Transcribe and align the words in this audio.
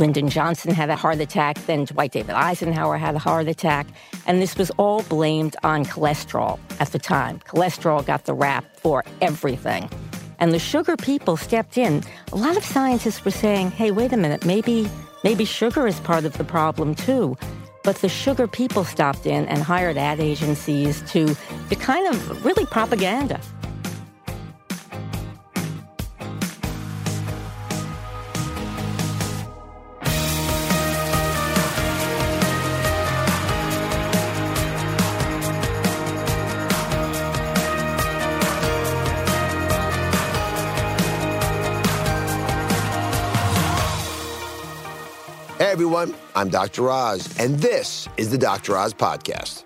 Lyndon 0.00 0.30
Johnson 0.30 0.72
had 0.72 0.88
a 0.88 0.96
heart 0.96 1.20
attack, 1.20 1.58
then 1.66 1.84
Dwight 1.84 2.12
David 2.12 2.34
Eisenhower 2.34 2.96
had 2.96 3.14
a 3.14 3.18
heart 3.18 3.48
attack, 3.48 3.86
and 4.26 4.40
this 4.40 4.56
was 4.56 4.70
all 4.78 5.02
blamed 5.02 5.56
on 5.62 5.84
cholesterol 5.84 6.58
at 6.80 6.88
the 6.92 6.98
time. 6.98 7.38
Cholesterol 7.40 8.04
got 8.04 8.24
the 8.24 8.32
rap 8.32 8.64
for 8.78 9.04
everything. 9.20 9.90
And 10.38 10.52
the 10.54 10.58
sugar 10.58 10.96
people 10.96 11.36
stepped 11.36 11.76
in. 11.76 12.02
A 12.32 12.36
lot 12.36 12.56
of 12.56 12.64
scientists 12.64 13.22
were 13.22 13.30
saying, 13.30 13.72
hey, 13.72 13.90
wait 13.90 14.14
a 14.14 14.16
minute, 14.16 14.46
maybe, 14.46 14.88
maybe 15.22 15.44
sugar 15.44 15.86
is 15.86 16.00
part 16.00 16.24
of 16.24 16.38
the 16.38 16.44
problem 16.44 16.94
too. 16.94 17.36
But 17.84 17.96
the 17.96 18.08
sugar 18.08 18.48
people 18.48 18.84
stopped 18.84 19.26
in 19.26 19.44
and 19.48 19.62
hired 19.62 19.98
ad 19.98 20.18
agencies 20.18 21.02
to, 21.12 21.36
to 21.68 21.76
kind 21.76 22.08
of 22.08 22.42
really 22.42 22.64
propaganda. 22.64 23.38
Everyone, 46.00 46.22
I'm 46.34 46.48
Dr. 46.48 46.88
Oz, 46.88 47.38
and 47.38 47.58
this 47.58 48.08
is 48.16 48.30
the 48.30 48.38
Dr. 48.38 48.74
Oz 48.74 48.94
Podcast. 48.94 49.64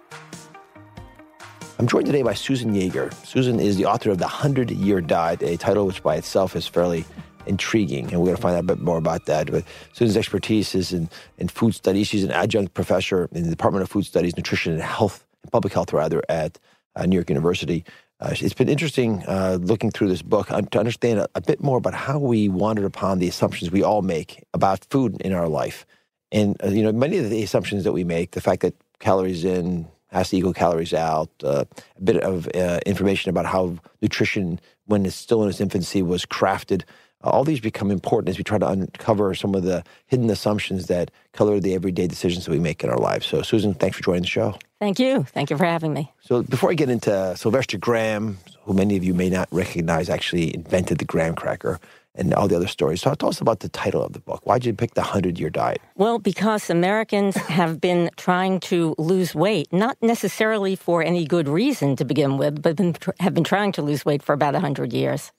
I'm 1.79 1.87
joined 1.87 2.07
today 2.07 2.23
by 2.23 2.35
Susan 2.35 2.75
Yager. 2.75 3.13
Susan 3.23 3.61
is 3.61 3.77
the 3.77 3.85
author 3.85 4.11
of 4.11 4.19
The 4.19 4.27
Hundred 4.27 4.73
Year 4.73 5.01
Diet, 5.01 5.45
a 5.45 5.57
title 5.57 5.87
which 5.87 6.03
by 6.03 6.17
itself 6.17 6.57
is 6.57 6.67
fairly 6.67 7.05
intriguing, 7.47 8.11
and 8.11 8.19
we're 8.19 8.27
going 8.27 8.37
to 8.37 8.43
find 8.43 8.57
out 8.57 8.65
a 8.65 8.67
bit 8.67 8.81
more 8.81 8.99
about 8.99 9.27
that. 9.27 9.49
But 9.49 9.63
Susan's 9.93 10.17
expertise 10.17 10.75
is 10.75 10.93
in, 10.93 11.09
in 11.39 11.47
food 11.47 11.73
studies. 11.73 12.09
She's 12.09 12.25
an 12.25 12.33
adjunct 12.33 12.75
professor 12.75 13.29
in 13.31 13.45
the 13.45 13.51
Department 13.51 13.85
of 13.85 13.91
Food 13.91 14.05
Studies, 14.05 14.37
Nutrition 14.37 14.73
and 14.73 14.83
Health, 14.83 15.25
Public 15.53 15.73
Health 15.73 15.93
rather, 15.93 16.21
at 16.29 16.59
uh, 16.97 17.07
New 17.07 17.15
York 17.15 17.29
University. 17.29 17.85
Uh, 18.19 18.35
it's 18.41 18.55
been 18.55 18.69
interesting 18.69 19.23
uh, 19.29 19.59
looking 19.61 19.93
through 19.93 20.09
this 20.09 20.23
book 20.23 20.51
uh, 20.51 20.63
to 20.63 20.81
understand 20.81 21.21
a, 21.21 21.29
a, 21.37 21.41
bit 21.41 21.63
more 21.63 21.79
about 21.79 21.95
how 21.95 22.19
we 22.19 22.49
wandered 22.49 22.87
upon 22.87 23.21
the 23.21 23.29
assumptions 23.29 23.71
we 23.71 23.85
all 23.85 24.03
make 24.03 24.43
about 24.53 24.85
food 24.91 25.21
in 25.21 25.33
our 25.33 25.49
life. 25.49 25.87
And, 26.35 26.61
uh, 26.63 26.69
you 26.69 26.83
know, 26.83 26.93
many 26.93 27.19
of 27.19 27.31
the 27.31 27.43
assumptions 27.45 27.85
that 27.85 27.93
we 27.93 28.03
make, 28.03 28.33
the 28.33 28.41
fact 28.41 28.63
that 28.63 28.75
calories 28.99 29.45
in 29.45 29.87
has 30.09 30.31
to 30.31 30.37
equal 30.37 30.53
calories 30.53 30.93
out, 30.93 31.31
uh, 31.45 31.65
a 31.97 32.01
bit 32.03 32.17
of 32.23 32.49
uh, 32.55 32.81
information 32.85 33.31
about 33.31 33.47
how 33.47 33.77
nutrition, 34.03 34.61
when 34.87 35.07
it's 35.07 35.15
still 35.15 35.45
in 35.45 35.49
its 35.49 35.61
infancy, 35.61 36.03
was 36.03 36.27
crafted. 36.27 36.83
all 37.23 37.45
these 37.45 37.61
become 37.61 37.91
important 37.91 38.29
as 38.29 38.37
we 38.37 38.45
try 38.45 38.59
to 38.59 38.69
uncover 38.69 39.35
some 39.35 39.55
of 39.55 39.63
the 39.63 39.83
hidden 40.07 40.29
assumptions 40.29 40.89
that 40.89 41.11
color 41.33 41.59
the 41.61 41.73
everyday 41.73 42.07
decisions 42.07 42.45
that 42.45 42.51
we 42.51 42.59
make 42.59 42.83
in 42.83 42.91
our 42.91 42.99
lives. 42.99 43.27
So, 43.27 43.41
Susan, 43.43 43.73
thanks 43.73 43.97
for 43.97 44.03
joining 44.03 44.23
the 44.23 44.29
show. 44.29 44.59
Thank 44.81 44.99
you. 44.99 45.23
Thank 45.23 45.51
you 45.51 45.57
for 45.57 45.65
having 45.65 45.95
me. 45.95 46.13
So, 46.21 46.43
before 46.43 46.71
I 46.71 46.75
get 46.75 46.91
into 46.91 47.35
Sylvester 47.37 47.79
Graham, 47.79 48.39
who 48.65 48.75
many 48.75 48.97
of 48.97 49.05
you 49.05 49.15
may 49.15 49.31
not 49.31 49.49
recognize, 49.53 50.11
actually 50.11 50.55
invented 50.55 50.99
the 50.99 51.05
graham 51.05 51.35
cracker 51.35 51.81
and 52.15 52.33
all 52.35 52.49
the 52.49 52.57
other 52.57 52.69
stories. 52.69 53.03
So, 53.03 53.15
tell 53.15 53.29
us 53.29 53.41
about 53.41 53.61
the 53.61 53.69
title 53.69 54.03
of 54.03 54.13
the 54.13 54.21
book. 54.21 54.41
Why 54.45 54.59
did 54.59 54.67
you 54.67 54.75
pick 54.75 54.95
the 54.95 55.01
100 55.01 55.39
Year 55.39 55.51
Diet? 55.51 55.81
Well, 55.97 56.19
because 56.19 56.71
Americans 56.71 57.37
have 57.49 57.81
been 57.81 58.11
trying 58.17 58.61
to 58.61 58.95
lose 58.99 59.35
weight, 59.35 59.73
not 59.73 59.97
necessarily 60.03 60.77
for 60.77 61.03
any 61.03 61.25
good 61.25 61.49
reason 61.49 61.97
to 61.97 62.05
begin 62.05 62.39
with, 62.39 62.63
but 62.63 62.77
been, 62.77 62.97
have 63.21 63.35
been 63.35 63.45
trying 63.45 63.73
to 63.73 63.83
lose 63.83 64.05
weight 64.05 64.23
for 64.23 64.33
about 64.33 64.55
100 64.55 64.93
years. 64.93 65.33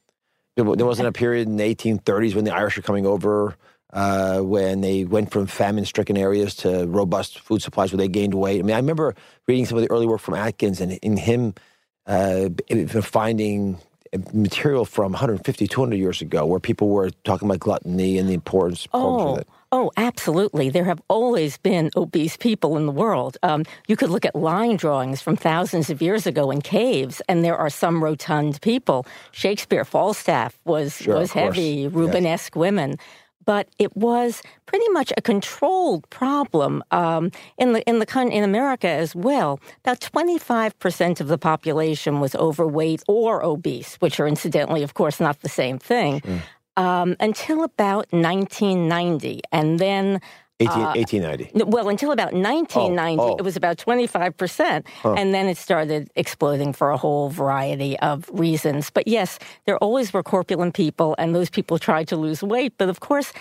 There 0.56 0.64
wasn't 0.64 1.10
a 1.10 1.12
period 1.12 1.48
in 1.48 1.58
the 1.58 1.76
1830s 1.76 2.34
when 2.34 2.46
the 2.46 2.56
Irish 2.56 2.78
were 2.78 2.84
coming 2.84 3.06
over 3.06 3.56
uh, 3.92 4.40
when 4.40 4.82
they 4.82 5.06
went 5.06 5.32
from 5.32 5.48
famine 5.48 5.86
stricken 5.86 6.18
areas 6.18 6.56
to 6.56 6.86
robust 6.86 7.40
food 7.40 7.62
supplies 7.62 7.92
where 7.92 7.98
they 7.98 8.08
gained 8.08 8.34
weight. 8.34 8.60
I 8.60 8.64
mean, 8.64 8.74
I 8.74 8.80
remember 8.80 9.16
reading 9.48 9.66
some 9.66 9.78
of 9.78 9.84
the 9.84 9.92
early 9.92 10.06
work 10.06 10.22
from 10.22 10.34
Atkins 10.34 10.82
and 10.82 10.94
in 10.94 11.18
him 11.18 11.54
uh, 12.06 12.50
finding 13.02 13.80
material 14.34 14.86
from 14.86 15.12
150, 15.12 15.68
200 15.68 15.96
years 15.96 16.22
ago 16.22 16.46
where 16.46 16.60
people 16.60 16.90
were 16.90 17.10
talking 17.24 17.48
about 17.48 17.60
gluttony 17.60 18.18
and 18.18 18.30
the 18.30 18.34
importance 18.34 18.88
oh. 18.94 19.34
of 19.34 19.40
it. 19.40 19.48
Oh, 19.72 19.92
absolutely. 19.98 20.70
There 20.70 20.86
have 20.86 21.02
always 21.10 21.58
been 21.58 21.90
obese 21.98 22.38
people 22.38 22.78
in 22.78 22.86
the 22.86 22.94
world. 22.94 23.38
Um, 23.44 23.66
you 23.88 23.98
could 23.98 24.10
look 24.10 24.24
at 24.24 24.34
line 24.34 24.78
drawings 24.78 25.22
from 25.22 25.36
thousands 25.36 25.90
of 25.90 26.02
years 26.02 26.26
ago 26.26 26.50
in 26.50 26.62
caves, 26.62 27.22
and 27.28 27.44
there 27.44 27.58
are 27.58 27.70
some 27.70 28.02
rotund 28.02 28.62
people. 28.62 29.06
Shakespeare, 29.32 29.84
Falstaff 29.84 30.58
was 30.64 30.96
sure, 30.96 31.18
was 31.18 31.34
heavy, 31.34 31.90
Rubenesque 31.90 32.56
yes. 32.56 32.56
women 32.56 32.98
but 33.46 33.68
it 33.80 33.96
was 33.96 34.42
pretty 34.66 34.88
much 34.90 35.14
a 35.18 35.22
controlled 35.22 36.10
problem 36.10 36.84
um, 36.92 37.32
in 37.58 37.74
the 37.74 37.88
in 37.88 38.00
the 38.00 38.30
in 38.32 38.44
America 38.44 38.88
as 38.88 39.16
well. 39.16 39.60
About 39.84 40.02
twenty 40.02 40.38
five 40.38 40.78
percent 40.80 41.22
of 41.22 41.28
the 41.28 41.38
population 41.38 42.20
was 42.20 42.36
overweight 42.36 43.04
or 43.08 43.44
obese, 43.44 43.96
which 43.96 44.20
are 44.20 44.28
incidentally, 44.28 44.84
of 44.84 44.94
course, 44.94 45.20
not 45.20 45.42
the 45.42 45.50
same 45.50 45.80
thing. 45.80 46.22
Mm. 46.22 46.42
Um, 46.78 47.16
until 47.22 47.64
about 47.64 48.06
1990, 48.12 49.40
and 49.54 49.80
then 49.80 50.20
18, 50.62 50.72
uh, 50.72 50.94
1890. 50.96 51.66
Well, 51.66 51.90
until 51.90 52.12
about 52.12 52.34
1990, 52.34 53.22
oh, 53.22 53.34
oh. 53.34 53.36
it 53.36 53.42
was 53.42 53.58
about 53.58 53.78
25%. 53.78 54.86
Huh. 55.02 55.14
And 55.14 55.34
then 55.34 55.48
it 55.48 55.58
started 55.58 56.10
exploding 56.16 56.72
for 56.72 56.92
a 56.92 56.98
whole 56.98 57.30
variety 57.30 58.00
of 58.00 58.30
reasons. 58.32 58.90
But 58.90 59.08
yes, 59.08 59.38
there 59.66 59.78
always 59.80 60.14
were 60.14 60.24
corpulent 60.24 60.74
people, 60.74 61.14
and 61.18 61.36
those 61.36 61.50
people 61.50 61.78
tried 61.78 62.08
to 62.08 62.16
lose 62.16 62.42
weight. 62.42 62.74
But 62.78 62.88
of 62.88 63.02
course, 63.02 63.34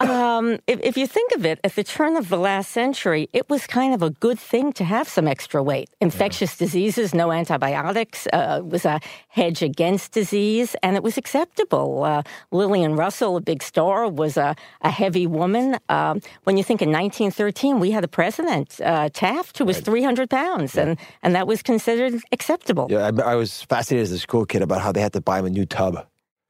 Um, 0.00 0.58
if, 0.68 0.78
if, 0.80 0.96
you 0.96 1.08
think 1.08 1.32
of 1.32 1.44
it, 1.44 1.58
at 1.64 1.74
the 1.74 1.82
turn 1.82 2.16
of 2.16 2.28
the 2.28 2.36
last 2.36 2.70
century, 2.70 3.28
it 3.32 3.50
was 3.50 3.66
kind 3.66 3.92
of 3.92 4.00
a 4.02 4.10
good 4.10 4.38
thing 4.38 4.72
to 4.74 4.84
have 4.84 5.08
some 5.08 5.26
extra 5.26 5.60
weight. 5.60 5.90
Infectious 6.00 6.52
yeah. 6.52 6.66
diseases, 6.66 7.14
no 7.14 7.32
antibiotics, 7.32 8.28
uh, 8.32 8.60
was 8.64 8.84
a 8.84 9.00
hedge 9.28 9.60
against 9.60 10.12
disease, 10.12 10.76
and 10.84 10.94
it 10.94 11.02
was 11.02 11.18
acceptable. 11.18 12.04
Uh, 12.04 12.22
Lillian 12.52 12.94
Russell, 12.94 13.36
a 13.36 13.40
big 13.40 13.60
star, 13.60 14.08
was 14.08 14.36
a, 14.36 14.54
a 14.82 14.90
heavy 14.90 15.26
woman. 15.26 15.78
Um, 15.88 16.20
when 16.44 16.56
you 16.56 16.62
think 16.62 16.80
in 16.80 16.90
1913, 16.90 17.80
we 17.80 17.90
had 17.90 18.04
a 18.04 18.08
president, 18.08 18.80
uh, 18.80 19.08
Taft, 19.12 19.58
who 19.58 19.64
was 19.64 19.78
right. 19.78 19.84
300 19.84 20.30
pounds, 20.30 20.76
yeah. 20.76 20.82
and, 20.82 20.98
and 21.24 21.34
that 21.34 21.48
was 21.48 21.60
considered 21.60 22.20
acceptable. 22.30 22.86
Yeah, 22.88 23.10
I, 23.18 23.32
I 23.32 23.34
was 23.34 23.62
fascinated 23.62 24.04
as 24.04 24.12
a 24.12 24.18
school 24.20 24.46
kid 24.46 24.62
about 24.62 24.80
how 24.80 24.92
they 24.92 25.00
had 25.00 25.12
to 25.14 25.20
buy 25.20 25.40
him 25.40 25.46
a 25.46 25.50
new 25.50 25.66
tub. 25.66 26.06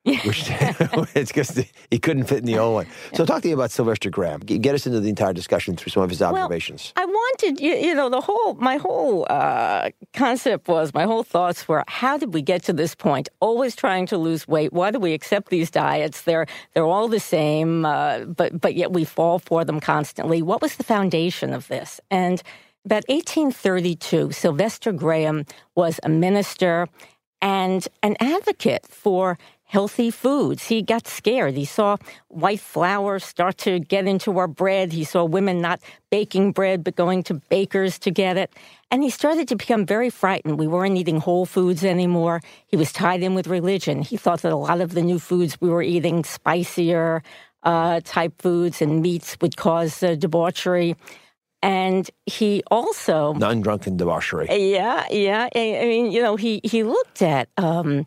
Which 0.24 0.46
it's 1.14 1.30
because 1.30 1.64
he 1.90 1.98
couldn't 1.98 2.24
fit 2.24 2.38
in 2.38 2.44
the 2.46 2.58
old 2.58 2.74
one. 2.74 2.86
So 3.14 3.24
talk 3.24 3.42
to 3.42 3.48
me 3.48 3.52
about 3.52 3.70
Sylvester 3.70 4.10
Graham. 4.10 4.40
Get 4.40 4.74
us 4.74 4.86
into 4.86 5.00
the 5.00 5.08
entire 5.08 5.32
discussion 5.32 5.76
through 5.76 5.90
some 5.90 6.02
of 6.02 6.10
his 6.10 6.22
observations. 6.22 6.92
Well, 6.96 7.06
I 7.06 7.10
wanted 7.10 7.60
you, 7.60 7.74
you 7.74 7.94
know 7.94 8.08
the 8.08 8.20
whole 8.20 8.54
my 8.54 8.76
whole 8.76 9.26
uh, 9.28 9.90
concept 10.14 10.68
was 10.68 10.94
my 10.94 11.04
whole 11.04 11.22
thoughts 11.22 11.68
were 11.68 11.84
how 11.88 12.16
did 12.16 12.32
we 12.32 12.42
get 12.42 12.62
to 12.64 12.72
this 12.72 12.94
point? 12.94 13.28
Always 13.40 13.76
trying 13.76 14.06
to 14.06 14.18
lose 14.18 14.48
weight. 14.48 14.72
Why 14.72 14.90
do 14.90 14.98
we 14.98 15.12
accept 15.12 15.50
these 15.50 15.70
diets? 15.70 16.22
They're 16.22 16.46
they're 16.74 16.86
all 16.86 17.08
the 17.08 17.20
same, 17.20 17.84
uh, 17.84 18.20
but 18.24 18.60
but 18.60 18.74
yet 18.74 18.92
we 18.92 19.04
fall 19.04 19.38
for 19.38 19.64
them 19.64 19.80
constantly. 19.80 20.42
What 20.42 20.62
was 20.62 20.76
the 20.76 20.84
foundation 20.84 21.52
of 21.52 21.68
this? 21.68 22.00
And 22.10 22.42
about 22.84 23.04
1832, 23.08 24.32
Sylvester 24.32 24.92
Graham 24.92 25.44
was 25.74 26.00
a 26.02 26.08
minister 26.08 26.88
and 27.40 27.86
an 28.02 28.16
advocate 28.20 28.86
for 28.86 29.38
healthy 29.68 30.10
foods. 30.10 30.66
He 30.66 30.82
got 30.82 31.06
scared. 31.06 31.54
He 31.54 31.66
saw 31.66 31.98
white 32.28 32.58
flour 32.60 33.18
start 33.18 33.58
to 33.58 33.78
get 33.78 34.06
into 34.06 34.38
our 34.38 34.48
bread. 34.48 34.92
He 34.92 35.04
saw 35.04 35.24
women 35.24 35.60
not 35.60 35.80
baking 36.10 36.52
bread, 36.52 36.82
but 36.82 36.96
going 36.96 37.22
to 37.24 37.34
bakers 37.34 37.98
to 38.00 38.10
get 38.10 38.38
it. 38.38 38.50
And 38.90 39.02
he 39.02 39.10
started 39.10 39.46
to 39.48 39.56
become 39.56 39.84
very 39.84 40.08
frightened. 40.08 40.58
We 40.58 40.66
weren't 40.66 40.96
eating 40.96 41.20
whole 41.20 41.44
foods 41.44 41.84
anymore. 41.84 42.40
He 42.66 42.76
was 42.76 42.92
tied 42.92 43.22
in 43.22 43.34
with 43.34 43.46
religion. 43.46 44.00
He 44.00 44.16
thought 44.16 44.40
that 44.40 44.52
a 44.52 44.56
lot 44.56 44.80
of 44.80 44.94
the 44.94 45.02
new 45.02 45.18
foods 45.18 45.60
we 45.60 45.68
were 45.68 45.82
eating, 45.82 46.24
spicier 46.24 47.22
uh, 47.62 48.00
type 48.04 48.40
foods 48.40 48.80
and 48.80 49.02
meats, 49.02 49.36
would 49.42 49.58
cause 49.58 50.02
uh, 50.02 50.14
debauchery. 50.14 50.96
And 51.60 52.08
he 52.24 52.62
also 52.70 53.34
non-drunken 53.34 53.98
debauchery. 53.98 54.46
Yeah, 54.48 55.04
yeah. 55.10 55.48
I, 55.54 55.84
mean, 55.84 56.12
you 56.12 56.22
know, 56.22 56.36
he 56.36 56.60
he 56.62 56.84
looked 56.84 57.20
at 57.20 57.48
um, 57.56 58.06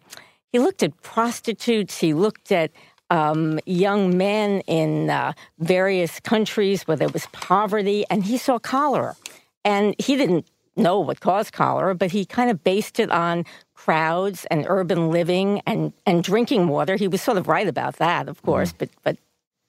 he 0.52 0.60
looked 0.60 0.84
at 0.84 1.02
prostitutes. 1.02 1.98
He 2.00 2.14
looked 2.14 2.52
at 2.52 2.72
um, 3.10 3.60
young 3.66 4.18
men 4.18 4.62
in 4.68 5.10
uh, 5.10 5.34
various 5.60 6.20
countries 6.20 6.84
where 6.84 6.98
there 6.98 7.10
was 7.10 7.28
poverty, 7.32 8.06
and 8.10 8.24
he 8.24 8.38
saw 8.38 8.60
cholera. 8.60 9.16
And 9.64 9.96
he 10.00 10.16
didn't 10.16 10.48
know 10.76 11.00
what 11.00 11.20
caused 11.20 11.54
cholera, 11.54 11.94
but 11.94 12.12
he 12.12 12.26
kind 12.26 12.50
of 12.50 12.64
based 12.64 13.00
it 13.00 13.12
on 13.12 13.46
crowds 13.74 14.46
and 14.46 14.66
urban 14.68 15.12
living 15.12 15.62
and, 15.66 15.94
and 16.06 16.24
drinking 16.24 16.68
water. 16.68 16.96
He 16.96 17.08
was 17.08 17.22
sort 17.22 17.38
of 17.38 17.48
right 17.48 17.68
about 17.68 17.98
that, 17.98 18.30
of 18.30 18.42
course, 18.44 18.72
mm. 18.74 18.78
but 18.80 18.90
but 19.04 19.18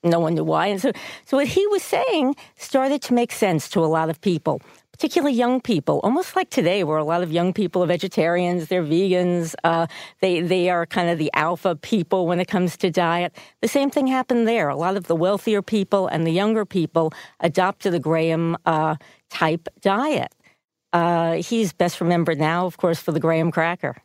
no 0.05 0.19
one 0.19 0.35
knew 0.35 0.44
why. 0.44 0.67
And 0.67 0.81
so, 0.81 0.93
so 1.26 1.37
what 1.37 1.46
he 1.46 1.67
was 1.69 1.82
saying 1.82 2.35
started 2.56 3.02
to 3.02 3.14
make 3.14 3.32
sense 3.32 3.69
to 3.70 3.81
a 3.81 3.87
lot 3.87 4.11
of 4.11 4.20
people 4.20 4.61
particularly 4.92 5.34
young 5.34 5.60
people, 5.60 6.00
almost 6.04 6.36
like 6.36 6.50
today, 6.50 6.84
where 6.84 6.98
a 6.98 7.04
lot 7.04 7.22
of 7.22 7.32
young 7.32 7.52
people 7.52 7.82
are 7.82 7.86
vegetarians, 7.86 8.68
they're 8.68 8.84
vegans, 8.84 9.54
uh, 9.64 9.86
they 10.20 10.40
they 10.40 10.70
are 10.70 10.86
kind 10.86 11.10
of 11.10 11.18
the 11.18 11.30
alpha 11.34 11.74
people 11.76 12.26
when 12.26 12.38
it 12.38 12.48
comes 12.48 12.76
to 12.76 12.90
diet. 12.90 13.36
The 13.60 13.68
same 13.68 13.90
thing 13.90 14.06
happened 14.06 14.46
there. 14.46 14.68
A 14.68 14.76
lot 14.76 14.96
of 14.96 15.06
the 15.06 15.16
wealthier 15.16 15.62
people 15.62 16.06
and 16.06 16.26
the 16.26 16.32
younger 16.32 16.64
people 16.64 17.12
adopted 17.40 17.92
the 17.92 18.00
Graham 18.00 18.56
uh, 18.66 18.96
type 19.30 19.68
diet. 19.80 20.32
Uh, 20.92 21.34
he's 21.34 21.72
best 21.72 22.00
remembered 22.00 22.38
now, 22.38 22.66
of 22.66 22.76
course, 22.76 23.00
for 23.00 23.12
the 23.12 23.20
Graham 23.20 23.50
cracker. 23.50 23.96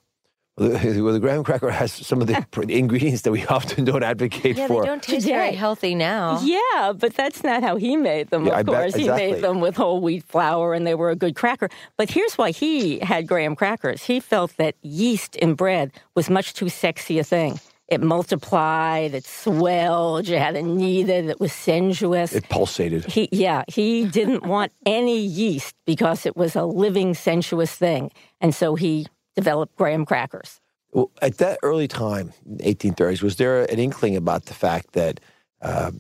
Well, 0.67 1.13
the 1.13 1.19
graham 1.19 1.43
cracker 1.43 1.69
has 1.69 1.91
some 1.91 2.19
of 2.19 2.25
the 2.25 2.43
ingredients 2.69 3.21
that 3.21 3.31
we 3.31 3.45
often 3.57 3.85
don't 3.85 4.01
advocate 4.01 4.57
yeah, 4.57 4.67
for. 4.67 4.81
they 4.81 4.87
don't 4.87 5.03
taste 5.03 5.27
very 5.27 5.53
healthy 5.53 5.93
now. 5.93 6.39
Yeah, 6.41 6.93
but 6.97 7.13
that's 7.13 7.43
not 7.43 7.61
how 7.61 7.75
he 7.75 7.95
made 7.95 8.31
them. 8.31 8.47
Yeah, 8.47 8.59
of 8.59 8.65
course, 8.65 8.93
bet, 8.93 9.01
exactly. 9.01 9.25
he 9.25 9.31
made 9.33 9.43
them 9.43 9.61
with 9.61 9.75
whole 9.75 10.01
wheat 10.01 10.23
flour, 10.23 10.73
and 10.73 10.87
they 10.87 10.95
were 10.95 11.11
a 11.11 11.15
good 11.15 11.35
cracker. 11.35 11.69
But 11.95 12.09
here's 12.09 12.39
why 12.39 12.49
he 12.51 12.97
had 12.99 13.27
graham 13.27 13.55
crackers. 13.55 14.03
He 14.03 14.19
felt 14.19 14.57
that 14.57 14.75
yeast 14.81 15.35
in 15.35 15.53
bread 15.53 15.91
was 16.15 16.27
much 16.27 16.55
too 16.55 16.69
sexy 16.69 17.19
a 17.19 17.23
thing. 17.23 17.59
It 17.87 18.01
multiplied, 18.01 19.13
it 19.13 19.25
swelled, 19.25 20.27
you 20.27 20.37
had 20.39 20.55
to 20.55 20.61
knead 20.61 21.07
it, 21.07 21.25
it 21.25 21.39
was 21.39 21.53
sensuous. 21.53 22.33
It 22.33 22.49
pulsated. 22.49 23.05
He, 23.05 23.29
yeah, 23.31 23.63
he 23.69 24.05
didn't 24.05 24.43
want 24.43 24.73
any 24.85 25.19
yeast 25.19 25.73
because 25.85 26.25
it 26.25 26.35
was 26.35 26.55
a 26.55 26.65
living, 26.65 27.13
sensuous 27.13 27.73
thing. 27.73 28.11
And 28.41 28.53
so 28.53 28.75
he 28.75 29.07
developed 29.37 29.75
graham 29.75 30.03
crackers. 30.03 30.59
Well, 30.91 31.11
at 31.21 31.37
that 31.37 31.59
early 31.61 31.87
time, 31.87 32.33
1830s, 32.57 33.21
was 33.21 33.35
there 33.35 33.63
an 33.71 33.77
inkling 33.77 34.15
about 34.15 34.45
the 34.45 34.55
fact 34.55 34.93
that 34.93 35.19
uh, 35.61 35.91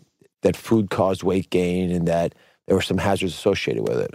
that 0.41 0.55
food 0.55 0.89
caused 0.89 1.23
weight 1.23 1.49
gain 1.49 1.91
and 1.91 2.07
that 2.07 2.33
there 2.65 2.75
were 2.75 2.81
some 2.81 2.97
hazards 2.97 3.33
associated 3.33 3.87
with 3.87 3.99
it? 3.99 4.13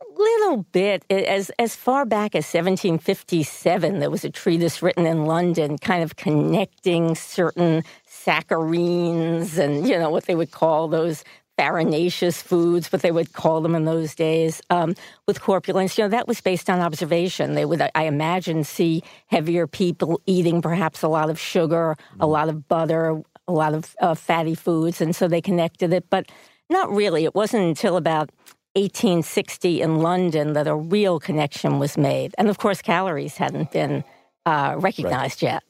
A 0.00 0.22
little 0.22 0.66
bit. 0.72 1.04
As 1.10 1.50
as 1.58 1.74
far 1.74 2.04
back 2.04 2.34
as 2.34 2.44
1757, 2.44 3.98
there 3.98 4.10
was 4.10 4.24
a 4.24 4.30
treatise 4.30 4.82
written 4.82 5.06
in 5.06 5.24
London, 5.24 5.78
kind 5.78 6.02
of 6.02 6.16
connecting 6.16 7.14
certain 7.14 7.82
saccharines 8.06 9.58
and 9.58 9.88
you 9.88 9.98
know 9.98 10.10
what 10.10 10.24
they 10.26 10.34
would 10.34 10.50
call 10.50 10.88
those 10.88 11.24
farinaceous 11.56 12.42
foods, 12.42 12.92
what 12.92 13.02
they 13.02 13.10
would 13.10 13.32
call 13.32 13.60
them 13.60 13.74
in 13.74 13.84
those 13.84 14.14
days, 14.14 14.60
um, 14.70 14.94
with 15.26 15.40
corpulence. 15.40 15.96
You 15.96 16.04
know, 16.04 16.08
that 16.08 16.28
was 16.28 16.40
based 16.40 16.68
on 16.68 16.80
observation. 16.80 17.54
They 17.54 17.64
would, 17.64 17.82
I 17.94 18.04
imagine, 18.04 18.64
see 18.64 19.02
heavier 19.26 19.66
people 19.66 20.20
eating 20.26 20.62
perhaps 20.62 21.02
a 21.02 21.08
lot 21.08 21.30
of 21.30 21.38
sugar, 21.38 21.96
a 22.20 22.26
lot 22.26 22.48
of 22.48 22.68
butter, 22.68 23.22
a 23.46 23.52
lot 23.52 23.74
of 23.74 23.94
uh, 24.00 24.14
fatty 24.14 24.54
foods, 24.54 25.00
and 25.00 25.14
so 25.14 25.28
they 25.28 25.40
connected 25.40 25.92
it. 25.92 26.08
But 26.10 26.30
not 26.70 26.90
really. 26.90 27.24
It 27.24 27.34
wasn't 27.34 27.64
until 27.64 27.96
about 27.96 28.30
1860 28.74 29.80
in 29.80 29.98
London 29.98 30.54
that 30.54 30.66
a 30.66 30.74
real 30.74 31.20
connection 31.20 31.78
was 31.78 31.96
made. 31.96 32.34
And 32.38 32.48
of 32.48 32.58
course, 32.58 32.82
calories 32.82 33.36
hadn't 33.36 33.70
been 33.70 34.02
uh, 34.46 34.74
recognized 34.78 35.42
right. 35.42 35.52
yet. 35.54 35.62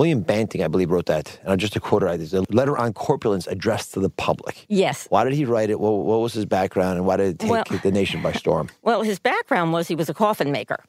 William 0.00 0.22
Banting, 0.22 0.62
I 0.62 0.68
believe, 0.68 0.90
wrote 0.90 1.04
that. 1.06 1.38
And 1.42 1.50
I'll 1.50 1.58
just 1.58 1.74
to 1.74 1.80
quote 1.80 2.02
it, 2.02 2.22
it's 2.22 2.32
a 2.32 2.42
letter 2.48 2.74
on 2.78 2.94
corpulence 2.94 3.46
addressed 3.46 3.92
to 3.92 4.00
the 4.00 4.08
public. 4.08 4.64
Yes. 4.66 5.06
Why 5.10 5.24
did 5.24 5.34
he 5.34 5.44
write 5.44 5.68
it? 5.68 5.78
What, 5.78 5.90
what 5.90 6.20
was 6.20 6.32
his 6.32 6.46
background? 6.46 6.96
And 6.96 7.06
why 7.06 7.18
did 7.18 7.26
it 7.26 7.38
take 7.38 7.50
well, 7.50 7.64
the 7.82 7.92
nation 7.92 8.22
by 8.22 8.32
storm? 8.32 8.70
Well, 8.82 9.02
his 9.02 9.18
background 9.18 9.74
was 9.74 9.88
he 9.88 9.94
was 9.94 10.08
a 10.08 10.14
coffin 10.14 10.52
maker 10.52 10.82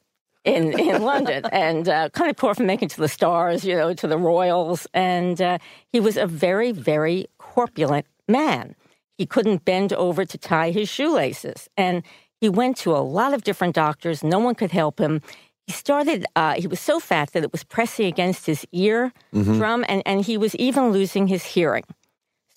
in, 0.46 0.80
in 0.80 1.02
London 1.12 1.44
and 1.52 1.90
uh, 1.90 2.08
kind 2.12 2.30
of 2.30 2.38
coffin 2.38 2.66
making 2.66 2.88
to 2.88 3.02
the 3.02 3.10
stars, 3.10 3.66
you 3.66 3.76
know, 3.76 3.94
to 3.94 4.08
the 4.08 4.18
royals. 4.18 4.88
And 4.94 5.42
uh, 5.42 5.58
he 5.92 6.00
was 6.00 6.16
a 6.16 6.26
very, 6.26 6.72
very 6.72 7.28
corpulent 7.38 8.06
man. 8.30 8.76
He 9.18 9.26
couldn't 9.26 9.66
bend 9.66 9.92
over 9.92 10.24
to 10.24 10.38
tie 10.38 10.72
his 10.72 10.88
shoelaces. 10.88 11.68
And 11.76 12.04
he 12.40 12.48
went 12.48 12.78
to 12.78 12.96
a 12.96 13.04
lot 13.04 13.34
of 13.34 13.44
different 13.44 13.76
doctors. 13.76 14.24
No 14.24 14.40
one 14.40 14.56
could 14.56 14.72
help 14.72 15.02
him 15.02 15.22
he 15.72 15.78
started, 15.78 16.26
uh, 16.36 16.56
he 16.56 16.68
was 16.68 16.82
so 16.82 17.00
fat 17.00 17.32
that 17.32 17.44
it 17.44 17.52
was 17.54 17.64
pressing 17.64 18.06
against 18.06 18.46
his 18.46 18.66
ear 18.74 19.14
mm-hmm. 19.34 19.58
drum, 19.58 19.86
and, 19.88 20.04
and 20.06 20.26
he 20.26 20.38
was 20.38 20.54
even 20.56 20.92
losing 20.92 21.28
his 21.28 21.46
hearing. 21.46 21.86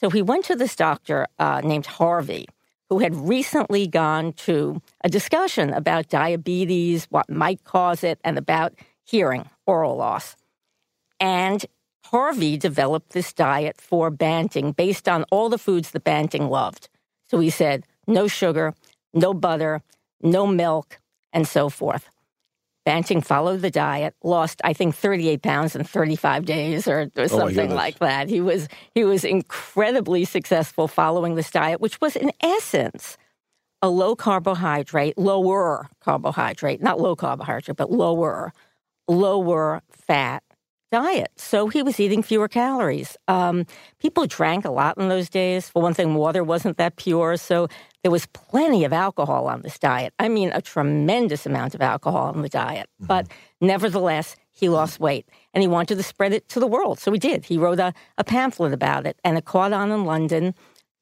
So 0.00 0.10
he 0.10 0.20
went 0.20 0.44
to 0.46 0.56
this 0.56 0.74
doctor 0.74 1.28
uh, 1.38 1.60
named 1.62 1.86
Harvey, 1.86 2.46
who 2.90 2.98
had 2.98 3.14
recently 3.14 3.86
gone 3.86 4.32
to 4.32 4.82
a 5.04 5.08
discussion 5.08 5.72
about 5.72 6.08
diabetes, 6.08 7.06
what 7.10 7.30
might 7.30 7.62
cause 7.62 8.02
it, 8.02 8.18
and 8.24 8.36
about 8.36 8.74
hearing, 9.04 9.48
oral 9.64 9.96
loss. 9.96 10.34
And 11.20 11.64
Harvey 12.06 12.56
developed 12.56 13.10
this 13.10 13.32
diet 13.32 13.80
for 13.80 14.10
Banting 14.10 14.72
based 14.72 15.08
on 15.08 15.22
all 15.30 15.48
the 15.48 15.58
foods 15.58 15.92
that 15.92 16.02
Banting 16.02 16.48
loved. 16.50 16.88
So 17.30 17.38
he 17.38 17.50
said, 17.50 17.86
no 18.08 18.26
sugar, 18.26 18.74
no 19.12 19.32
butter, 19.32 19.82
no 20.20 20.48
milk, 20.48 20.98
and 21.32 21.46
so 21.46 21.68
forth. 21.68 22.10
Banting 22.84 23.22
followed 23.22 23.62
the 23.62 23.70
diet, 23.70 24.14
lost 24.22 24.60
I 24.62 24.74
think 24.74 24.94
38 24.94 25.42
pounds 25.42 25.74
in 25.74 25.84
35 25.84 26.44
days 26.44 26.86
or, 26.86 27.10
or 27.16 27.22
oh 27.24 27.26
something 27.26 27.72
oh 27.72 27.74
like 27.74 27.98
that. 28.00 28.28
He 28.28 28.42
was 28.42 28.68
he 28.94 29.04
was 29.04 29.24
incredibly 29.24 30.26
successful 30.26 30.86
following 30.86 31.34
this 31.34 31.50
diet, 31.50 31.80
which 31.80 32.00
was 32.02 32.14
in 32.14 32.30
essence 32.42 33.16
a 33.80 33.88
low 33.88 34.14
carbohydrate, 34.14 35.18
lower 35.18 35.88
carbohydrate, 36.00 36.82
not 36.82 37.00
low 37.00 37.16
carbohydrate, 37.16 37.76
but 37.76 37.90
lower, 37.90 38.52
lower 39.08 39.82
fat 39.90 40.42
diet. 40.94 41.32
So 41.36 41.66
he 41.66 41.82
was 41.82 41.98
eating 41.98 42.22
fewer 42.22 42.46
calories. 42.46 43.16
Um, 43.26 43.66
people 43.98 44.26
drank 44.26 44.64
a 44.64 44.70
lot 44.70 44.96
in 44.96 45.08
those 45.08 45.28
days. 45.28 45.68
For 45.68 45.82
one 45.82 45.92
thing, 45.92 46.14
water 46.14 46.44
wasn't 46.44 46.76
that 46.76 46.94
pure. 46.94 47.36
So 47.36 47.66
there 48.02 48.12
was 48.12 48.26
plenty 48.26 48.84
of 48.84 48.92
alcohol 48.92 49.48
on 49.48 49.62
this 49.62 49.76
diet. 49.76 50.14
I 50.20 50.28
mean, 50.28 50.52
a 50.52 50.62
tremendous 50.62 51.46
amount 51.46 51.74
of 51.74 51.82
alcohol 51.82 52.26
on 52.34 52.42
the 52.42 52.48
diet. 52.48 52.86
Mm-hmm. 52.86 53.06
But 53.06 53.26
nevertheless, 53.60 54.36
he 54.52 54.68
lost 54.68 55.00
weight 55.00 55.26
and 55.52 55.62
he 55.62 55.68
wanted 55.68 55.96
to 55.96 56.04
spread 56.04 56.32
it 56.32 56.48
to 56.50 56.60
the 56.60 56.68
world. 56.68 57.00
So 57.00 57.10
he 57.10 57.18
did. 57.18 57.44
He 57.44 57.58
wrote 57.58 57.80
a, 57.80 57.92
a 58.16 58.22
pamphlet 58.22 58.72
about 58.72 59.04
it 59.04 59.18
and 59.24 59.36
it 59.36 59.46
caught 59.46 59.72
on 59.72 59.90
in 59.90 60.04
London. 60.04 60.54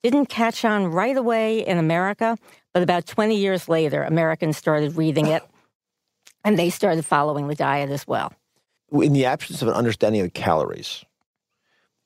Didn't 0.03 0.27
catch 0.27 0.65
on 0.65 0.87
right 0.87 1.19
away 1.19 1.59
in 1.59 1.77
America, 1.77 2.39
but 2.73 2.83
about 2.83 3.05
20 3.05 3.37
years 3.37 3.69
later, 3.69 4.03
Americans 4.05 4.57
started 4.57 4.97
reading 4.97 5.27
it 5.27 5.43
and 6.45 6.59
they 6.59 6.71
started 6.71 7.05
following 7.05 7.49
the 7.49 7.55
diet 7.55 7.91
as 7.91 8.07
well. 8.07 8.33
In 8.93 9.15
the 9.15 9.25
absence 9.25 9.63
of 9.63 9.69
an 9.69 9.75
understanding 9.75 10.21
of 10.21 10.35
calories, 10.35 11.05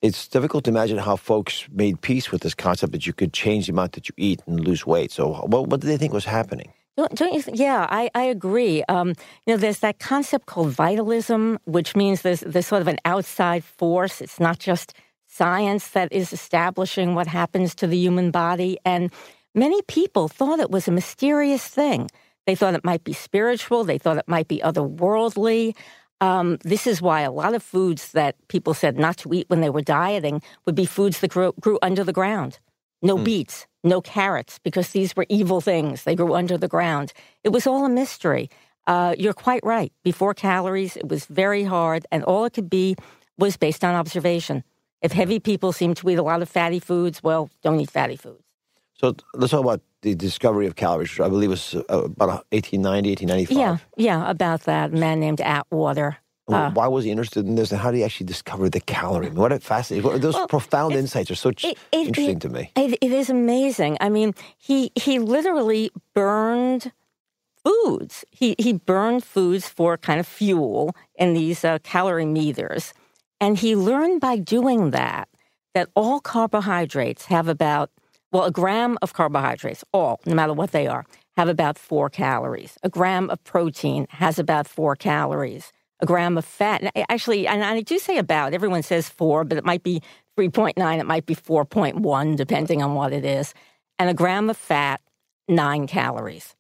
it's 0.03 0.29
difficult 0.29 0.65
to 0.65 0.71
imagine 0.71 0.99
how 0.99 1.17
folks 1.17 1.67
made 1.73 2.01
peace 2.01 2.31
with 2.31 2.43
this 2.43 2.55
concept 2.55 2.93
that 2.93 3.07
you 3.07 3.13
could 3.13 3.33
change 3.33 3.67
the 3.67 3.73
amount 3.73 3.93
that 3.93 4.09
you 4.09 4.15
eat 4.17 4.41
and 4.47 4.61
lose 4.61 4.87
weight. 4.87 5.11
So, 5.11 5.33
what, 5.47 5.69
what 5.69 5.81
did 5.81 5.89
they 5.89 5.97
think 5.97 6.13
was 6.13 6.27
happening? 6.27 6.73
Don't, 6.97 7.15
don't 7.15 7.35
you? 7.35 7.43
Yeah, 7.53 7.87
I, 7.91 8.09
I 8.15 8.23
agree. 8.23 8.83
Um, 8.85 9.09
you 9.09 9.55
know, 9.55 9.57
there's 9.57 9.81
that 9.81 9.99
concept 9.99 10.47
called 10.47 10.71
vitalism, 10.71 11.59
which 11.65 11.97
means 11.97 12.23
there's 12.23 12.41
there's 12.41 12.67
sort 12.67 12.83
of 12.83 12.89
an 12.89 12.99
outside 13.05 13.65
force. 13.65 14.21
It's 14.21 14.41
not 14.41 14.59
just 14.59 14.95
science 15.27 15.89
that 15.89 16.13
is 16.13 16.33
establishing 16.33 17.15
what 17.15 17.27
happens 17.27 17.75
to 17.75 17.87
the 17.87 17.99
human 17.99 18.31
body, 18.31 18.79
and 18.85 19.11
many 19.55 19.83
people 19.83 20.29
thought 20.29 20.61
it 20.61 20.71
was 20.71 20.89
a 20.89 20.93
mysterious 20.93 21.67
thing. 21.67 22.09
They 22.47 22.55
thought 22.55 22.75
it 22.75 22.85
might 22.85 23.03
be 23.03 23.13
spiritual. 23.13 23.85
They 23.85 23.99
thought 23.99 24.19
it 24.19 24.29
might 24.29 24.49
be 24.49 24.61
otherworldly. 24.61 25.75
Um, 26.21 26.59
this 26.63 26.87
is 26.87 27.03
why 27.03 27.21
a 27.21 27.31
lot 27.31 27.55
of 27.55 27.63
foods 27.63 28.13
that 28.13 28.37
people 28.49 28.75
said 28.75 28.99
not 28.99 29.19
to 29.19 29.35
eat 29.35 29.49
when 29.49 29.61
they 29.61 29.71
were 29.71 29.83
dieting 29.83 30.43
would 30.65 30.75
be 30.75 30.87
foods 30.87 31.21
that 31.21 31.31
grew, 31.31 31.53
grew 31.61 31.79
under 31.83 32.05
the 32.05 32.13
ground. 32.13 32.59
No 33.03 33.19
mm. 33.19 33.25
beets, 33.25 33.67
no 33.85 34.01
carrots, 34.01 34.59
because 34.61 34.91
these 34.91 35.15
were 35.15 35.27
evil 35.29 35.61
things. 35.61 36.05
They 36.05 36.15
grew 36.15 36.35
under 36.35 36.57
the 36.57 36.69
ground. 36.69 37.13
It 37.45 37.51
was 37.51 37.67
all 37.67 37.85
a 37.85 37.91
mystery. 37.91 38.49
Uh, 38.87 39.15
you're 39.19 39.35
quite 39.35 39.61
right. 39.65 39.93
Before 40.03 40.33
calories, 40.33 40.97
it 40.97 41.09
was 41.09 41.27
very 41.27 41.65
hard, 41.65 42.07
and 42.11 42.25
all 42.25 42.45
it 42.47 42.55
could 42.55 42.71
be 42.71 42.97
was 43.37 43.57
based 43.57 43.85
on 43.85 43.95
observation. 43.95 44.65
If 45.03 45.13
heavy 45.13 45.39
people 45.39 45.73
seem 45.73 45.95
to 45.95 46.09
eat 46.09 46.19
a 46.19 46.23
lot 46.23 46.41
of 46.41 46.49
fatty 46.49 46.79
foods, 46.79 47.23
well, 47.23 47.51
don't 47.63 47.81
eat 47.81 47.91
fatty 47.91 48.17
foods. 48.17 48.46
So 48.99 49.15
let's 49.35 49.51
talk 49.51 49.61
about 49.61 49.83
the 50.03 50.15
discovery 50.15 50.67
of 50.67 50.77
calories. 50.77 51.21
I 51.21 51.29
believe 51.29 51.51
it 51.51 51.59
was 51.59 51.75
uh, 51.75 52.05
about 52.05 52.47
1890, 52.51 53.11
1895. 53.11 53.57
Yeah, 53.57 53.79
yeah, 53.97 54.31
about 54.31 54.63
that. 54.63 54.93
Man 54.93 55.21
named 55.21 55.41
Atwater. 55.41 56.17
Uh, 56.49 56.71
Why 56.71 56.87
was 56.87 57.05
he 57.05 57.11
interested 57.11 57.45
in 57.45 57.57
this, 57.57 57.73
and 57.73 57.81
how 57.81 57.91
did 57.91 57.99
he 57.99 58.05
actually 58.05 58.27
discover 58.27 58.69
the 58.71 58.79
calorie? 58.79 59.27
I 59.27 59.31
mean, 59.31 59.39
what 59.41 59.51
a 59.51 59.59
fascinating! 59.59 60.21
Those 60.21 60.35
well, 60.35 60.47
profound 60.47 60.95
insights 60.95 61.29
are 61.29 61.35
so 61.35 61.49
it, 61.49 61.65
it, 61.65 61.79
interesting 61.93 62.37
it, 62.37 62.43
to 62.43 62.49
me. 62.49 62.71
it 62.77 63.03
is 63.03 63.29
amazing. 63.29 63.97
I 64.01 64.09
mean, 64.09 64.33
he 64.57 64.93
he 64.95 65.19
literally 65.19 65.91
burned 66.15 66.93
foods. 67.65 68.25
He 68.31 68.55
he 68.61 68.75
burned 68.75 69.25
foods 69.25 69.69
for 69.69 69.99
kind 69.99 70.21
of 70.21 70.27
fuel 70.27 70.95
in 71.17 71.35
these 71.35 71.65
uh, 71.65 71.81
calorimeters, 71.81 72.93
and 73.41 73.59
he 73.59 73.75
learned 73.75 74.21
by 74.21 74.37
doing 74.39 74.93
that 74.93 75.29
that 75.75 75.89
all 75.97 76.21
carbohydrates 76.21 77.27
have 77.27 77.49
about 77.49 77.91
well, 78.37 78.45
a 78.45 78.51
gram 78.51 78.99
of 79.01 79.15
carbohydrates, 79.15 79.83
all, 79.95 80.21
no 80.27 80.35
matter 80.35 80.53
what 80.53 80.73
they 80.73 80.87
are, 80.87 81.07
have 81.39 81.49
about 81.49 81.79
four 81.79 82.11
calories. 82.11 82.77
A 82.83 82.91
gram 82.91 83.31
of 83.31 83.43
protein 83.45 84.07
has 84.11 84.39
about 84.39 84.67
four 84.67 84.95
calories. 84.95 85.73
A 86.01 86.07
gram 86.07 86.37
of 86.37 86.45
fat, 86.45 86.83
and 86.83 87.07
actually, 87.09 87.47
and 87.47 87.65
I 87.65 87.81
do 87.81 87.99
say 87.99 88.19
about, 88.19 88.53
everyone 88.53 88.83
says 88.83 89.09
four, 89.09 89.45
but 89.45 89.57
it 89.57 89.65
might 89.65 89.83
be 89.83 90.03
3.9, 90.39 91.01
it 91.01 91.07
might 91.07 91.25
be 91.25 91.35
4.1, 91.35 92.37
depending 92.37 92.83
on 92.83 92.93
what 92.93 93.15
it 93.15 93.25
is. 93.25 93.55
And 93.99 94.11
a 94.11 94.15
gram 94.15 94.51
of 94.51 94.59
fat, 94.59 95.01
nine 95.49 95.87
calories. 95.87 96.55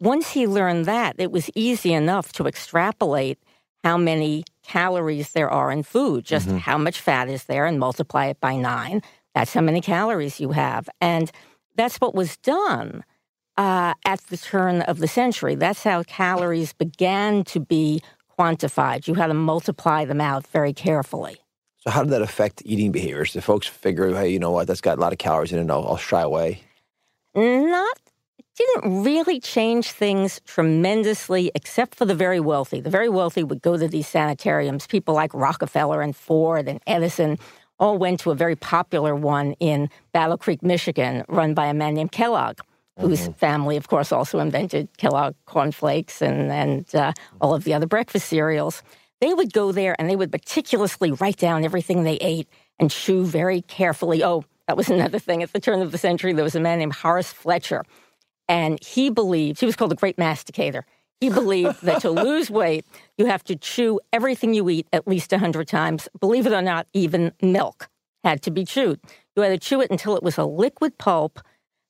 Once 0.00 0.30
he 0.30 0.46
learned 0.46 0.86
that, 0.86 1.16
it 1.18 1.30
was 1.30 1.50
easy 1.54 1.92
enough 1.92 2.32
to 2.32 2.46
extrapolate 2.46 3.38
how 3.84 3.98
many 3.98 4.44
calories 4.62 5.32
there 5.32 5.50
are 5.50 5.70
in 5.70 5.82
food, 5.82 6.24
just 6.24 6.48
mm-hmm. 6.48 6.56
how 6.56 6.78
much 6.78 6.98
fat 6.98 7.28
is 7.28 7.44
there, 7.44 7.66
and 7.66 7.78
multiply 7.78 8.28
it 8.28 8.40
by 8.40 8.56
nine. 8.56 9.02
That's 9.34 9.52
how 9.52 9.60
many 9.60 9.80
calories 9.80 10.40
you 10.40 10.50
have. 10.50 10.88
And 11.00 11.30
that's 11.76 11.96
what 11.96 12.14
was 12.14 12.36
done 12.38 13.04
uh, 13.56 13.94
at 14.04 14.20
the 14.28 14.36
turn 14.36 14.82
of 14.82 14.98
the 14.98 15.08
century. 15.08 15.54
That's 15.54 15.82
how 15.82 16.02
calories 16.04 16.72
began 16.72 17.44
to 17.44 17.60
be 17.60 18.02
quantified. 18.38 19.06
You 19.06 19.14
had 19.14 19.28
to 19.28 19.34
multiply 19.34 20.04
them 20.04 20.20
out 20.20 20.46
very 20.46 20.72
carefully. 20.72 21.38
So, 21.78 21.90
how 21.90 22.02
did 22.02 22.12
that 22.12 22.22
affect 22.22 22.62
eating 22.64 22.92
behaviors? 22.92 23.32
Did 23.32 23.44
folks 23.44 23.66
figure, 23.66 24.14
hey, 24.14 24.28
you 24.28 24.38
know 24.38 24.50
what, 24.50 24.66
that's 24.66 24.80
got 24.80 24.98
a 24.98 25.00
lot 25.00 25.12
of 25.12 25.18
calories 25.18 25.52
in 25.52 25.58
it, 25.58 25.70
I'll, 25.70 25.86
I'll 25.86 25.96
shy 25.96 26.20
away? 26.20 26.62
Not 27.34 27.98
it 28.38 28.44
didn't 28.56 29.02
really 29.02 29.40
change 29.40 29.92
things 29.92 30.40
tremendously, 30.46 31.50
except 31.54 31.94
for 31.94 32.04
the 32.04 32.14
very 32.14 32.40
wealthy. 32.40 32.80
The 32.80 32.90
very 32.90 33.08
wealthy 33.08 33.44
would 33.44 33.62
go 33.62 33.76
to 33.76 33.88
these 33.88 34.08
sanitariums. 34.08 34.86
People 34.86 35.14
like 35.14 35.32
Rockefeller 35.32 36.02
and 36.02 36.16
Ford 36.16 36.68
and 36.68 36.80
Edison 36.86 37.38
all 37.80 37.98
went 37.98 38.20
to 38.20 38.30
a 38.30 38.34
very 38.34 38.54
popular 38.54 39.16
one 39.16 39.54
in 39.54 39.88
Battle 40.12 40.36
Creek, 40.36 40.62
Michigan, 40.62 41.24
run 41.28 41.54
by 41.54 41.66
a 41.66 41.74
man 41.74 41.94
named 41.94 42.12
Kellogg, 42.12 42.58
mm-hmm. 42.58 43.08
whose 43.08 43.28
family, 43.38 43.76
of 43.76 43.88
course, 43.88 44.12
also 44.12 44.38
invented 44.38 44.88
Kellogg 44.98 45.34
cornflakes 45.46 46.22
and, 46.22 46.52
and 46.52 46.94
uh, 46.94 47.12
all 47.40 47.54
of 47.54 47.64
the 47.64 47.74
other 47.74 47.86
breakfast 47.86 48.28
cereals. 48.28 48.82
They 49.20 49.34
would 49.34 49.52
go 49.52 49.72
there 49.72 49.96
and 49.98 50.08
they 50.08 50.16
would 50.16 50.30
meticulously 50.30 51.10
write 51.12 51.38
down 51.38 51.64
everything 51.64 52.04
they 52.04 52.18
ate 52.20 52.48
and 52.78 52.90
chew 52.90 53.24
very 53.24 53.62
carefully. 53.62 54.22
Oh, 54.22 54.44
that 54.68 54.76
was 54.76 54.88
another 54.90 55.18
thing. 55.18 55.42
At 55.42 55.52
the 55.52 55.60
turn 55.60 55.80
of 55.80 55.90
the 55.90 55.98
century, 55.98 56.32
there 56.34 56.44
was 56.44 56.54
a 56.54 56.60
man 56.60 56.78
named 56.78 56.94
Horace 56.94 57.32
Fletcher, 57.32 57.84
and 58.48 58.82
he 58.84 59.10
believed, 59.10 59.60
he 59.60 59.66
was 59.66 59.76
called 59.76 59.90
the 59.90 59.96
Great 59.96 60.18
Masticator. 60.18 60.84
He 61.20 61.28
believed 61.28 61.82
that 61.82 62.00
to 62.00 62.10
lose 62.10 62.50
weight, 62.50 62.86
you 63.18 63.26
have 63.26 63.44
to 63.44 63.56
chew 63.56 64.00
everything 64.12 64.54
you 64.54 64.68
eat 64.70 64.88
at 64.92 65.06
least 65.06 65.32
100 65.32 65.68
times. 65.68 66.08
Believe 66.18 66.46
it 66.46 66.52
or 66.52 66.62
not, 66.62 66.86
even 66.94 67.32
milk 67.42 67.88
had 68.24 68.42
to 68.42 68.50
be 68.50 68.64
chewed. 68.64 69.00
You 69.36 69.42
had 69.42 69.50
to 69.50 69.58
chew 69.58 69.80
it 69.82 69.90
until 69.90 70.16
it 70.16 70.22
was 70.22 70.38
a 70.38 70.44
liquid 70.44 70.96
pulp, 70.98 71.40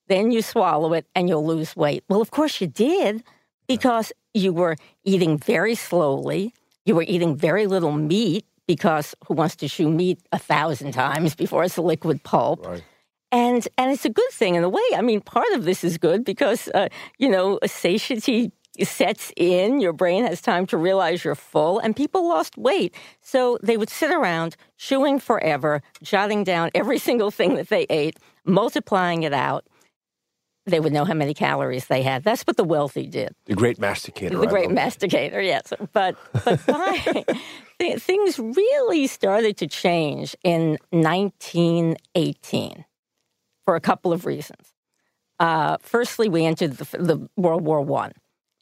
then 0.07 0.31
you 0.31 0.41
swallow 0.41 0.93
it 0.93 1.05
and 1.15 1.29
you'll 1.29 1.45
lose 1.45 1.75
weight. 1.75 2.03
Well, 2.09 2.21
of 2.21 2.31
course 2.31 2.59
you 2.59 2.67
did 2.67 3.23
because 3.67 4.11
you 4.33 4.51
were 4.51 4.75
eating 5.05 5.37
very 5.37 5.75
slowly. 5.75 6.53
You 6.85 6.95
were 6.95 7.05
eating 7.07 7.37
very 7.37 7.67
little 7.67 7.93
meat 7.93 8.45
because 8.67 9.15
who 9.25 9.33
wants 9.33 9.55
to 9.57 9.69
chew 9.69 9.89
meat 9.89 10.19
a 10.31 10.39
thousand 10.39 10.91
times 10.91 11.35
before 11.35 11.63
it's 11.63 11.77
a 11.77 11.81
liquid 11.81 12.23
pulp? 12.23 12.65
Right. 12.65 12.83
And 13.31 13.65
and 13.77 13.91
it's 13.91 14.03
a 14.03 14.09
good 14.09 14.31
thing 14.31 14.55
in 14.55 14.63
a 14.63 14.69
way. 14.69 14.83
I 14.93 15.01
mean, 15.01 15.21
part 15.21 15.47
of 15.53 15.63
this 15.63 15.85
is 15.85 15.97
good 15.97 16.25
because 16.25 16.67
uh, 16.75 16.89
you 17.17 17.29
know 17.29 17.59
satiety 17.65 18.51
sets 18.83 19.31
in, 19.35 19.79
your 19.81 19.93
brain 19.93 20.25
has 20.25 20.41
time 20.41 20.65
to 20.67 20.77
realize 20.77 21.23
you're 21.23 21.35
full, 21.35 21.79
and 21.79 21.95
people 21.95 22.27
lost 22.27 22.57
weight. 22.57 22.95
So 23.21 23.57
they 23.61 23.77
would 23.77 23.89
sit 23.89 24.11
around 24.11 24.55
chewing 24.77 25.19
forever, 25.19 25.81
jotting 26.01 26.43
down 26.43 26.71
every 26.73 26.97
single 27.09 27.31
thing 27.31 27.55
that 27.55 27.69
they 27.69 27.85
ate, 27.89 28.17
multiplying 28.45 29.23
it 29.23 29.33
out. 29.33 29.65
They 30.67 30.79
would 30.79 30.93
know 30.93 31.05
how 31.05 31.15
many 31.15 31.33
calories 31.33 31.87
they 31.87 32.03
had. 32.03 32.23
That's 32.23 32.43
what 32.43 32.55
the 32.55 32.63
wealthy 32.63 33.07
did. 33.07 33.33
The 33.45 33.55
great 33.55 33.79
masticator. 33.79 34.39
The 34.39 34.45
great 34.45 34.69
masticator, 34.69 35.41
yes. 35.41 35.73
But 35.91 36.15
but 36.45 36.63
by, 36.67 37.25
things 37.97 38.37
really 38.37 39.07
started 39.07 39.57
to 39.57 39.67
change 39.67 40.35
in 40.43 40.77
1918 40.91 42.85
for 43.65 43.75
a 43.75 43.81
couple 43.81 44.13
of 44.13 44.27
reasons. 44.27 44.71
Uh, 45.39 45.77
firstly, 45.81 46.29
we 46.29 46.45
entered 46.45 46.77
the, 46.77 46.97
the 46.97 47.29
World 47.35 47.63
War 47.63 47.81
One 47.81 48.11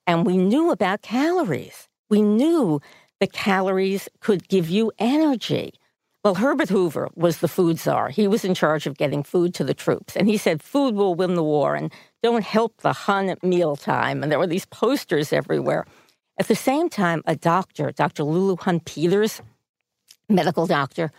and 0.09 0.25
we 0.25 0.37
knew 0.37 0.71
about 0.71 1.03
calories. 1.03 1.87
We 2.09 2.23
knew 2.23 2.81
that 3.19 3.31
calories 3.31 4.09
could 4.21 4.47
give 4.47 4.67
you 4.67 4.91
energy. 4.97 5.75
Well, 6.23 6.33
Herbert 6.33 6.69
Hoover 6.69 7.09
was 7.13 7.37
the 7.37 7.47
food 7.47 7.77
czar. 7.77 8.09
He 8.09 8.27
was 8.27 8.43
in 8.43 8.55
charge 8.55 8.87
of 8.87 8.97
getting 8.97 9.21
food 9.21 9.53
to 9.53 9.63
the 9.63 9.75
troops. 9.75 10.15
And 10.15 10.27
he 10.27 10.35
said, 10.35 10.63
food 10.63 10.95
will 10.95 11.13
win 11.13 11.35
the 11.35 11.43
war 11.43 11.75
and 11.75 11.93
don't 12.23 12.43
help 12.43 12.81
the 12.81 12.91
Hun 12.91 13.29
at 13.29 13.43
mealtime. 13.43 14.23
And 14.23 14.31
there 14.31 14.39
were 14.39 14.47
these 14.47 14.65
posters 14.65 15.31
everywhere. 15.31 15.85
At 16.39 16.47
the 16.47 16.55
same 16.55 16.89
time, 16.89 17.21
a 17.27 17.35
doctor, 17.35 17.91
Dr. 17.91 18.23
Lulu 18.23 18.55
Hunt 18.55 18.85
Peters, 18.85 19.43
medical 20.27 20.65
doctor, 20.65 21.11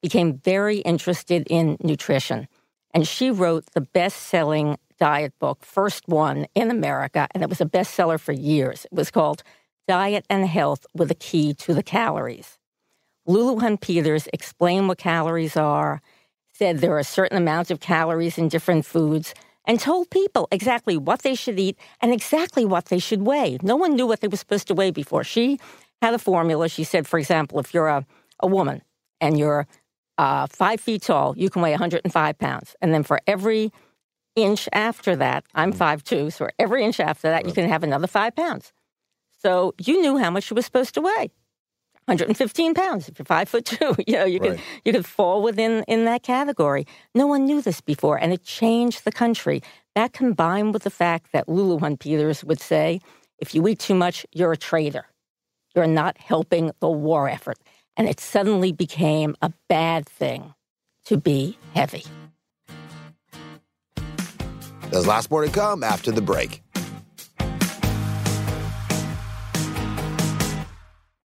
became 0.00 0.38
very 0.38 0.78
interested 0.78 1.46
in 1.50 1.76
nutrition. 1.82 2.48
And 2.94 3.06
she 3.06 3.30
wrote 3.30 3.66
the 3.74 3.80
best 3.80 4.16
selling 4.28 4.78
diet 4.98 5.32
book, 5.38 5.64
first 5.64 6.08
one 6.08 6.46
in 6.54 6.70
America, 6.70 7.28
and 7.32 7.42
it 7.42 7.48
was 7.48 7.60
a 7.60 7.66
bestseller 7.66 8.18
for 8.18 8.32
years. 8.32 8.84
It 8.86 8.92
was 8.92 9.10
called 9.10 9.42
Diet 9.86 10.26
and 10.28 10.46
Health 10.46 10.86
with 10.94 11.10
a 11.10 11.14
Key 11.14 11.54
to 11.54 11.74
the 11.74 11.82
Calories. 11.82 12.58
Lulu 13.26 13.60
Hunt 13.60 13.80
Peters 13.80 14.28
explained 14.32 14.88
what 14.88 14.98
calories 14.98 15.56
are, 15.56 16.00
said 16.54 16.78
there 16.78 16.98
are 16.98 17.02
certain 17.02 17.36
amounts 17.36 17.70
of 17.70 17.78
calories 17.78 18.38
in 18.38 18.48
different 18.48 18.84
foods, 18.84 19.34
and 19.64 19.78
told 19.78 20.10
people 20.10 20.48
exactly 20.50 20.96
what 20.96 21.22
they 21.22 21.34
should 21.34 21.58
eat 21.58 21.78
and 22.00 22.12
exactly 22.12 22.64
what 22.64 22.86
they 22.86 22.98
should 22.98 23.22
weigh. 23.22 23.58
No 23.62 23.76
one 23.76 23.94
knew 23.94 24.06
what 24.06 24.20
they 24.20 24.28
were 24.28 24.36
supposed 24.38 24.66
to 24.68 24.74
weigh 24.74 24.90
before. 24.90 25.22
She 25.24 25.60
had 26.00 26.14
a 26.14 26.18
formula. 26.18 26.68
She 26.68 26.84
said, 26.84 27.06
for 27.06 27.18
example, 27.18 27.60
if 27.60 27.74
you're 27.74 27.88
a, 27.88 28.06
a 28.40 28.46
woman 28.46 28.82
and 29.20 29.38
you're 29.38 29.66
uh, 30.18 30.46
five 30.48 30.80
feet 30.80 31.02
tall, 31.02 31.34
you 31.36 31.48
can 31.48 31.62
weigh 31.62 31.70
105 31.70 32.38
pounds. 32.38 32.76
And 32.82 32.92
then 32.92 33.02
for 33.02 33.20
every 33.26 33.72
inch 34.36 34.68
after 34.72 35.16
that, 35.16 35.44
I'm 35.54 35.72
mm. 35.72 35.76
five 35.76 36.04
two, 36.04 36.30
so 36.30 36.48
every 36.58 36.84
inch 36.84 37.00
after 37.00 37.28
that, 37.28 37.46
you 37.46 37.52
can 37.52 37.68
have 37.68 37.82
another 37.82 38.06
five 38.06 38.34
pounds. 38.36 38.72
So 39.40 39.74
you 39.80 40.00
knew 40.00 40.18
how 40.18 40.30
much 40.30 40.50
you 40.50 40.54
were 40.54 40.62
supposed 40.62 40.94
to 40.94 41.00
weigh. 41.00 41.30
115 42.06 42.74
pounds. 42.74 43.08
If 43.08 43.18
you're 43.18 43.26
five 43.26 43.48
foot 43.48 43.64
two, 43.76 43.94
you 44.06 44.14
know, 44.14 44.24
you 44.24 44.40
Right. 44.40 44.52
could 44.52 44.60
you 44.84 44.92
could 44.92 45.06
fall 45.06 45.42
within 45.42 45.84
in 45.86 46.04
that 46.06 46.22
category. 46.22 46.86
No 47.14 47.26
one 47.26 47.44
knew 47.44 47.60
this 47.60 47.80
before, 47.80 48.16
and 48.18 48.32
it 48.32 48.42
changed 48.42 49.04
the 49.04 49.12
country. 49.12 49.62
That 49.94 50.12
combined 50.12 50.72
with 50.72 50.84
the 50.84 50.90
fact 50.90 51.32
that 51.32 51.48
Lulu 51.48 51.78
Hunt 51.78 52.00
Peters 52.00 52.44
would 52.44 52.60
say, 52.60 53.00
if 53.38 53.54
you 53.54 53.66
eat 53.68 53.78
too 53.78 53.94
much, 53.94 54.24
you're 54.32 54.52
a 54.52 54.56
traitor. 54.56 55.06
You're 55.74 55.86
not 55.86 56.18
helping 56.18 56.72
the 56.80 56.88
war 56.88 57.28
effort. 57.28 57.58
And 57.98 58.08
it 58.08 58.20
suddenly 58.20 58.72
became 58.72 59.36
a 59.42 59.52
bad 59.68 60.08
thing 60.08 60.54
to 61.04 61.18
be 61.18 61.58
heavy. 61.74 62.04
There's 64.90 65.06
lots 65.06 65.30
more 65.30 65.44
to 65.44 65.50
come 65.50 65.84
after 65.84 66.10
the 66.10 66.22
break. 66.22 66.62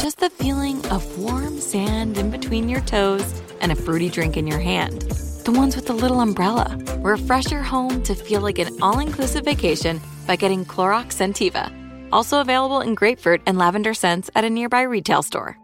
just 0.00 0.18
the 0.18 0.30
feeling 0.30 0.84
of 0.86 1.18
warm 1.18 1.60
sand 1.60 2.16
in 2.16 2.30
between 2.30 2.70
your 2.70 2.80
toes 2.80 3.42
and 3.60 3.70
a 3.70 3.74
fruity 3.74 4.08
drink 4.08 4.38
in 4.38 4.46
your 4.46 4.58
hand. 4.58 5.02
The 5.44 5.52
ones 5.52 5.76
with 5.76 5.86
the 5.86 5.92
little 5.92 6.20
umbrella. 6.20 6.78
Refresh 7.00 7.50
your 7.50 7.62
home 7.62 8.02
to 8.04 8.14
feel 8.14 8.40
like 8.40 8.58
an 8.58 8.80
all 8.80 8.98
inclusive 8.98 9.44
vacation 9.44 10.00
by 10.26 10.36
getting 10.36 10.64
Clorox 10.64 11.12
Scentiva. 11.12 11.70
Also 12.12 12.40
available 12.40 12.80
in 12.80 12.94
grapefruit 12.94 13.42
and 13.46 13.58
lavender 13.58 13.92
scents 13.92 14.30
at 14.34 14.42
a 14.42 14.48
nearby 14.48 14.82
retail 14.82 15.22
store. 15.22 15.58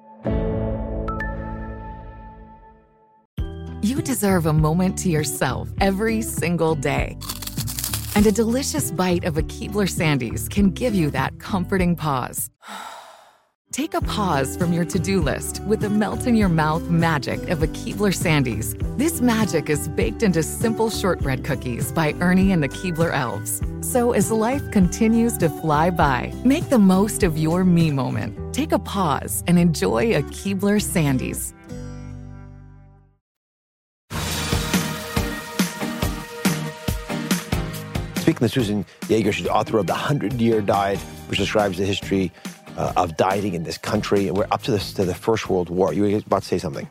You 3.81 4.03
deserve 4.03 4.45
a 4.45 4.53
moment 4.53 4.99
to 4.99 5.09
yourself 5.09 5.71
every 5.81 6.21
single 6.21 6.75
day. 6.75 7.17
And 8.15 8.27
a 8.27 8.33
delicious 8.33 8.91
bite 8.91 9.25
of 9.25 9.39
a 9.39 9.43
Keebler 9.43 9.89
Sandies 9.89 10.51
can 10.51 10.73
give 10.73 10.95
you 10.95 11.11
that 11.11 11.39
comforting 11.39 11.97
pause. 11.97 12.51
Take 13.73 13.95
a 13.95 14.01
pause 14.01 14.57
from 14.57 14.73
your 14.73 14.85
to 14.87 14.99
do 14.99 15.21
list 15.21 15.61
with 15.65 15.81
the 15.81 15.91
melt 15.91 16.27
in 16.27 16.35
your 16.35 16.49
mouth 16.49 16.89
magic 16.89 17.51
of 17.51 17.63
a 17.63 17.67
Keebler 17.67 18.15
Sandies. 18.15 18.75
This 18.97 19.21
magic 19.21 19.69
is 19.69 19.89
baked 19.89 20.23
into 20.23 20.43
simple 20.43 20.89
shortbread 20.89 21.45
cookies 21.45 21.93
by 21.93 22.15
Ernie 22.21 22.53
and 22.53 22.63
the 22.63 22.69
Keebler 22.69 23.13
Elves. 23.13 23.61
So 23.83 24.13
as 24.13 24.31
life 24.31 24.63
continues 24.71 25.37
to 25.39 25.51
fly 25.51 25.91
by, 25.91 26.33
make 26.45 26.69
the 26.71 26.79
most 26.79 27.23
of 27.23 27.37
your 27.37 27.65
me 27.65 27.91
moment. 27.91 28.55
Take 28.55 28.73
a 28.73 28.79
pause 28.79 29.45
and 29.47 29.59
enjoy 29.59 30.15
a 30.15 30.23
Keebler 30.23 30.81
Sandies. 30.81 31.53
Speaking 38.21 38.45
of 38.45 38.51
Susan 38.51 38.87
Yager, 39.09 39.33
she's 39.33 39.45
the 39.45 39.53
author 39.53 39.79
of 39.79 39.87
The 39.87 39.95
Hundred 39.95 40.33
Year 40.35 40.61
Diet, 40.61 40.99
which 41.29 41.39
describes 41.39 41.79
the 41.79 41.85
history 41.85 42.33
uh, 42.77 42.93
of 42.97 43.17
dieting 43.17 43.55
in 43.55 43.65
this 43.65 43.79
country. 43.79 44.29
And 44.29 44.37
we're 44.37 44.47
up 44.51 44.63
to, 44.65 44.71
this, 44.71 44.93
to 44.95 45.05
the 45.05 45.15
First 45.15 45.49
World 45.49 45.71
War. 45.71 45.93
You 45.93 46.03
were 46.03 46.19
about 46.19 46.43
to 46.43 46.49
say 46.49 46.59
something. 46.59 46.89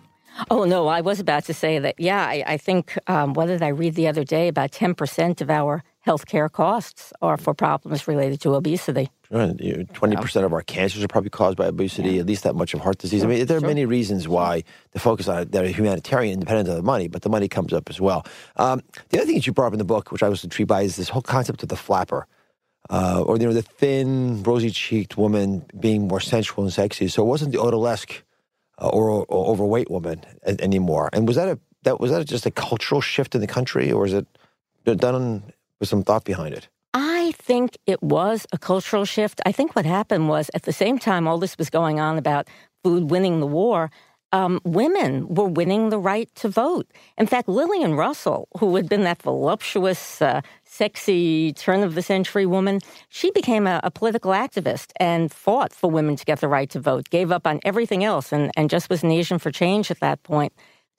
Oh, 0.50 0.66
no, 0.66 0.88
I 0.88 1.00
was 1.00 1.20
about 1.22 1.46
to 1.46 1.54
say 1.54 1.80
that, 1.80 1.96
yeah, 1.98 2.22
I, 2.22 2.44
I 2.46 2.58
think, 2.58 2.98
um, 3.08 3.34
what 3.34 3.46
did 3.46 3.64
I 3.64 3.70
read 3.70 3.96
the 3.96 4.08
other 4.08 4.26
day? 4.26 4.50
About 4.50 4.72
10% 4.72 5.40
of 5.40 5.50
our 5.50 5.82
healthcare 6.06 6.52
costs 6.52 7.14
are 7.22 7.38
for 7.38 7.54
problems 7.54 8.08
related 8.08 8.42
to 8.42 8.54
obesity. 8.54 9.10
Twenty 9.32 10.16
percent 10.18 10.46
of 10.46 10.54
our 10.54 10.62
cancers 10.62 11.04
are 11.04 11.08
probably 11.08 11.32
caused 11.32 11.58
by 11.58 11.66
obesity. 11.66 12.20
At 12.20 12.28
least 12.28 12.44
that 12.44 12.56
much 12.56 12.74
of 12.76 12.82
heart 12.82 13.00
disease. 13.00 13.24
I 13.24 13.28
mean, 13.28 13.46
there 13.48 13.58
are 13.58 13.62
many 13.62 13.86
reasons 13.86 14.28
why 14.28 14.64
the 14.92 15.00
focus 15.00 15.28
on 15.28 15.40
it 15.40 15.52
that 15.52 15.66
are 15.66 15.68
humanitarian, 15.68 16.34
independent 16.34 16.70
of 16.70 16.76
the 16.76 16.84
money, 16.84 17.08
but 17.08 17.24
the 17.24 17.30
money 17.30 17.48
comes 17.48 17.74
up 17.74 17.90
as 17.90 18.00
well. 18.00 18.26
Um, 18.58 18.82
the 19.10 19.18
other 19.18 19.26
thing 19.26 19.36
that 19.36 19.48
you 19.48 19.54
brought 19.54 19.68
up 19.68 19.74
in 19.74 19.80
the 19.80 19.86
book, 19.86 20.12
which 20.12 20.22
I 20.22 20.30
was 20.30 20.44
intrigued 20.44 20.70
by, 20.70 20.84
is 20.84 20.96
this 20.96 21.10
whole 21.10 21.24
concept 21.24 21.64
of 21.64 21.70
the 21.70 21.76
flapper, 21.76 22.28
uh, 22.90 23.24
or 23.26 23.38
you 23.38 23.46
know, 23.46 23.54
the 23.54 23.62
thin, 23.62 24.44
rosy-cheeked 24.44 25.18
woman 25.18 25.66
being 25.80 26.08
more 26.08 26.20
sensual 26.20 26.64
and 26.64 26.74
sexy. 26.74 27.08
So 27.08 27.24
it 27.24 27.28
wasn't 27.28 27.52
the 27.52 27.60
odalisque 27.60 28.22
uh, 28.80 28.88
or, 28.88 29.10
or 29.10 29.48
overweight 29.48 29.90
woman 29.90 30.24
a- 30.44 30.62
anymore. 30.62 31.10
And 31.14 31.28
was 31.28 31.36
that 31.38 31.48
a 31.48 31.60
that 31.84 32.00
was 32.00 32.12
that 32.12 32.26
just 32.26 32.46
a 32.46 32.52
cultural 32.52 33.00
shift 33.00 33.36
in 33.36 33.42
the 33.42 33.48
country, 33.48 33.92
or 33.92 34.06
is 34.06 34.14
it 34.14 34.26
done 34.84 35.44
with 35.80 35.90
some 35.90 36.04
thought 36.04 36.24
behind 36.24 36.54
it? 36.54 36.68
I 36.94 37.34
think 37.34 37.78
it 37.86 38.02
was 38.02 38.48
a 38.52 38.58
cultural 38.58 39.06
shift. 39.06 39.42
I 39.46 39.52
think 39.52 39.76
what 39.76 39.86
happened 39.86 40.30
was 40.30 40.50
at 40.54 40.64
the 40.64 40.74
same 40.74 40.98
time 40.98 41.28
all 41.28 41.38
this 41.38 41.58
was 41.58 41.70
going 41.70 42.00
on 42.00 42.18
about 42.18 42.48
food 42.84 43.12
winning 43.12 43.40
the 43.40 43.48
war, 43.48 43.92
um, 44.32 44.60
women 44.64 45.28
were 45.28 45.48
winning 45.48 45.90
the 45.90 45.98
right 45.98 46.30
to 46.36 46.50
vote. 46.50 46.88
In 47.18 47.28
fact, 47.28 47.48
Lillian 47.48 47.96
Russell, 47.96 48.48
who 48.60 48.76
had 48.76 48.90
been 48.90 49.04
that 49.04 49.22
voluptuous, 49.22 50.22
uh, 50.22 50.42
sexy 50.76 51.54
turn 51.54 51.84
of 51.84 51.96
the 51.96 52.02
century 52.02 52.46
woman, 52.46 52.80
she 53.10 53.32
became 53.32 53.66
a, 53.66 53.80
a 53.84 53.90
political 53.90 54.32
activist 54.32 54.92
and 55.00 55.32
fought 55.32 55.72
for 55.72 55.90
women 55.90 56.16
to 56.16 56.26
get 56.26 56.42
the 56.42 56.48
right 56.48 56.70
to 56.72 56.80
vote, 56.80 57.10
gave 57.10 57.32
up 57.32 57.48
on 57.48 57.60
everything 57.64 58.04
else, 58.04 58.34
and, 58.34 58.52
and 58.58 58.70
just 58.70 58.90
was 58.90 59.04
an 59.04 59.12
agent 59.12 59.42
for 59.42 59.52
change 59.52 59.90
at 59.90 60.00
that 60.02 60.22
point. 60.24 60.54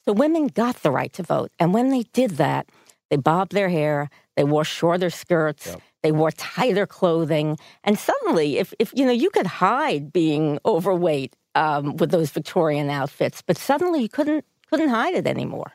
So 0.04 0.12
women 0.12 0.46
got 0.46 0.76
the 0.82 0.90
right 0.90 1.12
to 1.14 1.22
vote. 1.22 1.50
And 1.58 1.74
when 1.74 1.90
they 1.90 2.04
did 2.12 2.32
that, 2.32 2.68
they 3.10 3.16
bobbed 3.16 3.52
their 3.52 3.68
hair, 3.68 4.08
they 4.36 4.44
wore 4.44 4.64
shorter 4.64 5.10
skirts, 5.10 5.76
they 6.02 6.12
wore 6.12 6.30
tighter 6.30 6.86
clothing, 6.86 7.58
and 7.84 7.98
suddenly, 7.98 8.58
if, 8.58 8.72
if 8.78 8.92
you 8.94 9.04
know, 9.04 9.12
you 9.12 9.30
could 9.30 9.46
hide 9.46 10.12
being 10.12 10.58
overweight 10.64 11.36
um, 11.54 11.96
with 11.96 12.10
those 12.10 12.30
Victorian 12.30 12.90
outfits, 12.90 13.42
but 13.42 13.58
suddenly 13.58 14.02
you 14.02 14.08
couldn't 14.08 14.44
couldn't 14.68 14.88
hide 14.88 15.14
it 15.14 15.26
anymore. 15.26 15.72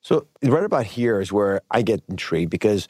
So 0.00 0.26
right 0.42 0.64
about 0.64 0.86
here 0.86 1.20
is 1.20 1.32
where 1.32 1.60
I 1.70 1.82
get 1.82 2.02
intrigued 2.08 2.50
because 2.50 2.88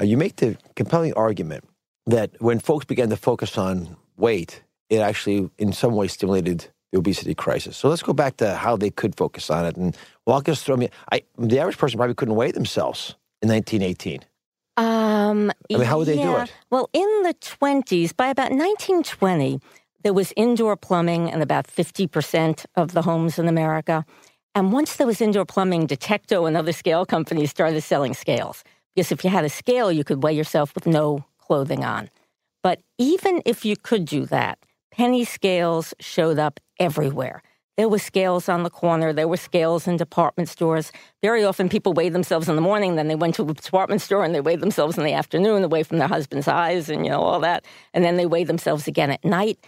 uh, 0.00 0.04
you 0.04 0.16
make 0.16 0.36
the 0.36 0.56
compelling 0.76 1.12
argument 1.14 1.64
that 2.06 2.30
when 2.40 2.58
folks 2.58 2.84
began 2.84 3.10
to 3.10 3.16
focus 3.16 3.56
on 3.56 3.96
weight, 4.16 4.62
it 4.90 4.98
actually 4.98 5.50
in 5.58 5.72
some 5.72 5.94
way 5.94 6.08
stimulated 6.08 6.66
the 6.92 6.98
obesity 6.98 7.34
crisis. 7.34 7.76
So 7.76 7.88
let's 7.88 8.02
go 8.02 8.12
back 8.12 8.36
to 8.38 8.54
how 8.54 8.76
they 8.76 8.90
could 8.90 9.16
focus 9.16 9.50
on 9.50 9.66
it 9.66 9.76
and 9.76 9.96
walk 10.26 10.48
us 10.48 10.62
through. 10.62 10.76
I 10.76 10.78
mean, 10.78 10.90
I, 11.12 11.22
the 11.38 11.58
average 11.58 11.78
person 11.78 11.98
probably 11.98 12.14
couldn't 12.14 12.36
weigh 12.36 12.52
themselves 12.52 13.16
in 13.42 13.48
1918. 13.48 14.20
Um, 14.76 15.50
I 15.70 15.78
mean, 15.78 15.82
how 15.82 15.98
would 15.98 16.08
they 16.08 16.16
do 16.16 16.36
it? 16.36 16.52
Well, 16.70 16.90
in 16.92 17.22
the 17.22 17.34
20s, 17.34 18.16
by 18.16 18.28
about 18.28 18.50
1920, 18.50 19.60
there 20.02 20.12
was 20.12 20.32
indoor 20.36 20.76
plumbing 20.76 21.28
in 21.28 21.40
about 21.40 21.66
50% 21.66 22.66
of 22.76 22.92
the 22.92 23.02
homes 23.02 23.38
in 23.38 23.48
America. 23.48 24.04
And 24.54 24.72
once 24.72 24.96
there 24.96 25.06
was 25.06 25.20
indoor 25.20 25.44
plumbing, 25.44 25.86
Detecto 25.86 26.46
and 26.46 26.56
other 26.56 26.72
scale 26.72 27.06
companies 27.06 27.50
started 27.50 27.80
selling 27.82 28.14
scales. 28.14 28.62
Because 28.94 29.12
if 29.12 29.24
you 29.24 29.30
had 29.30 29.44
a 29.44 29.48
scale, 29.48 29.90
you 29.90 30.04
could 30.04 30.22
weigh 30.22 30.34
yourself 30.34 30.74
with 30.74 30.86
no 30.86 31.24
clothing 31.38 31.84
on. 31.84 32.10
But 32.62 32.80
even 32.98 33.42
if 33.44 33.64
you 33.64 33.76
could 33.76 34.04
do 34.04 34.24
that, 34.26 34.58
penny 34.90 35.24
scales 35.24 35.92
showed 36.00 36.38
up 36.38 36.60
everywhere. 36.78 37.42
There 37.76 37.88
were 37.88 37.98
scales 37.98 38.48
on 38.48 38.62
the 38.62 38.70
corner. 38.70 39.12
There 39.12 39.26
were 39.26 39.36
scales 39.36 39.88
in 39.88 39.96
department 39.96 40.48
stores. 40.48 40.92
Very 41.22 41.42
often 41.44 41.68
people 41.68 41.92
weighed 41.92 42.12
themselves 42.12 42.48
in 42.48 42.54
the 42.54 42.62
morning, 42.62 42.94
then 42.94 43.08
they 43.08 43.16
went 43.16 43.34
to 43.34 43.42
a 43.42 43.52
department 43.52 44.00
store 44.00 44.24
and 44.24 44.34
they 44.34 44.40
weighed 44.40 44.60
themselves 44.60 44.96
in 44.96 45.04
the 45.04 45.12
afternoon 45.12 45.64
away 45.64 45.82
from 45.82 45.98
their 45.98 46.08
husband's 46.08 46.46
eyes 46.46 46.88
and, 46.88 47.04
you 47.04 47.10
know, 47.10 47.20
all 47.20 47.40
that. 47.40 47.64
And 47.92 48.04
then 48.04 48.16
they 48.16 48.26
weighed 48.26 48.46
themselves 48.46 48.86
again 48.86 49.10
at 49.10 49.24
night. 49.24 49.58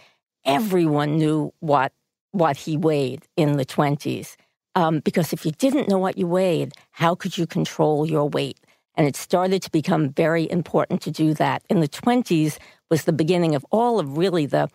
Everyone 0.45 1.17
knew 1.17 1.53
what, 1.59 1.91
what 2.31 2.55
he 2.55 2.77
weighed 2.77 3.27
in 3.35 3.57
the 3.57 3.65
20s. 3.65 4.37
Um, 4.75 4.99
because 4.99 5.33
if 5.33 5.45
you 5.45 5.51
didn't 5.51 5.89
know 5.89 5.97
what 5.97 6.17
you 6.17 6.27
weighed, 6.27 6.71
how 6.91 7.13
could 7.13 7.37
you 7.37 7.45
control 7.45 8.05
your 8.05 8.29
weight? 8.29 8.57
And 8.97 9.07
it 9.07 9.15
started 9.15 9.61
to 9.61 9.71
become 9.71 10.09
very 10.09 10.49
important 10.51 11.01
to 11.03 11.11
do 11.11 11.33
that. 11.35 11.63
In 11.69 11.79
the 11.79 11.87
20s 11.87 12.57
was 12.89 13.03
the 13.03 13.13
beginning 13.13 13.55
of 13.55 13.65
all 13.71 13.99
of 13.99 14.17
really 14.17 14.47
the 14.47 14.69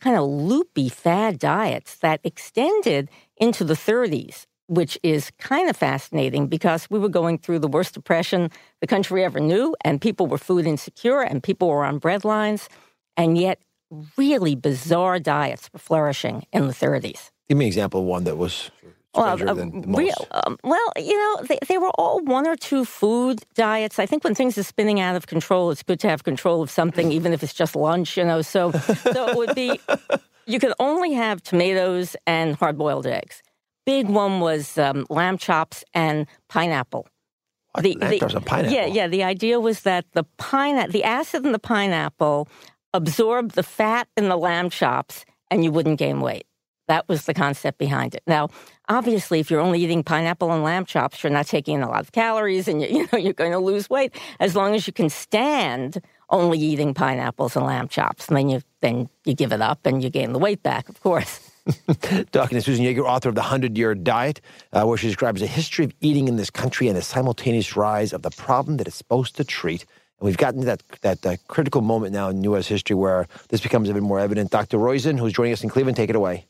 kind 0.00 0.16
of 0.16 0.24
loopy 0.24 0.88
fad 0.88 1.38
diets 1.38 1.96
that 1.96 2.20
extended 2.22 3.10
into 3.36 3.64
the 3.64 3.74
30s, 3.74 4.46
which 4.68 4.98
is 5.02 5.32
kind 5.38 5.68
of 5.68 5.76
fascinating 5.76 6.46
because 6.46 6.88
we 6.90 6.98
were 6.98 7.08
going 7.08 7.38
through 7.38 7.58
the 7.58 7.68
worst 7.68 7.94
depression 7.94 8.50
the 8.80 8.86
country 8.86 9.24
ever 9.24 9.40
knew, 9.40 9.74
and 9.84 10.00
people 10.00 10.26
were 10.26 10.38
food 10.38 10.66
insecure, 10.66 11.22
and 11.22 11.42
people 11.42 11.68
were 11.68 11.84
on 11.84 11.98
bread 11.98 12.24
lines, 12.24 12.68
and 13.16 13.36
yet 13.36 13.58
really 14.16 14.54
bizarre 14.54 15.18
diets 15.18 15.70
were 15.72 15.78
flourishing 15.78 16.46
in 16.52 16.66
the 16.66 16.72
30s. 16.72 17.30
Give 17.48 17.58
me 17.58 17.64
an 17.64 17.68
example 17.68 18.00
of 18.00 18.06
one 18.06 18.24
that 18.24 18.36
was 18.36 18.70
well, 19.16 19.48
uh, 19.48 19.54
real, 19.54 20.28
um, 20.30 20.58
well, 20.62 20.92
you 20.96 21.16
know, 21.16 21.42
they, 21.44 21.58
they, 21.68 21.78
were 21.78 21.90
all 21.96 22.20
one 22.22 22.46
or 22.46 22.56
two 22.56 22.84
food 22.84 23.42
diets. 23.54 23.98
I 23.98 24.06
think 24.06 24.24
when 24.24 24.34
things 24.34 24.58
are 24.58 24.62
spinning 24.62 25.00
out 25.00 25.16
of 25.16 25.26
control, 25.26 25.70
it's 25.70 25.82
good 25.82 26.00
to 26.00 26.08
have 26.08 26.24
control 26.24 26.62
of 26.62 26.70
something, 26.70 27.12
even 27.12 27.32
if 27.32 27.42
it's 27.42 27.54
just 27.54 27.74
lunch. 27.74 28.16
You 28.16 28.24
know, 28.24 28.42
so 28.42 28.72
so 28.72 29.28
it 29.28 29.36
would 29.36 29.54
be 29.54 29.80
you 30.46 30.58
could 30.58 30.72
only 30.78 31.12
have 31.12 31.42
tomatoes 31.42 32.16
and 32.26 32.56
hard 32.56 32.78
boiled 32.78 33.06
eggs. 33.06 33.42
Big 33.84 34.08
one 34.08 34.40
was 34.40 34.76
um, 34.78 35.06
lamb 35.08 35.38
chops 35.38 35.84
and 35.94 36.26
pineapple. 36.48 37.06
What? 37.72 37.84
The, 37.84 37.94
the, 37.94 38.40
pineapple. 38.44 38.72
Yeah, 38.72 38.86
yeah. 38.86 39.06
The 39.06 39.22
idea 39.22 39.60
was 39.60 39.82
that 39.82 40.06
the 40.12 40.24
pine, 40.38 40.90
the 40.90 41.04
acid 41.04 41.44
in 41.44 41.52
the 41.52 41.58
pineapple 41.58 42.48
absorbed 42.92 43.52
the 43.52 43.62
fat 43.62 44.08
in 44.16 44.28
the 44.28 44.36
lamb 44.36 44.70
chops, 44.70 45.24
and 45.50 45.62
you 45.62 45.70
wouldn't 45.70 45.98
gain 45.98 46.20
weight. 46.20 46.46
That 46.88 47.08
was 47.08 47.24
the 47.26 47.34
concept 47.34 47.78
behind 47.78 48.14
it. 48.14 48.22
Now, 48.26 48.48
obviously, 48.88 49.40
if 49.40 49.50
you're 49.50 49.60
only 49.60 49.80
eating 49.80 50.02
pineapple 50.02 50.52
and 50.52 50.62
lamb 50.62 50.84
chops, 50.84 51.22
you're 51.22 51.32
not 51.32 51.46
taking 51.46 51.76
in 51.76 51.82
a 51.82 51.88
lot 51.88 52.00
of 52.00 52.12
calories, 52.12 52.68
and 52.68 52.82
you, 52.82 52.88
you 52.90 53.08
know 53.12 53.18
you're 53.18 53.32
going 53.32 53.52
to 53.52 53.58
lose 53.58 53.88
weight. 53.90 54.14
As 54.40 54.56
long 54.56 54.74
as 54.74 54.86
you 54.86 54.92
can 54.92 55.08
stand 55.08 56.00
only 56.30 56.58
eating 56.58 56.94
pineapples 56.94 57.56
and 57.56 57.66
lamb 57.66 57.88
chops, 57.88 58.28
and 58.28 58.36
then 58.36 58.48
you 58.48 58.62
then 58.80 59.08
you 59.24 59.34
give 59.34 59.52
it 59.52 59.60
up 59.60 59.86
and 59.86 60.02
you 60.02 60.10
gain 60.10 60.32
the 60.32 60.38
weight 60.38 60.62
back, 60.62 60.88
of 60.88 61.00
course. 61.00 61.50
Talking 62.30 62.56
to 62.56 62.62
Susan 62.62 62.84
Yager, 62.84 63.04
author 63.06 63.28
of 63.28 63.34
The 63.34 63.40
100 63.40 63.76
Year 63.76 63.94
Diet, 63.94 64.40
uh, 64.72 64.84
where 64.84 64.96
she 64.96 65.08
describes 65.08 65.42
a 65.42 65.46
history 65.46 65.84
of 65.84 65.92
eating 66.00 66.28
in 66.28 66.36
this 66.36 66.50
country 66.50 66.86
and 66.86 66.96
the 66.96 67.02
simultaneous 67.02 67.76
rise 67.76 68.12
of 68.12 68.22
the 68.22 68.30
problem 68.30 68.76
that 68.76 68.86
it's 68.86 68.96
supposed 68.96 69.36
to 69.36 69.44
treat. 69.44 69.84
And 70.20 70.26
we've 70.26 70.36
gotten 70.36 70.60
to 70.60 70.66
that, 70.66 70.82
that, 71.00 71.22
that 71.22 71.46
critical 71.48 71.82
moment 71.82 72.12
now 72.12 72.28
in 72.28 72.44
U.S. 72.44 72.68
history 72.68 72.94
where 72.94 73.26
this 73.48 73.60
becomes 73.60 73.88
even 73.88 74.04
more 74.04 74.20
evident. 74.20 74.50
Dr. 74.50 74.78
Roizen, 74.78 75.18
who's 75.18 75.32
joining 75.32 75.52
us 75.52 75.62
in 75.62 75.68
Cleveland, 75.68 75.96
take 75.96 76.08
it 76.08 76.16
away. 76.16 76.46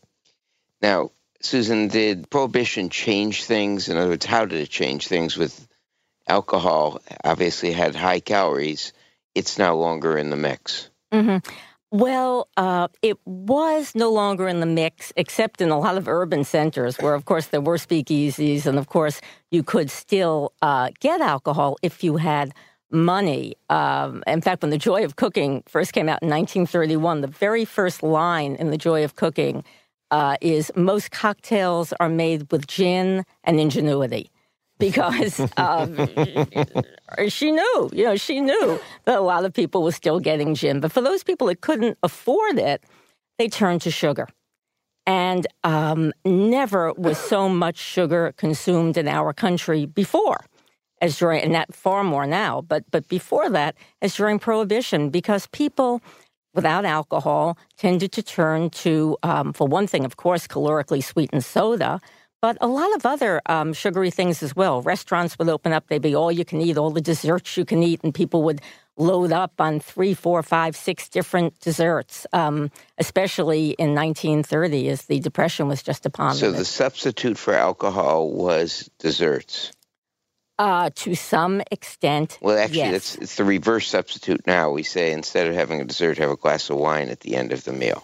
Now, 0.83 1.11
Susan, 1.41 1.89
did 1.89 2.31
prohibition 2.31 2.89
change 2.89 3.45
things? 3.45 3.89
In 3.89 3.97
other 3.97 4.11
words, 4.11 4.27
how 4.27 4.47
did 4.47 4.61
it 4.61 4.71
change 4.71 5.09
things 5.09 5.37
with 5.37 5.67
alcohol? 6.27 7.01
Obviously, 7.25 7.73
had 7.73 7.95
high 7.95 8.21
calories. 8.21 8.93
It's 9.35 9.59
no 9.59 9.79
longer 9.79 10.17
in 10.17 10.31
the 10.31 10.37
mix. 10.37 10.91
Mm-hmm. 11.13 11.39
Well, 11.93 12.49
uh, 12.57 12.89
it 13.01 13.17
was 13.25 13.95
no 13.95 14.11
longer 14.11 14.49
in 14.49 14.61
the 14.61 14.67
mix, 14.67 15.13
except 15.17 15.61
in 15.61 15.71
a 15.71 15.79
lot 15.79 15.97
of 15.97 16.09
urban 16.09 16.43
centers 16.43 16.97
where, 16.99 17.15
of 17.15 17.25
course, 17.25 17.47
there 17.47 17.61
were 17.61 17.77
speakeasies, 17.77 18.67
and 18.67 18.77
of 18.77 18.89
course, 18.89 19.21
you 19.51 19.63
could 19.63 19.91
still 19.91 20.53
uh, 20.63 20.91
get 20.99 21.21
alcohol 21.21 21.77
if 21.83 22.03
you 22.03 22.17
had 22.17 22.53
money. 22.91 23.55
Um, 23.71 24.25
in 24.27 24.41
fact, 24.41 24.63
when 24.63 24.71
The 24.71 24.79
Joy 24.79 25.05
of 25.05 25.17
Cooking 25.17 25.63
first 25.69 25.93
came 25.93 26.09
out 26.09 26.23
in 26.23 26.29
1931, 26.29 27.21
the 27.21 27.29
very 27.29 27.65
first 27.65 28.03
line 28.03 28.57
in 28.57 28.71
The 28.71 28.79
Joy 28.79 29.05
of 29.05 29.15
Cooking 29.15 29.65
uh, 30.11 30.37
is 30.41 30.71
most 30.77 31.11
cocktails 31.11 31.93
are 32.01 32.09
made 32.09 32.51
with 32.51 32.67
gin 32.67 33.25
and 33.45 33.61
ingenuity 33.61 34.31
because 34.79 35.41
um, 35.57 35.97
she 37.29 37.51
knew, 37.51 37.91
you 37.93 38.05
know, 38.05 38.17
she 38.17 38.41
knew 38.41 38.81
that 39.05 39.19
a 39.19 39.23
lot 39.23 39.45
of 39.45 39.53
people 39.53 39.83
were 39.83 39.93
still 39.93 40.21
getting 40.21 40.55
gin. 40.55 40.81
But 40.81 40.93
for 40.93 41.01
those 41.01 41.23
people 41.23 41.47
that 41.49 41.61
couldn't 41.61 41.99
afford 42.03 42.59
it, 42.59 42.85
they 43.39 43.49
turned 43.49 43.83
to 43.83 43.91
sugar. 43.91 44.29
And 45.07 45.47
um, 45.63 46.13
never 46.25 46.93
was 46.95 47.17
so 47.17 47.49
much 47.49 47.79
sugar 47.79 48.35
consumed 48.37 48.97
in 48.97 49.07
our 49.07 49.33
country 49.33 49.87
before 49.87 50.45
as 51.01 51.19
during, 51.19 51.43
and 51.43 51.55
that 51.55 51.75
far 51.75 52.03
more 52.03 52.27
now, 52.27 52.63
but, 52.63 52.85
but 52.91 53.07
before 53.09 53.51
that, 53.51 53.77
as 54.01 54.15
during 54.15 54.39
Prohibition, 54.39 55.11
because 55.11 55.47
people 55.49 56.01
without 56.57 56.85
alcohol 56.85 57.57
tended 57.77 58.11
to 58.13 58.23
turn 58.23 58.71
to, 58.71 59.17
um, 59.23 59.53
for 59.53 59.69
one 59.69 59.87
thing, 59.87 60.05
of 60.05 60.17
course, 60.17 60.49
calorically 60.49 61.05
sweetened 61.05 61.45
soda, 61.45 62.01
but 62.43 62.59
a 62.61 62.67
lot 62.67 62.95
of 62.97 63.07
other 63.07 63.41
um, 63.47 63.73
sugary 63.73 64.11
things 64.11 64.43
as 64.43 64.57
well. 64.57 64.83
Restaurants 64.83 65.39
would 65.39 65.49
open 65.49 65.73
up, 65.73 65.87
they'd 65.87 66.03
be 66.03 66.15
all 66.15 66.33
you 66.33 66.45
can 66.45 66.61
eat, 66.61 66.77
all 66.77 66.91
the 66.91 67.01
desserts 67.01 67.57
you 67.57 67.65
can 67.65 67.83
eat, 67.83 68.01
and 68.03 68.15
people 68.15 68.43
would 68.43 68.61
load 68.97 69.33
up 69.33 69.61
on 69.61 69.79
three, 69.79 70.15
four, 70.15 70.43
five, 70.43 70.75
six 70.75 71.09
different 71.09 71.59
desserts, 71.61 72.27
um, 72.33 72.71
especially 72.99 73.71
in 73.71 73.95
1930 73.95 74.89
as 74.89 75.03
the 75.03 75.21
Depression 75.21 75.69
was 75.69 75.83
just 75.83 76.07
upon 76.07 76.31
us. 76.31 76.41
So 76.41 76.51
the 76.51 76.65
substitute 76.65 77.37
for 77.37 77.55
alcohol 77.55 78.31
was 78.31 78.91
desserts. 78.99 79.73
Uh, 80.59 80.89
to 80.95 81.15
some 81.15 81.61
extent. 81.71 82.39
Well, 82.41 82.57
actually, 82.57 82.79
yes. 82.79 82.95
it's, 82.95 83.15
it's 83.17 83.37
the 83.37 83.45
reverse 83.45 83.89
substitute 83.89 84.47
now. 84.47 84.71
We 84.71 84.85
say 84.85 85.13
instead 85.13 85.49
of 85.49 85.55
having 85.55 85.83
a 85.83 85.85
dessert, 85.85 86.17
have 86.17 86.31
a 86.31 86.37
glass 86.37 86.71
of 86.71 86.79
wine 86.79 87.11
at 87.11 87.21
the 87.21 87.37
end 87.37 87.53
of 87.53 87.63
the 87.65 87.75
meal. 87.75 88.03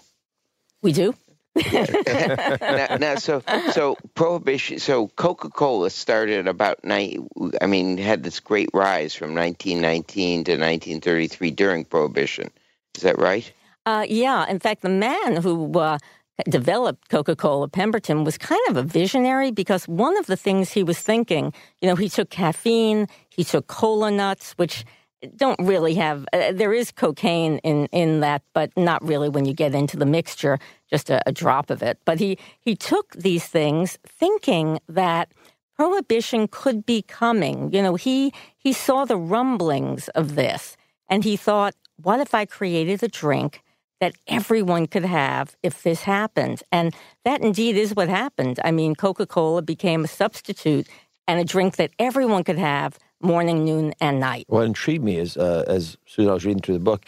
We 0.82 0.92
do. 0.92 1.14
now, 1.72 2.96
now, 2.98 3.14
so 3.16 3.42
so 3.72 3.96
prohibition. 4.14 4.78
So 4.78 5.08
Coca 5.08 5.50
Cola 5.50 5.90
started 5.90 6.48
about 6.48 6.82
nine. 6.82 7.28
I 7.60 7.66
mean, 7.66 7.98
had 7.98 8.22
this 8.22 8.40
great 8.40 8.70
rise 8.72 9.14
from 9.14 9.34
1919 9.34 10.44
to 10.44 10.52
1933 10.52 11.50
during 11.50 11.84
prohibition. 11.84 12.50
Is 12.94 13.02
that 13.02 13.18
right? 13.18 13.50
Uh, 13.84 14.06
yeah. 14.08 14.48
In 14.48 14.60
fact, 14.60 14.80
the 14.80 14.88
man 14.88 15.36
who 15.36 15.78
uh, 15.78 15.98
developed 16.48 17.09
Coca 17.09 17.37
Cola, 17.37 17.68
Pemberton, 17.68 18.24
was 18.24 18.38
kind 18.38 18.61
of 18.68 18.76
a 18.76 18.83
visionary 18.83 19.50
because 19.50 19.87
one 19.87 20.16
of 20.18 20.26
the 20.26 20.37
things 20.37 20.72
he 20.72 20.83
was 20.83 20.98
thinking, 20.98 21.52
you 21.81 21.88
know, 21.88 21.96
he 21.96 22.09
took 22.09 22.31
caffeine, 22.31 23.07
he 23.31 23.44
took 23.44 23.66
cola 23.66 24.11
nuts, 24.11 24.52
which 24.52 24.85
don't 25.37 25.61
really 25.61 25.94
have, 25.94 26.26
uh, 26.33 26.52
there 26.52 26.72
is 26.72 26.90
cocaine 26.90 27.59
in, 27.59 27.87
in 27.87 28.20
that, 28.20 28.42
but 28.55 28.76
not 28.76 29.05
really 29.07 29.28
when 29.28 29.44
you 29.44 29.55
get 29.55 29.74
into 29.74 29.96
the 29.96 30.07
mixture, 30.07 30.59
just 30.90 31.11
a, 31.11 31.22
a 31.26 31.33
drop 31.33 31.70
of 31.70 31.83
it. 31.83 31.98
But 32.05 32.18
he, 32.18 32.38
he 32.61 32.74
took 32.74 33.12
these 33.12 33.46
things 33.46 33.98
thinking 34.07 34.81
that 34.88 35.33
prohibition 35.76 36.48
could 36.48 36.85
be 36.85 37.02
coming. 37.02 37.72
You 37.72 37.83
know, 37.83 37.94
he, 37.94 38.33
he 38.59 38.72
saw 38.72 39.05
the 39.05 39.16
rumblings 39.16 40.09
of 40.11 40.35
this 40.35 40.76
and 41.09 41.24
he 41.24 41.37
thought, 41.37 41.74
what 41.96 42.20
if 42.20 42.35
I 42.35 42.44
created 42.44 43.02
a 43.02 43.09
drink 43.09 43.62
that 44.02 44.16
everyone 44.26 44.88
could 44.88 45.04
have 45.04 45.54
if 45.62 45.84
this 45.84 46.02
happened. 46.02 46.60
And 46.72 46.92
that 47.24 47.40
indeed 47.40 47.76
is 47.76 47.94
what 47.94 48.08
happened. 48.08 48.58
I 48.64 48.72
mean, 48.72 48.96
Coca 48.96 49.26
Cola 49.26 49.62
became 49.62 50.02
a 50.02 50.08
substitute 50.08 50.88
and 51.28 51.38
a 51.38 51.44
drink 51.44 51.76
that 51.76 51.92
everyone 52.00 52.42
could 52.42 52.58
have 52.58 52.98
morning, 53.22 53.64
noon, 53.64 53.94
and 54.00 54.18
night. 54.18 54.46
What 54.48 54.64
intrigued 54.64 55.04
me 55.04 55.18
is, 55.18 55.36
uh, 55.36 55.62
as 55.68 55.96
soon 56.04 56.24
as 56.24 56.30
I 56.30 56.34
was 56.34 56.44
reading 56.44 56.60
through 56.60 56.74
the 56.74 56.80
book, 56.80 57.06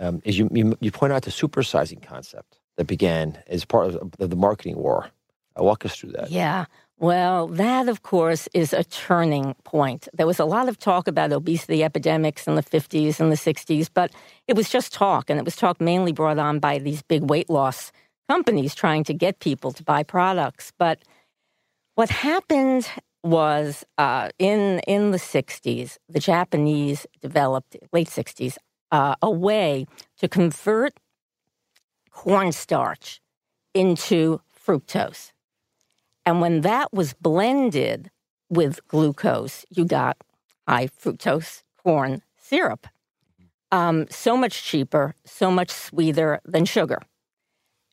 um, 0.00 0.20
is 0.24 0.36
you, 0.36 0.48
you, 0.50 0.76
you 0.80 0.90
point 0.90 1.12
out 1.12 1.22
the 1.22 1.30
supersizing 1.30 2.02
concept 2.02 2.58
that 2.76 2.88
began 2.88 3.40
as 3.46 3.64
part 3.64 3.94
of, 3.94 4.12
of 4.18 4.30
the 4.30 4.34
marketing 4.34 4.78
war. 4.78 5.10
Uh, 5.56 5.62
walk 5.62 5.84
us 5.84 5.94
through 5.94 6.10
that. 6.10 6.28
Yeah. 6.28 6.64
Well, 7.02 7.48
that, 7.48 7.88
of 7.88 8.04
course, 8.04 8.48
is 8.54 8.72
a 8.72 8.84
turning 8.84 9.56
point. 9.64 10.06
There 10.12 10.24
was 10.24 10.38
a 10.38 10.44
lot 10.44 10.68
of 10.68 10.78
talk 10.78 11.08
about 11.08 11.32
obesity 11.32 11.82
epidemics 11.82 12.46
in 12.46 12.54
the 12.54 12.62
50s 12.62 13.18
and 13.18 13.32
the 13.32 13.36
60s, 13.36 13.88
but 13.92 14.12
it 14.46 14.54
was 14.54 14.70
just 14.70 14.92
talk, 14.92 15.28
and 15.28 15.36
it 15.36 15.44
was 15.44 15.56
talk 15.56 15.80
mainly 15.80 16.12
brought 16.12 16.38
on 16.38 16.60
by 16.60 16.78
these 16.78 17.02
big 17.02 17.28
weight 17.28 17.50
loss 17.50 17.90
companies 18.28 18.72
trying 18.76 19.02
to 19.02 19.14
get 19.14 19.40
people 19.40 19.72
to 19.72 19.82
buy 19.82 20.04
products. 20.04 20.72
But 20.78 21.02
what 21.96 22.08
happened 22.08 22.88
was 23.24 23.84
uh, 23.98 24.28
in, 24.38 24.78
in 24.86 25.10
the 25.10 25.18
60s, 25.18 25.98
the 26.08 26.20
Japanese 26.20 27.04
developed, 27.20 27.76
late 27.92 28.10
60s, 28.10 28.58
uh, 28.92 29.16
a 29.20 29.30
way 29.30 29.86
to 30.18 30.28
convert 30.28 30.92
cornstarch 32.12 33.20
into 33.74 34.40
fructose. 34.56 35.32
And 36.24 36.40
when 36.40 36.60
that 36.62 36.92
was 36.92 37.14
blended 37.14 38.10
with 38.48 38.86
glucose, 38.88 39.64
you 39.70 39.84
got 39.84 40.16
high 40.68 40.88
fructose 40.88 41.62
corn 41.82 42.22
syrup. 42.36 42.86
Um, 43.70 44.06
so 44.10 44.36
much 44.36 44.62
cheaper, 44.62 45.14
so 45.24 45.50
much 45.50 45.70
sweeter 45.70 46.40
than 46.44 46.64
sugar. 46.64 46.98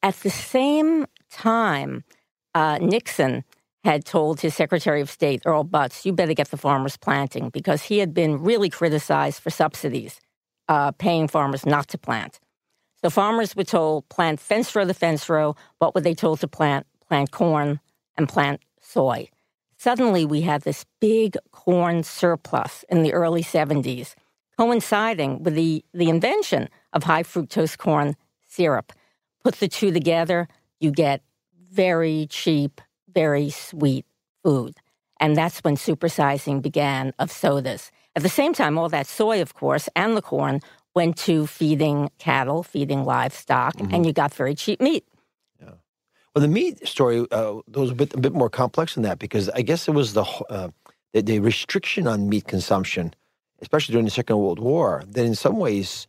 At 0.03 0.15
the 0.15 0.29
same 0.29 1.05
time, 1.31 2.03
uh, 2.53 2.77
Nixon 2.79 3.43
had 3.83 4.05
told 4.05 4.41
his 4.41 4.53
Secretary 4.55 5.01
of 5.01 5.09
State, 5.09 5.41
Earl 5.45 5.63
Butz, 5.63 6.05
you 6.05 6.11
better 6.11 6.33
get 6.33 6.51
the 6.51 6.57
farmers 6.57 6.97
planting 6.97 7.49
because 7.49 7.83
he 7.83 7.99
had 7.99 8.13
been 8.13 8.43
really 8.43 8.69
criticized 8.69 9.41
for 9.41 9.49
subsidies, 9.49 10.19
uh, 10.67 10.91
paying 10.91 11.27
farmers 11.27 11.65
not 11.65 11.87
to 11.87 11.97
plant. 11.97 12.39
So 13.01 13.09
farmers 13.09 13.55
were 13.55 13.63
told 13.63 14.09
plant 14.09 14.41
fence 14.41 14.75
row 14.75 14.83
the 14.83 14.93
fence 14.93 15.29
row. 15.29 15.55
What 15.77 15.95
were 15.95 16.01
they 16.01 16.13
told 16.13 16.41
to 16.41 16.47
plant? 16.47 16.85
Plant 17.07 17.31
corn, 17.31 17.79
and 18.19 18.29
plant 18.29 18.62
soy. 18.82 19.29
Suddenly, 19.77 20.25
we 20.25 20.41
had 20.41 20.63
this 20.63 20.86
big 20.99 21.38
corn 21.51 22.03
surplus 22.03 22.84
in 22.89 23.01
the 23.01 23.13
early 23.13 23.41
70s, 23.41 24.13
coinciding 24.58 25.41
with 25.41 25.55
the, 25.55 25.86
the 25.93 26.10
invention 26.10 26.67
of 26.91 27.03
high 27.03 27.23
fructose 27.23 27.77
corn 27.77 28.15
syrup. 28.45 28.91
put 29.41 29.55
the 29.55 29.69
two 29.69 29.91
together, 29.91 30.49
you 30.82 30.91
get 30.91 31.21
very 31.71 32.27
cheap, 32.29 32.82
very 33.13 33.49
sweet 33.49 34.05
food. 34.43 34.75
And 35.21 35.38
that's 35.38 35.60
when 35.60 35.75
supersizing 35.75 36.62
began 36.62 37.13
of 37.19 37.32
sodas. 37.32 37.89
At 38.17 38.23
the 38.23 38.29
same 38.29 38.53
time, 38.53 38.77
all 38.77 38.89
that 38.89 39.08
soy, 39.08 39.41
of 39.41 39.53
course, 39.53 39.88
and 39.95 40.17
the 40.17 40.21
corn 40.21 40.60
went 40.93 41.15
to 41.17 41.47
feeding 41.47 42.10
cattle, 42.17 42.63
feeding 42.63 43.05
livestock, 43.05 43.77
mm-hmm. 43.77 43.93
and 43.93 44.05
you 44.05 44.12
got 44.12 44.34
very 44.34 44.55
cheap 44.55 44.82
meat. 44.82 45.05
Well, 46.35 46.41
the 46.41 46.47
meat 46.47 46.87
story 46.87 47.25
uh, 47.31 47.55
was 47.73 47.91
a 47.91 47.95
bit, 47.95 48.13
a 48.13 48.19
bit 48.19 48.33
more 48.33 48.49
complex 48.49 48.93
than 48.93 49.03
that 49.03 49.19
because 49.19 49.49
I 49.49 49.61
guess 49.61 49.87
it 49.87 49.91
was 49.91 50.13
the, 50.13 50.23
uh, 50.23 50.69
the, 51.13 51.21
the 51.21 51.39
restriction 51.39 52.07
on 52.07 52.29
meat 52.29 52.47
consumption, 52.47 53.13
especially 53.61 53.93
during 53.93 54.05
the 54.05 54.11
Second 54.11 54.37
World 54.37 54.59
War, 54.59 55.03
that 55.07 55.25
in 55.25 55.35
some 55.35 55.57
ways 55.57 56.07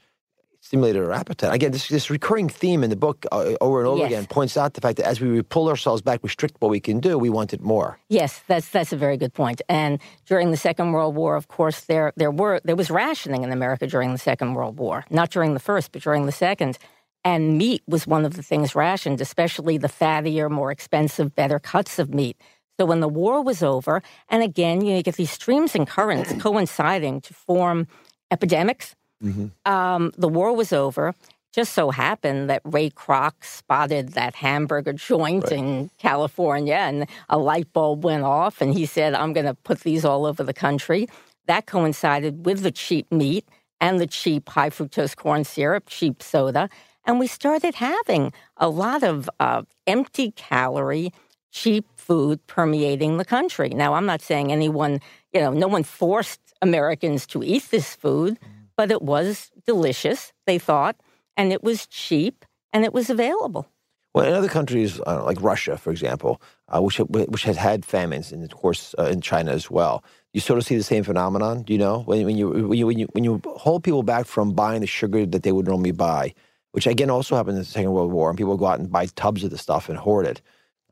stimulated 0.61 1.03
our 1.03 1.13
appetite. 1.13 1.53
Again, 1.55 1.73
this 1.73 1.89
this 1.89 2.11
recurring 2.11 2.49
theme 2.49 2.85
in 2.85 2.91
the 2.91 2.97
book 2.97 3.27
uh, 3.33 3.55
over 3.61 3.81
and 3.81 3.89
over 3.89 3.99
yes. 4.01 4.07
again 4.09 4.27
points 4.27 4.57
out 4.57 4.75
the 4.75 4.81
fact 4.81 4.99
that 4.99 5.07
as 5.07 5.21
we 5.21 5.43
pull 5.43 5.69
ourselves 5.69 6.03
back, 6.03 6.23
restrict 6.23 6.57
what 6.61 6.71
we 6.71 6.81
can 6.81 7.01
do, 7.01 7.19
we 7.19 7.31
wanted 7.31 7.61
more. 7.61 7.99
Yes, 8.09 8.43
that's 8.47 8.69
that's 8.69 8.93
a 8.93 8.97
very 8.97 9.17
good 9.17 9.33
point. 9.33 9.63
And 9.69 9.99
during 10.27 10.51
the 10.51 10.57
Second 10.57 10.93
World 10.93 11.17
War, 11.17 11.37
of 11.37 11.49
course, 11.49 11.81
there 11.83 12.13
there 12.17 12.31
were 12.31 12.61
there 12.65 12.77
was 12.77 12.91
rationing 12.91 13.43
in 13.43 13.53
America 13.53 13.87
during 13.87 14.13
the 14.13 14.19
Second 14.19 14.55
World 14.55 14.79
War, 14.79 15.05
not 15.11 15.31
during 15.31 15.55
the 15.55 15.61
first, 15.61 15.93
but 15.93 16.03
during 16.03 16.27
the 16.27 16.33
second. 16.33 16.79
And 17.25 17.59
meat 17.59 17.83
was 17.87 18.07
one 18.07 18.25
of 18.25 18.35
the 18.35 18.43
things 18.43 18.75
rationed, 18.75 19.21
especially 19.21 19.77
the 19.77 19.89
fattier, 19.89 20.51
more 20.51 20.71
expensive, 20.71 21.35
better 21.35 21.59
cuts 21.59 21.99
of 21.99 22.15
meat. 22.15 22.37
So 22.79 22.87
when 22.87 23.01
the 23.01 23.09
war 23.09 23.43
was 23.43 23.63
over, 23.63 24.03
and 24.31 24.43
again, 24.43 24.81
you, 24.81 24.93
know, 24.93 24.97
you 24.97 25.03
get 25.03 25.17
these 25.17 25.31
streams 25.31 25.75
and 25.75 25.87
currents 25.87 26.33
coinciding 26.39 27.21
to 27.23 27.35
form 27.35 27.87
epidemics 28.31 28.95
Mm-hmm. 29.23 29.71
Um, 29.71 30.13
the 30.17 30.29
war 30.29 30.55
was 30.55 30.73
over. 30.73 31.15
Just 31.53 31.73
so 31.73 31.91
happened 31.91 32.49
that 32.49 32.63
Ray 32.65 32.91
Kroc 32.91 33.33
spotted 33.43 34.11
that 34.11 34.37
hamburger 34.37 34.93
joint 34.93 35.45
right. 35.45 35.53
in 35.53 35.91
California 35.99 36.75
and 36.75 37.09
a 37.29 37.39
light 37.39 37.73
bulb 37.73 38.05
went 38.05 38.23
off, 38.23 38.61
and 38.61 38.73
he 38.73 38.87
said, 38.87 39.15
I'm 39.15 39.33
going 39.33 39.47
to 39.47 39.55
put 39.55 39.81
these 39.81 40.05
all 40.05 40.27
over 40.27 40.45
the 40.45 40.55
country. 40.55 41.09
That 41.47 41.67
coincided 41.67 42.47
with 42.47 42.63
the 42.63 42.71
cheap 42.71 43.11
meat 43.11 43.49
and 43.81 43.99
the 43.99 44.07
cheap 44.07 44.49
high 44.49 44.71
fructose 44.71 45.17
corn 45.17 45.43
syrup, 45.43 45.85
cheap 45.89 46.23
soda. 46.23 46.69
And 47.05 47.19
we 47.19 47.27
started 47.27 47.75
having 47.75 48.33
a 48.57 48.69
lot 48.69 49.03
of 49.03 49.29
uh, 49.41 49.63
empty 49.87 50.33
calorie, 50.33 51.13
cheap 51.51 51.87
food 51.97 52.47
permeating 52.47 53.17
the 53.17 53.25
country. 53.25 53.71
Now, 53.71 53.95
I'm 53.95 54.07
not 54.07 54.21
saying 54.21 54.53
anyone, 54.53 55.01
you 55.33 55.41
know, 55.41 55.53
no 55.53 55.69
one 55.69 55.83
forced 55.83 56.41
Americans 56.63 57.27
to 57.29 57.43
eat 57.43 57.71
this 57.71 57.95
food. 57.97 58.39
Mm-hmm 58.41 58.61
but 58.81 58.91
it 58.91 59.03
was 59.03 59.51
delicious, 59.67 60.33
they 60.47 60.59
thought, 60.59 60.97
and 61.37 61.53
it 61.53 61.63
was 61.63 61.87
cheap 61.87 62.47
and 62.73 62.83
it 62.83 62.95
was 62.95 63.11
available. 63.11 63.69
Well, 64.15 64.25
in 64.25 64.33
other 64.33 64.49
countries, 64.49 64.99
uh, 65.07 65.23
like 65.23 65.37
Russia, 65.43 65.77
for 65.77 65.91
example, 65.91 66.41
uh, 66.69 66.81
which 66.81 66.97
which 66.97 67.43
has 67.43 67.59
had 67.59 67.85
famines, 67.85 68.33
and 68.33 68.43
of 68.43 68.57
course 68.57 68.95
uh, 68.99 69.13
in 69.13 69.21
China 69.21 69.53
as 69.53 69.71
well, 69.71 70.03
you 70.33 70.41
sort 70.41 70.59
of 70.59 70.65
see 70.65 70.77
the 70.77 70.83
same 70.83 71.05
phenomenon. 71.05 71.63
Do 71.63 71.75
you 71.75 71.79
know 71.79 71.99
when, 72.07 72.25
when, 72.25 72.39
you, 72.39 72.49
when 72.49 72.79
you 72.79 72.87
when 72.87 72.99
you 72.99 73.07
when 73.13 73.25
you 73.25 73.43
hold 73.45 73.85
people 73.85 74.03
back 74.03 74.25
from 74.25 74.55
buying 74.55 74.81
the 74.81 74.87
sugar 74.87 75.27
that 75.27 75.43
they 75.43 75.53
would 75.53 75.67
normally 75.67 75.93
buy, 75.93 76.33
which 76.73 76.87
again 76.87 77.11
also 77.11 77.37
happened 77.37 77.57
in 77.57 77.63
the 77.63 77.65
Second 77.65 77.93
World 77.93 78.13
War, 78.13 78.31
and 78.31 78.39
people 78.39 78.57
go 78.57 78.67
out 78.67 78.79
and 78.79 78.91
buy 78.91 79.07
tubs 79.07 79.45
of 79.45 79.51
the 79.51 79.59
stuff 79.59 79.89
and 79.89 79.99
hoard 79.99 80.27
it, 80.27 80.41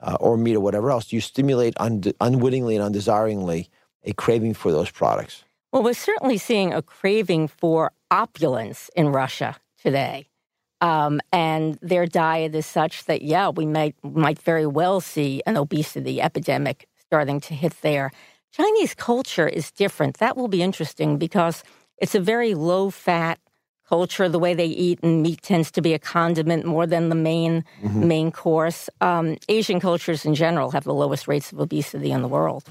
uh, 0.00 0.16
or 0.20 0.36
meat 0.36 0.56
or 0.56 0.60
whatever 0.60 0.90
else. 0.90 1.12
You 1.12 1.20
stimulate 1.20 1.74
un- 1.78 2.02
unwittingly 2.20 2.76
and 2.76 2.84
undesiringly 2.84 3.68
a 4.04 4.12
craving 4.12 4.54
for 4.54 4.72
those 4.72 4.90
products. 4.90 5.44
Well, 5.72 5.82
we're 5.82 5.94
certainly 5.94 6.38
seeing 6.38 6.72
a 6.72 6.82
craving 6.82 7.48
for 7.48 7.92
opulence 8.10 8.90
in 8.96 9.08
Russia 9.08 9.56
today. 9.82 10.28
Um, 10.80 11.20
and 11.32 11.76
their 11.82 12.06
diet 12.06 12.54
is 12.54 12.64
such 12.64 13.04
that, 13.06 13.22
yeah, 13.22 13.48
we 13.48 13.66
might, 13.66 13.96
might 14.02 14.38
very 14.38 14.66
well 14.66 15.00
see 15.00 15.42
an 15.44 15.56
obesity 15.56 16.22
epidemic 16.22 16.86
starting 16.96 17.40
to 17.40 17.54
hit 17.54 17.74
there. 17.82 18.12
Chinese 18.52 18.94
culture 18.94 19.48
is 19.48 19.70
different. 19.70 20.18
That 20.18 20.36
will 20.36 20.48
be 20.48 20.62
interesting 20.62 21.18
because 21.18 21.64
it's 21.98 22.14
a 22.14 22.20
very 22.20 22.54
low 22.54 22.90
fat 22.90 23.40
culture. 23.88 24.28
The 24.28 24.38
way 24.38 24.54
they 24.54 24.66
eat 24.66 25.00
and 25.02 25.22
meat 25.22 25.42
tends 25.42 25.70
to 25.72 25.82
be 25.82 25.94
a 25.94 25.98
condiment 25.98 26.64
more 26.64 26.86
than 26.86 27.08
the 27.08 27.14
main 27.14 27.64
mm-hmm. 27.82 28.08
main 28.08 28.32
course. 28.32 28.90
Um, 29.00 29.36
Asian 29.48 29.80
cultures 29.80 30.24
in 30.24 30.34
general 30.34 30.70
have 30.70 30.84
the 30.84 30.94
lowest 30.94 31.28
rates 31.28 31.52
of 31.52 31.60
obesity 31.60 32.10
in 32.10 32.22
the 32.22 32.28
world. 32.28 32.64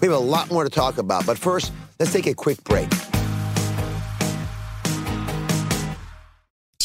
We 0.00 0.08
have 0.08 0.16
a 0.16 0.18
lot 0.18 0.50
more 0.50 0.64
to 0.64 0.70
talk 0.70 0.98
about, 0.98 1.26
but 1.26 1.38
first, 1.38 1.72
let's 1.98 2.12
take 2.12 2.26
a 2.26 2.34
quick 2.34 2.62
break. 2.64 2.88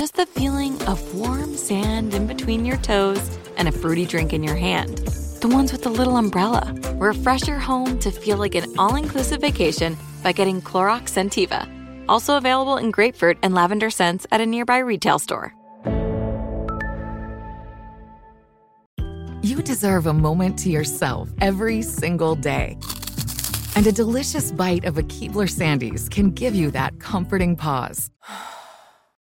just 0.00 0.16
the 0.16 0.24
feeling 0.24 0.80
of 0.84 1.14
warm 1.14 1.54
sand 1.54 2.14
in 2.14 2.26
between 2.26 2.64
your 2.64 2.78
toes 2.78 3.38
and 3.58 3.68
a 3.68 3.72
fruity 3.72 4.06
drink 4.06 4.32
in 4.32 4.42
your 4.42 4.56
hand. 4.56 4.96
The 5.42 5.48
ones 5.48 5.72
with 5.72 5.82
the 5.82 5.90
little 5.90 6.16
umbrella. 6.16 6.74
Refresh 6.94 7.46
your 7.46 7.58
home 7.58 7.98
to 7.98 8.10
feel 8.10 8.38
like 8.38 8.54
an 8.54 8.64
all 8.78 8.94
inclusive 8.94 9.42
vacation 9.42 9.98
by 10.22 10.32
getting 10.32 10.62
Clorox 10.62 11.10
Scentiva. 11.10 11.68
Also 12.08 12.38
available 12.38 12.78
in 12.78 12.90
grapefruit 12.90 13.36
and 13.42 13.54
lavender 13.54 13.90
scents 13.90 14.26
at 14.32 14.40
a 14.40 14.46
nearby 14.46 14.78
retail 14.78 15.18
store. 15.18 15.54
You 19.42 19.60
deserve 19.62 20.06
a 20.06 20.14
moment 20.14 20.58
to 20.60 20.70
yourself 20.70 21.28
every 21.42 21.82
single 21.82 22.36
day. 22.36 22.78
And 23.76 23.86
a 23.86 23.92
delicious 23.92 24.50
bite 24.50 24.86
of 24.86 24.96
a 24.96 25.02
Keebler 25.02 25.50
Sandies 25.50 26.10
can 26.10 26.30
give 26.30 26.54
you 26.54 26.70
that 26.70 27.00
comforting 27.00 27.54
pause. 27.54 28.10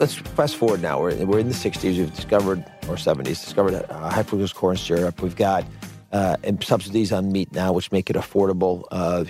let's 0.00 0.14
fast 0.14 0.56
forward 0.56 0.82
now. 0.82 1.00
We're, 1.00 1.24
we're 1.26 1.38
in 1.38 1.48
the 1.48 1.54
60s. 1.54 1.98
We've 1.98 2.14
discovered, 2.14 2.64
or 2.88 2.96
70s, 2.96 3.24
discovered 3.24 3.74
uh, 3.74 4.10
high 4.10 4.22
fructose 4.22 4.54
corn 4.54 4.76
syrup. 4.76 5.22
We've 5.22 5.36
got 5.36 5.64
uh, 6.10 6.36
subsidies 6.62 7.12
on 7.12 7.30
meat 7.30 7.52
now, 7.52 7.72
which 7.72 7.92
make 7.92 8.10
it 8.10 8.16
affordable. 8.16 8.84
Uh, 8.90 9.24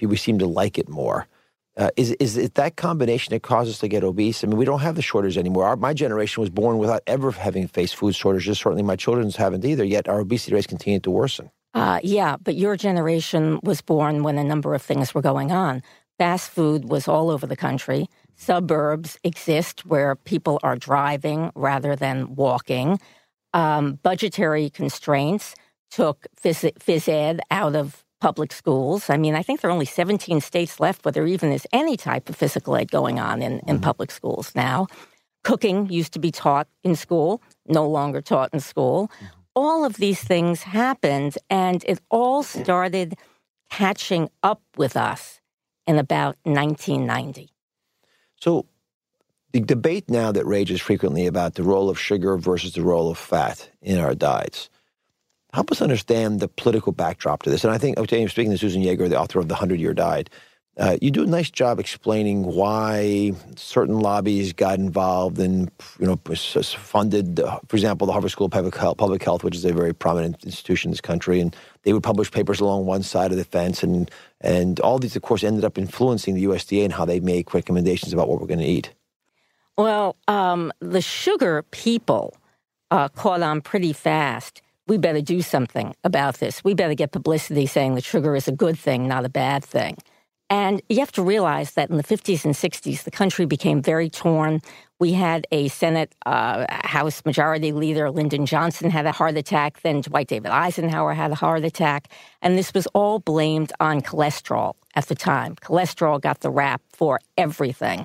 we 0.00 0.16
seem 0.16 0.38
to 0.38 0.46
like 0.46 0.78
it 0.78 0.88
more. 0.88 1.28
Uh, 1.76 1.90
is, 1.96 2.10
is 2.12 2.36
it 2.36 2.54
that 2.54 2.76
combination 2.76 3.32
that 3.32 3.42
causes 3.42 3.74
us 3.74 3.80
to 3.80 3.88
get 3.88 4.02
obese? 4.02 4.42
I 4.42 4.48
mean, 4.48 4.56
we 4.56 4.64
don't 4.64 4.80
have 4.80 4.96
the 4.96 5.02
shortage 5.02 5.38
anymore. 5.38 5.66
Our, 5.66 5.76
my 5.76 5.94
generation 5.94 6.40
was 6.40 6.50
born 6.50 6.78
without 6.78 7.02
ever 7.06 7.30
having 7.30 7.68
faced 7.68 7.94
food 7.94 8.14
shortages. 8.14 8.58
Certainly 8.58 8.82
my 8.82 8.96
children's 8.96 9.36
haven't 9.36 9.64
either, 9.64 9.84
yet 9.84 10.08
our 10.08 10.20
obesity 10.20 10.54
rates 10.54 10.66
continue 10.66 11.00
to 11.00 11.10
worsen. 11.10 11.50
Uh, 11.72 12.00
yeah, 12.02 12.36
but 12.42 12.56
your 12.56 12.76
generation 12.76 13.60
was 13.62 13.80
born 13.80 14.24
when 14.24 14.36
a 14.36 14.44
number 14.44 14.74
of 14.74 14.82
things 14.82 15.14
were 15.14 15.22
going 15.22 15.52
on. 15.52 15.82
Fast 16.18 16.50
food 16.50 16.90
was 16.90 17.06
all 17.06 17.30
over 17.30 17.46
the 17.46 17.56
country 17.56 18.08
suburbs 18.40 19.18
exist 19.22 19.84
where 19.84 20.16
people 20.16 20.58
are 20.62 20.76
driving 20.76 21.52
rather 21.54 21.94
than 21.94 22.34
walking. 22.34 22.98
Um, 23.52 23.98
budgetary 24.02 24.70
constraints 24.70 25.54
took 25.90 26.26
phys, 26.42 26.72
phys 26.78 27.06
ed 27.08 27.40
out 27.50 27.76
of 27.76 28.02
public 28.20 28.52
schools. 28.52 29.10
I 29.10 29.18
mean, 29.18 29.34
I 29.34 29.42
think 29.42 29.60
there 29.60 29.68
are 29.70 29.72
only 29.72 29.84
17 29.84 30.40
states 30.40 30.80
left 30.80 31.04
where 31.04 31.12
there 31.12 31.26
even 31.26 31.52
is 31.52 31.66
any 31.72 31.96
type 31.96 32.30
of 32.30 32.36
physical 32.36 32.76
ed 32.76 32.90
going 32.90 33.18
on 33.18 33.42
in, 33.42 33.52
in 33.52 33.60
mm-hmm. 33.60 33.80
public 33.80 34.10
schools 34.10 34.52
now. 34.54 34.86
Cooking 35.44 35.90
used 35.90 36.12
to 36.14 36.18
be 36.18 36.30
taught 36.30 36.68
in 36.82 36.96
school, 36.96 37.42
no 37.66 37.86
longer 37.86 38.22
taught 38.22 38.54
in 38.54 38.60
school. 38.60 39.08
Mm-hmm. 39.08 39.26
All 39.56 39.84
of 39.84 39.96
these 39.96 40.22
things 40.22 40.62
happened, 40.62 41.36
and 41.50 41.84
it 41.86 42.00
all 42.10 42.42
started 42.42 43.14
catching 43.68 44.30
up 44.42 44.62
with 44.76 44.96
us 44.96 45.40
in 45.86 45.98
about 45.98 46.36
1990. 46.44 47.50
So, 48.40 48.66
the 49.52 49.60
debate 49.60 50.08
now 50.08 50.32
that 50.32 50.46
rages 50.46 50.80
frequently 50.80 51.26
about 51.26 51.54
the 51.54 51.64
role 51.64 51.90
of 51.90 51.98
sugar 51.98 52.36
versus 52.36 52.74
the 52.74 52.82
role 52.82 53.10
of 53.10 53.18
fat 53.18 53.68
in 53.82 53.98
our 53.98 54.14
diets 54.14 54.70
help 55.52 55.72
us 55.72 55.82
understand 55.82 56.40
the 56.40 56.48
political 56.48 56.92
backdrop 56.92 57.42
to 57.42 57.50
this. 57.50 57.64
And 57.64 57.72
I 57.72 57.78
think, 57.78 57.98
okay, 57.98 58.22
I'm 58.22 58.28
speaking 58.28 58.52
to 58.52 58.58
Susan 58.58 58.82
Yager, 58.82 59.08
the 59.08 59.18
author 59.18 59.38
of 59.40 59.48
The 59.48 59.54
Hundred 59.54 59.80
Year 59.80 59.94
Diet. 59.94 60.30
Uh, 60.80 60.96
you 61.02 61.10
do 61.10 61.22
a 61.22 61.26
nice 61.26 61.50
job 61.50 61.78
explaining 61.78 62.42
why 62.42 63.32
certain 63.54 64.00
lobbies 64.00 64.54
got 64.54 64.78
involved 64.78 65.38
and 65.38 65.70
you 65.98 66.06
know 66.06 66.16
funded, 66.16 67.38
uh, 67.38 67.60
for 67.68 67.76
example, 67.76 68.06
the 68.06 68.12
Harvard 68.12 68.30
School 68.30 68.46
of 68.46 68.52
Public 68.52 68.74
Health, 68.74 68.96
Public 68.96 69.22
Health, 69.22 69.44
which 69.44 69.54
is 69.54 69.66
a 69.66 69.74
very 69.74 69.92
prominent 69.92 70.42
institution 70.42 70.88
in 70.88 70.92
this 70.92 71.02
country, 71.02 71.38
and 71.38 71.54
they 71.82 71.92
would 71.92 72.02
publish 72.02 72.30
papers 72.30 72.60
along 72.60 72.86
one 72.86 73.02
side 73.02 73.30
of 73.30 73.36
the 73.36 73.44
fence, 73.44 73.82
and 73.82 74.10
and 74.40 74.80
all 74.80 74.98
these, 74.98 75.16
of 75.16 75.20
course, 75.20 75.44
ended 75.44 75.66
up 75.66 75.76
influencing 75.76 76.34
the 76.34 76.44
USDA 76.44 76.84
and 76.84 76.94
how 76.94 77.04
they 77.04 77.20
make 77.20 77.52
recommendations 77.52 78.14
about 78.14 78.28
what 78.28 78.40
we're 78.40 78.46
going 78.46 78.60
to 78.60 78.64
eat. 78.64 78.90
Well, 79.76 80.16
um, 80.28 80.72
the 80.80 81.02
sugar 81.02 81.62
people 81.72 82.34
uh, 82.90 83.08
caught 83.10 83.42
on 83.42 83.60
pretty 83.60 83.92
fast 83.92 84.62
we 84.86 84.98
better 84.98 85.20
do 85.20 85.40
something 85.40 85.94
about 86.02 86.38
this. 86.38 86.64
We 86.64 86.74
better 86.74 86.94
get 86.94 87.12
publicity 87.12 87.66
saying 87.66 87.94
that 87.94 88.02
sugar 88.02 88.34
is 88.34 88.48
a 88.48 88.52
good 88.52 88.76
thing, 88.76 89.06
not 89.06 89.24
a 89.24 89.28
bad 89.28 89.64
thing. 89.64 89.96
And 90.50 90.82
you 90.88 90.98
have 90.98 91.12
to 91.12 91.22
realize 91.22 91.72
that 91.72 91.90
in 91.90 91.96
the 91.96 92.02
50s 92.02 92.44
and 92.44 92.54
60s, 92.54 93.04
the 93.04 93.10
country 93.10 93.46
became 93.46 93.80
very 93.80 94.10
torn. 94.10 94.60
We 94.98 95.12
had 95.12 95.46
a 95.52 95.68
Senate 95.68 96.12
uh, 96.26 96.66
House 96.68 97.24
Majority 97.24 97.72
Leader, 97.72 98.10
Lyndon 98.10 98.46
Johnson, 98.46 98.90
had 98.90 99.06
a 99.06 99.12
heart 99.12 99.36
attack. 99.36 99.80
Then 99.82 100.00
Dwight 100.00 100.26
David 100.26 100.50
Eisenhower 100.50 101.14
had 101.14 101.30
a 101.30 101.36
heart 101.36 101.64
attack. 101.64 102.08
And 102.42 102.58
this 102.58 102.74
was 102.74 102.86
all 102.88 103.20
blamed 103.20 103.72
on 103.78 104.02
cholesterol 104.02 104.74
at 104.96 105.06
the 105.06 105.14
time. 105.14 105.54
Cholesterol 105.54 106.20
got 106.20 106.40
the 106.40 106.50
rap 106.50 106.82
for 106.92 107.20
everything. 107.38 108.04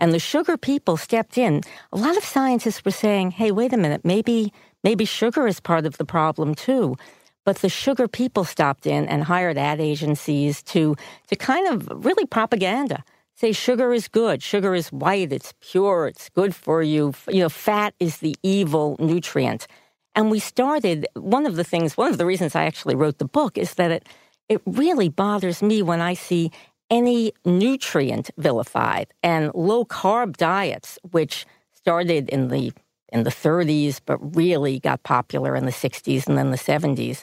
And 0.00 0.12
the 0.12 0.18
sugar 0.18 0.56
people 0.58 0.96
stepped 0.96 1.38
in. 1.38 1.62
A 1.92 1.96
lot 1.96 2.16
of 2.16 2.24
scientists 2.24 2.84
were 2.84 2.90
saying, 2.90 3.30
hey, 3.30 3.52
wait 3.52 3.72
a 3.72 3.76
minute, 3.76 4.04
maybe 4.04 4.52
Maybe 4.84 5.06
sugar 5.06 5.48
is 5.48 5.60
part 5.60 5.86
of 5.86 5.96
the 5.96 6.04
problem 6.04 6.54
too. 6.54 6.96
But 7.44 7.58
the 7.58 7.68
sugar 7.68 8.08
people 8.08 8.44
stopped 8.44 8.86
in 8.86 9.06
and 9.06 9.24
hired 9.24 9.58
ad 9.58 9.80
agencies 9.80 10.62
to, 10.64 10.96
to 11.28 11.36
kind 11.36 11.68
of 11.68 12.04
really 12.04 12.26
propaganda. 12.26 13.04
Say 13.34 13.52
sugar 13.52 13.92
is 13.92 14.08
good, 14.08 14.42
sugar 14.42 14.74
is 14.74 14.92
white, 14.92 15.32
it's 15.32 15.52
pure, 15.60 16.06
it's 16.06 16.28
good 16.30 16.54
for 16.54 16.82
you. 16.82 17.12
You 17.28 17.40
know, 17.40 17.48
fat 17.48 17.94
is 17.98 18.18
the 18.18 18.36
evil 18.42 18.96
nutrient. 18.98 19.66
And 20.14 20.30
we 20.30 20.38
started, 20.38 21.06
one 21.14 21.44
of 21.44 21.56
the 21.56 21.64
things, 21.64 21.96
one 21.96 22.10
of 22.10 22.18
the 22.18 22.26
reasons 22.26 22.54
I 22.54 22.64
actually 22.64 22.94
wrote 22.94 23.18
the 23.18 23.24
book 23.24 23.58
is 23.58 23.74
that 23.74 23.90
it, 23.90 24.08
it 24.48 24.62
really 24.66 25.08
bothers 25.08 25.62
me 25.62 25.82
when 25.82 26.00
I 26.00 26.14
see 26.14 26.52
any 26.90 27.32
nutrient 27.44 28.30
vilified 28.38 29.12
and 29.22 29.50
low 29.54 29.84
carb 29.84 30.36
diets, 30.36 30.98
which 31.10 31.44
started 31.72 32.28
in 32.28 32.48
the 32.48 32.72
in 33.14 33.22
the 33.22 33.30
30s, 33.30 34.00
but 34.04 34.18
really 34.34 34.80
got 34.80 35.02
popular 35.04 35.54
in 35.54 35.66
the 35.66 35.70
60s 35.70 36.26
and 36.26 36.36
then 36.36 36.50
the 36.50 36.56
70s. 36.56 37.22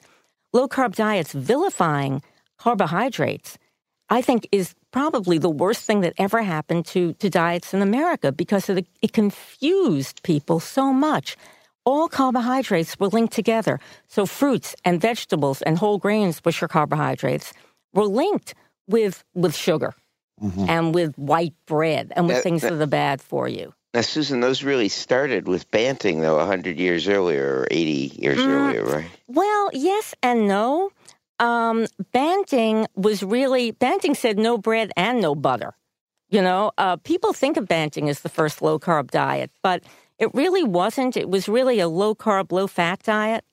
Low 0.54 0.68
carb 0.68 0.96
diets 0.96 1.34
vilifying 1.34 2.22
carbohydrates, 2.58 3.58
I 4.10 4.22
think, 4.22 4.48
is 4.52 4.76
probably 4.92 5.38
the 5.38 5.50
worst 5.50 5.86
thing 5.86 6.02
that 6.02 6.14
ever 6.18 6.42
happened 6.42 6.86
to, 6.88 7.14
to 7.14 7.30
diets 7.30 7.74
in 7.74 7.82
America 7.82 8.32
because 8.32 8.70
it, 8.70 8.86
it 9.02 9.14
confused 9.14 10.22
people 10.24 10.60
so 10.60 10.92
much. 10.92 11.38
All 11.86 12.08
carbohydrates 12.08 13.00
were 13.00 13.08
linked 13.08 13.34
together. 13.34 13.80
So 14.08 14.26
fruits 14.26 14.76
and 14.86 15.02
vegetables 15.02 15.62
and 15.62 15.78
whole 15.78 15.98
grains, 15.98 16.40
which 16.40 16.62
are 16.62 16.68
carbohydrates, 16.68 17.54
were 17.94 18.06
linked 18.06 18.54
with, 18.88 19.24
with 19.34 19.56
sugar 19.56 19.94
mm-hmm. 20.42 20.66
and 20.70 20.94
with 20.94 21.18
white 21.18 21.54
bread 21.66 22.12
and 22.16 22.28
with 22.28 22.38
that, 22.38 22.44
things 22.44 22.62
that, 22.62 22.74
that 22.74 22.84
are 22.84 22.88
bad 22.88 23.22
for 23.22 23.48
you. 23.48 23.74
Now, 23.94 24.02
Susan, 24.02 24.40
those 24.40 24.64
really 24.64 24.88
started 24.88 25.48
with 25.48 25.70
Banting, 25.70 26.22
though, 26.22 26.38
100 26.38 26.80
years 26.80 27.10
earlier 27.10 27.60
or 27.60 27.68
80 27.70 27.92
years 28.16 28.40
mm, 28.40 28.48
earlier, 28.48 28.86
right? 28.86 29.12
Well, 29.28 29.70
yes 29.74 30.16
and 30.24 30.48
no. 30.48 30.92
Um, 31.40 31.88
Banting 32.14 32.88
was 32.96 33.22
really, 33.22 33.72
Banting 33.72 34.16
said 34.16 34.40
no 34.40 34.58
bread 34.58 34.92
and 34.96 35.20
no 35.20 35.36
butter. 35.36 35.74
You 36.30 36.42
know, 36.42 36.72
uh, 36.78 36.96
people 36.98 37.34
think 37.34 37.58
of 37.58 37.68
Banting 37.68 38.08
as 38.08 38.22
the 38.22 38.30
first 38.30 38.62
low 38.62 38.80
carb 38.80 39.12
diet, 39.12 39.52
but 39.62 39.84
it 40.18 40.34
really 40.34 40.64
wasn't. 40.64 41.18
It 41.18 41.30
was 41.30 41.50
really 41.50 41.82
a 41.82 41.90
low 41.90 42.16
carb, 42.16 42.54
low 42.54 42.68
fat 42.68 43.04
diet. 43.04 43.44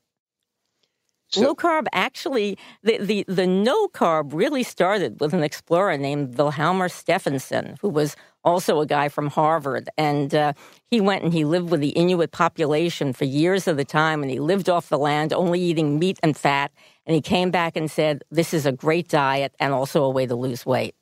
So, 1.30 1.40
low 1.40 1.54
carb 1.56 1.86
actually, 1.92 2.56
the, 2.84 2.98
the, 2.98 3.24
the 3.26 3.46
no 3.46 3.88
carb 3.88 4.32
really 4.32 4.62
started 4.62 5.20
with 5.20 5.34
an 5.34 5.42
explorer 5.42 5.98
named 5.98 6.34
Vilhjalmur 6.36 6.90
Stefansson, 6.90 7.76
who 7.80 7.88
was 7.88 8.14
also 8.48 8.80
a 8.80 8.86
guy 8.86 9.08
from 9.08 9.28
Harvard. 9.28 9.88
And 9.96 10.34
uh, 10.34 10.52
he 10.90 11.00
went 11.00 11.22
and 11.22 11.32
he 11.32 11.44
lived 11.44 11.70
with 11.70 11.80
the 11.80 11.90
Inuit 11.90 12.32
population 12.32 13.12
for 13.12 13.24
years 13.24 13.68
at 13.68 13.78
a 13.78 13.84
time, 13.84 14.22
and 14.22 14.30
he 14.30 14.40
lived 14.40 14.68
off 14.68 14.88
the 14.88 14.98
land, 14.98 15.32
only 15.32 15.60
eating 15.60 15.98
meat 15.98 16.18
and 16.22 16.36
fat. 16.36 16.72
And 17.06 17.14
he 17.14 17.20
came 17.20 17.50
back 17.50 17.76
and 17.76 17.90
said, 17.90 18.24
This 18.30 18.52
is 18.52 18.66
a 18.66 18.72
great 18.72 19.08
diet 19.08 19.54
and 19.60 19.72
also 19.72 20.04
a 20.04 20.10
way 20.10 20.26
to 20.26 20.34
lose 20.34 20.66
weight. 20.66 20.94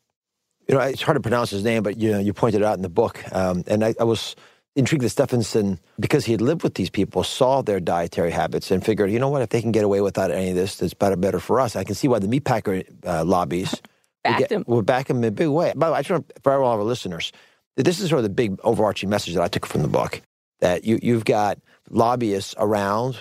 You 0.68 0.74
know, 0.74 0.80
it's 0.80 1.02
hard 1.02 1.16
to 1.16 1.20
pronounce 1.20 1.50
his 1.50 1.64
name, 1.64 1.82
but 1.82 1.96
you 1.96 2.12
know, 2.12 2.18
you 2.18 2.32
pointed 2.32 2.62
it 2.62 2.64
out 2.64 2.76
in 2.76 2.82
the 2.82 2.88
book. 2.88 3.22
Um, 3.32 3.62
and 3.66 3.84
I, 3.84 3.94
I 4.00 4.04
was 4.04 4.34
intrigued 4.74 5.04
that 5.04 5.10
Stefansson, 5.10 5.78
because 5.98 6.24
he 6.24 6.32
had 6.32 6.40
lived 6.40 6.62
with 6.62 6.74
these 6.74 6.90
people, 6.90 7.24
saw 7.24 7.62
their 7.62 7.80
dietary 7.80 8.30
habits 8.30 8.70
and 8.70 8.84
figured, 8.84 9.10
you 9.10 9.18
know 9.18 9.28
what, 9.28 9.42
if 9.42 9.48
they 9.48 9.62
can 9.62 9.72
get 9.72 9.84
away 9.84 10.00
without 10.00 10.30
any 10.30 10.50
of 10.50 10.56
this, 10.56 10.82
it's 10.82 10.94
better 10.94 11.16
better 11.16 11.40
for 11.40 11.60
us. 11.60 11.76
I 11.76 11.84
can 11.84 11.94
see 11.94 12.08
why 12.08 12.18
the 12.18 12.28
meatpacker 12.28 12.84
uh, 13.04 13.24
lobbies 13.24 13.80
backed 14.26 14.52
him. 14.52 14.64
We're 14.66 14.82
back 14.82 15.10
him 15.10 15.18
in 15.18 15.24
a 15.24 15.30
big 15.30 15.48
way. 15.48 15.72
By 15.76 15.86
the 15.86 15.92
way, 15.92 15.98
I 15.98 16.02
just 16.02 16.10
want 16.10 16.32
for 16.42 16.52
all 16.52 16.72
of 16.72 16.80
our 16.80 16.84
listeners, 16.84 17.32
this 17.76 18.00
is 18.00 18.08
sort 18.08 18.18
of 18.18 18.24
the 18.24 18.30
big 18.30 18.58
overarching 18.64 19.10
message 19.10 19.34
that 19.34 19.42
I 19.42 19.48
took 19.48 19.66
from 19.66 19.82
the 19.82 19.88
book 19.88 20.22
that 20.60 20.84
you, 20.84 20.98
you've 21.02 21.24
got 21.24 21.58
lobbyists 21.90 22.54
around 22.58 23.18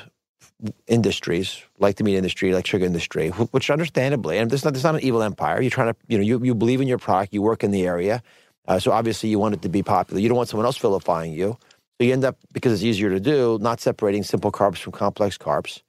industries 0.88 1.62
like 1.80 1.98
the 1.98 2.04
meat 2.04 2.16
industry, 2.16 2.54
like 2.54 2.66
sugar 2.66 2.86
industry, 2.86 3.30
which 3.30 3.70
understandably, 3.70 4.38
and 4.38 4.50
this 4.50 4.62
is 4.62 4.66
not, 4.66 4.74
this 4.74 4.80
is 4.80 4.86
not 4.86 4.96
an 4.96 5.02
evil 5.02 5.22
empire. 5.22 5.62
You're 5.62 5.70
trying 5.70 5.94
to, 5.94 6.00
you 6.08 6.18
know, 6.18 6.24
you, 6.24 6.42
you 6.44 6.56
believe 6.56 6.80
in 6.80 6.88
your 6.88 6.98
product, 6.98 7.34
you 7.34 7.42
work 7.42 7.64
in 7.64 7.72
the 7.72 7.86
area. 7.86 8.24
Uh, 8.68 8.80
so 8.80 8.92
obviously 8.92 9.30
you 9.30 9.38
want 9.38 9.54
it 9.54 9.62
to 9.64 9.70
be 9.70 9.84
popular. 9.84 10.22
You 10.22 10.30
don't 10.30 10.38
want 10.38 10.50
someone 10.50 10.66
else 10.66 10.78
vilifying 10.78 11.34
you. 11.34 11.58
So 12.00 12.06
you 12.06 12.14
end 12.14 12.24
up, 12.24 12.38
because 12.52 12.74
it's 12.74 12.84
easier 12.84 13.10
to 13.10 13.20
do, 13.20 13.60
not 13.62 13.80
separating 13.80 14.24
simple 14.24 14.52
carbs 14.52 14.78
from 14.78 14.94
complex 14.94 15.38
carbs. 15.38 15.82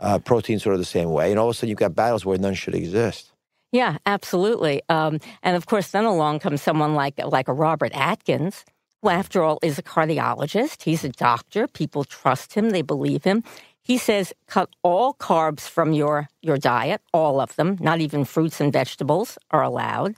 Uh, 0.00 0.18
protein 0.18 0.58
sort 0.58 0.74
of 0.74 0.80
the 0.80 0.84
same 0.84 1.10
way. 1.10 1.30
And 1.30 1.38
all 1.38 1.48
of 1.48 1.54
a 1.54 1.54
sudden 1.54 1.70
you've 1.70 1.78
got 1.78 1.94
battles 1.94 2.24
where 2.24 2.38
none 2.38 2.54
should 2.54 2.74
exist. 2.74 3.32
Yeah, 3.74 3.98
absolutely. 4.06 4.82
Um, 4.88 5.18
and 5.42 5.56
of 5.56 5.66
course, 5.66 5.88
then 5.88 6.04
along 6.04 6.38
comes 6.38 6.62
someone 6.62 6.94
like 6.94 7.18
like 7.18 7.48
a 7.48 7.52
Robert 7.52 7.90
Atkins, 7.92 8.64
who, 9.02 9.08
after 9.08 9.42
all, 9.42 9.58
is 9.62 9.80
a 9.80 9.82
cardiologist. 9.82 10.82
He's 10.84 11.02
a 11.02 11.08
doctor. 11.08 11.66
People 11.66 12.04
trust 12.04 12.54
him. 12.54 12.70
They 12.70 12.82
believe 12.82 13.24
him. 13.24 13.42
He 13.82 13.98
says, 13.98 14.32
cut 14.46 14.68
all 14.84 15.14
carbs 15.14 15.62
from 15.68 15.92
your 15.92 16.28
your 16.40 16.56
diet, 16.56 17.00
all 17.12 17.40
of 17.40 17.56
them. 17.56 17.76
Not 17.80 18.00
even 18.00 18.24
fruits 18.24 18.60
and 18.60 18.72
vegetables 18.72 19.38
are 19.50 19.64
allowed. 19.64 20.14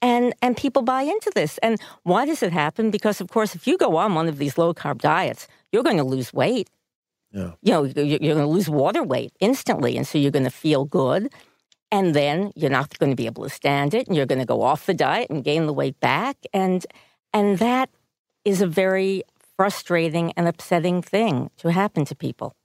And 0.00 0.32
and 0.40 0.56
people 0.56 0.82
buy 0.82 1.02
into 1.02 1.32
this. 1.34 1.58
And 1.58 1.80
why 2.04 2.24
does 2.24 2.40
it 2.40 2.52
happen? 2.52 2.92
Because 2.92 3.20
of 3.20 3.30
course, 3.30 3.56
if 3.56 3.66
you 3.66 3.78
go 3.78 3.96
on 3.96 4.14
one 4.14 4.28
of 4.28 4.38
these 4.38 4.56
low 4.56 4.72
carb 4.74 4.98
diets, 4.98 5.48
you're 5.72 5.82
going 5.82 5.96
to 6.04 6.04
lose 6.04 6.32
weight. 6.32 6.70
Yeah. 7.32 7.50
You 7.62 7.72
know, 7.72 7.84
you're 7.84 8.34
going 8.34 8.46
to 8.46 8.46
lose 8.46 8.68
water 8.68 9.02
weight 9.02 9.32
instantly, 9.40 9.96
and 9.96 10.06
so 10.06 10.18
you're 10.18 10.30
going 10.38 10.50
to 10.52 10.58
feel 10.66 10.84
good 10.84 11.32
and 11.92 12.14
then 12.14 12.50
you're 12.56 12.70
not 12.70 12.98
going 12.98 13.10
to 13.10 13.16
be 13.16 13.26
able 13.26 13.44
to 13.44 13.50
stand 13.50 13.94
it 13.94 14.08
and 14.08 14.16
you're 14.16 14.26
going 14.26 14.40
to 14.40 14.46
go 14.46 14.62
off 14.62 14.86
the 14.86 14.94
diet 14.94 15.30
and 15.30 15.44
gain 15.44 15.66
the 15.66 15.72
weight 15.72 16.00
back 16.00 16.36
and 16.52 16.86
and 17.32 17.58
that 17.58 17.88
is 18.44 18.60
a 18.60 18.66
very 18.66 19.22
frustrating 19.56 20.32
and 20.32 20.48
upsetting 20.48 21.02
thing 21.02 21.50
to 21.58 21.70
happen 21.70 22.04
to 22.04 22.16
people 22.16 22.56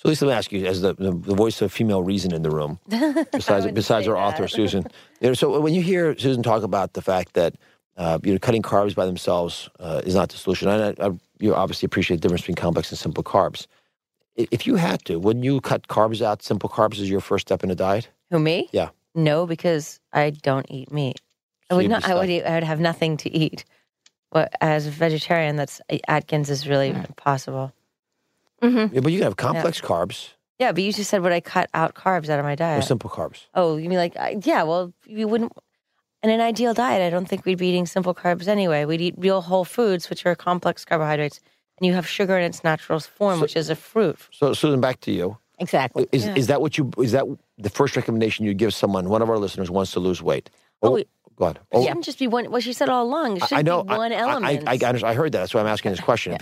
so 0.00 0.08
Lisa, 0.08 0.24
let 0.24 0.32
me 0.32 0.38
ask 0.38 0.50
you, 0.50 0.64
as 0.64 0.80
the, 0.80 0.94
the, 0.94 1.12
the 1.12 1.34
voice 1.34 1.60
of 1.60 1.70
female 1.70 2.02
reason 2.02 2.32
in 2.32 2.40
the 2.40 2.50
room, 2.50 2.78
besides 3.32 3.70
besides 3.70 4.08
our 4.08 4.14
that. 4.14 4.20
author 4.20 4.48
Susan, 4.48 4.86
you 5.20 5.28
know, 5.28 5.34
so 5.34 5.60
when 5.60 5.74
you 5.74 5.82
hear 5.82 6.16
Susan 6.16 6.42
talk 6.42 6.62
about 6.62 6.94
the 6.94 7.02
fact 7.02 7.34
that 7.34 7.56
uh, 7.98 8.18
you 8.24 8.32
know 8.32 8.38
cutting 8.38 8.62
carbs 8.62 8.94
by 8.94 9.04
themselves 9.04 9.68
uh, 9.78 10.00
is 10.06 10.14
not 10.14 10.30
the 10.30 10.38
solution, 10.38 10.70
and 10.70 10.98
I, 10.98 11.06
I, 11.08 11.10
you 11.38 11.54
obviously 11.54 11.84
appreciate 11.84 12.16
the 12.16 12.22
difference 12.22 12.40
between 12.40 12.54
complex 12.54 12.90
and 12.90 12.98
simple 12.98 13.22
carbs. 13.22 13.66
If 14.36 14.66
you 14.66 14.76
had 14.76 15.04
to, 15.04 15.18
wouldn't 15.18 15.44
you 15.44 15.60
cut 15.60 15.88
carbs 15.88 16.22
out? 16.22 16.42
Simple 16.42 16.70
carbs 16.70 16.98
as 16.98 17.10
your 17.10 17.20
first 17.20 17.48
step 17.48 17.62
in 17.62 17.70
a 17.70 17.74
diet. 17.74 18.08
Who 18.30 18.38
me? 18.38 18.68
Yeah. 18.72 18.90
No, 19.14 19.46
because 19.46 20.00
I 20.12 20.30
don't 20.30 20.66
eat 20.70 20.92
meat. 20.92 21.20
I 21.68 21.74
would 21.74 21.88
not. 21.88 22.04
I 22.04 22.14
would. 22.14 22.30
Eat, 22.30 22.44
I 22.44 22.54
would 22.54 22.64
have 22.64 22.80
nothing 22.80 23.16
to 23.18 23.30
eat. 23.30 23.64
But 24.30 24.52
as 24.60 24.86
a 24.86 24.90
vegetarian, 24.90 25.56
that's 25.56 25.80
Atkins 26.06 26.50
is 26.50 26.68
really 26.68 26.88
impossible. 26.88 27.72
Mm-hmm. 28.62 28.94
Yeah, 28.94 29.00
but 29.00 29.12
you 29.12 29.18
can 29.18 29.24
have 29.24 29.36
complex 29.36 29.80
yeah. 29.80 29.88
carbs 29.88 30.28
Yeah, 30.58 30.72
but 30.72 30.82
you 30.82 30.92
just 30.92 31.08
said 31.10 31.22
would 31.22 31.32
I 31.32 31.40
cut 31.40 31.70
out 31.72 31.94
carbs 31.94 32.28
out 32.28 32.38
of 32.38 32.44
my 32.44 32.54
diet? 32.54 32.76
Or 32.76 32.80
diet? 32.80 32.84
simple 32.84 33.08
carbs. 33.10 33.46
Oh, 33.54 33.76
you 33.76 33.88
mean 33.88 33.98
like 33.98 34.16
I- 34.16 34.36
yeah? 34.42 34.62
Well, 34.64 34.92
you 35.06 35.26
wouldn't. 35.26 35.52
In 36.22 36.28
an 36.28 36.42
ideal 36.42 36.74
diet, 36.74 37.00
I 37.00 37.08
don't 37.08 37.26
think 37.26 37.46
we'd 37.46 37.56
be 37.58 37.68
eating 37.68 37.86
simple 37.86 38.14
carbs 38.14 38.46
anyway. 38.46 38.84
We'd 38.84 39.00
eat 39.00 39.14
real 39.16 39.40
whole 39.40 39.64
foods, 39.64 40.10
which 40.10 40.26
are 40.26 40.34
complex 40.34 40.84
carbohydrates, 40.84 41.40
and 41.78 41.86
you 41.86 41.94
have 41.94 42.06
sugar 42.06 42.36
in 42.36 42.44
its 42.44 42.62
natural 42.62 43.00
form, 43.00 43.38
So- 43.38 43.42
which 43.42 43.56
is 43.56 43.70
a 43.70 43.76
fruit. 43.76 44.18
So, 44.30 44.52
Susan, 44.52 44.80
back 44.80 45.00
to 45.00 45.10
you. 45.12 45.38
Exactly. 45.58 46.06
Is 46.12 46.26
Yeah. 46.26 46.34
is 46.36 46.46
that 46.48 46.60
what 46.60 46.76
you 46.78 46.90
is 46.98 47.12
that 47.12 47.26
the 47.60 47.70
first 47.70 47.96
recommendation 47.96 48.44
you 48.44 48.54
give 48.54 48.74
someone? 48.74 49.08
One 49.08 49.22
of 49.22 49.30
our 49.30 49.38
listeners 49.38 49.70
wants 49.70 49.92
to 49.92 50.00
lose 50.00 50.22
weight. 50.22 50.50
Oh, 50.82 51.02
wait. 51.40 51.46
go 51.46 51.46
ahead. 51.46 51.56
It 51.72 51.76
Oh, 51.76 51.82
shouldn't 51.86 52.04
just 52.04 52.18
be 52.18 52.26
one. 52.26 52.44
What 52.50 52.62
she 52.62 52.72
said 52.72 52.88
all 52.88 53.04
along. 53.04 53.38
It 53.38 53.42
I- 53.42 53.46
should 53.46 53.58
I 53.58 53.62
know. 53.62 53.82
be 53.82 53.94
one 53.94 54.12
I, 54.12 54.16
element. 54.16 54.68
I, 54.68 54.72
I, 54.72 54.78
I, 54.90 55.10
I 55.10 55.14
heard 55.14 55.32
that. 55.32 55.40
That's 55.40 55.54
why 55.54 55.60
I'm 55.60 55.66
asking 55.66 55.90
this 55.92 56.00
question. 56.00 56.36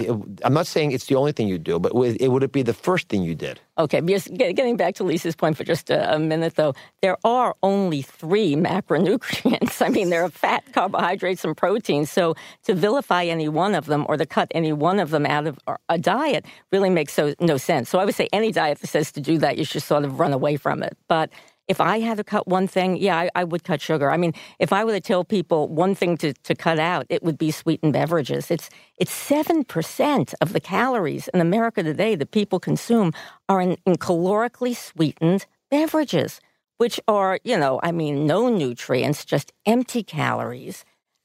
I'm 0.45 0.53
not 0.55 0.67
saying 0.67 0.93
it's 0.93 1.07
the 1.07 1.15
only 1.15 1.33
thing 1.33 1.49
you 1.49 1.59
do, 1.59 1.79
but 1.79 1.95
would 1.95 2.21
it, 2.21 2.29
would 2.29 2.43
it 2.43 2.53
be 2.53 2.63
the 2.63 2.75
first 2.75 3.09
thing 3.09 3.23
you 3.23 3.35
did? 3.35 3.61
Okay, 3.79 4.01
because 4.01 4.27
get- 4.29 4.57
getting 4.57 4.77
back 4.77 4.95
to 4.97 5.05
Lisa's 5.05 5.37
point 5.37 5.57
for 5.57 5.65
just 5.65 5.89
a, 5.91 6.15
a 6.15 6.19
minute, 6.19 6.57
though, 6.57 6.75
there 7.01 7.17
are 7.25 7.55
only 7.63 8.03
three 8.03 8.57
macronutrients. 8.57 9.83
I 9.87 9.89
mean, 9.89 10.11
there 10.11 10.25
are 10.25 10.29
fat, 10.31 10.65
carbohydrates, 10.73 11.45
and 11.45 11.57
proteins. 11.57 12.11
So 12.11 12.35
to 12.65 12.75
vilify 12.75 13.25
any 13.25 13.49
one 13.49 13.75
of 13.75 13.87
them 13.87 14.05
or 14.09 14.17
to 14.17 14.27
cut 14.27 14.49
any 14.55 14.73
one 14.73 14.99
of 15.01 15.11
them 15.11 15.27
out 15.27 15.47
of 15.47 15.59
a 15.89 15.99
diet 15.99 16.45
really 16.73 16.91
makes 16.91 17.13
so, 17.13 17.35
no 17.41 17.57
sense. 17.57 17.89
So 17.89 17.99
I 17.99 18.05
would 18.05 18.15
say 18.15 18.29
any 18.33 18.53
diet 18.53 18.81
that 18.81 18.87
says 18.89 19.13
to 19.13 19.21
do 19.21 19.39
that, 19.39 19.59
you 19.59 19.65
should 19.65 19.83
sort 19.83 20.05
of 20.05 20.19
run 20.19 20.33
away 20.33 20.57
from 20.57 20.83
it. 20.83 20.97
But 21.09 21.31
if 21.69 21.81
I 21.81 22.01
had 22.01 22.17
to 22.17 22.25
cut 22.25 22.49
one 22.49 22.67
thing, 22.67 22.97
yeah, 22.97 23.17
I, 23.17 23.31
I 23.35 23.45
would 23.45 23.63
cut 23.63 23.81
sugar. 23.81 24.11
I 24.11 24.17
mean, 24.17 24.33
if 24.59 24.73
I 24.73 24.85
were 24.85 24.93
to 24.93 25.01
tell 25.01 25.23
people 25.23 25.69
one 25.69 25.95
thing 25.95 26.17
to, 26.19 26.33
to 26.33 26.55
cut 26.55 26.79
out, 26.79 27.07
it 27.09 27.23
would 27.23 27.39
be 27.39 27.51
sweetened 27.51 27.93
beverages. 27.93 28.51
It's 28.51 28.71
it's 28.97 29.13
seven 29.13 29.65
percent 29.65 30.35
of 30.41 30.53
the 30.53 30.61
calories 30.61 31.29
in 31.29 31.41
America 31.41 31.83
today 31.83 32.17
that 32.17 32.31
people 32.31 32.59
consume 32.59 33.13
are 33.49 33.61
in, 33.61 33.77
in 33.87 33.97
calorically 33.97 34.75
sweetened 34.75 35.47
beverages, 35.71 36.41
which 36.79 36.99
are, 37.07 37.39
you 37.45 37.57
know, 37.57 37.79
I 37.83 37.93
mean, 37.93 38.27
no 38.27 38.49
nutrients, 38.49 39.25
just 39.25 39.53
empty 39.67 40.03
calories, 40.03 40.85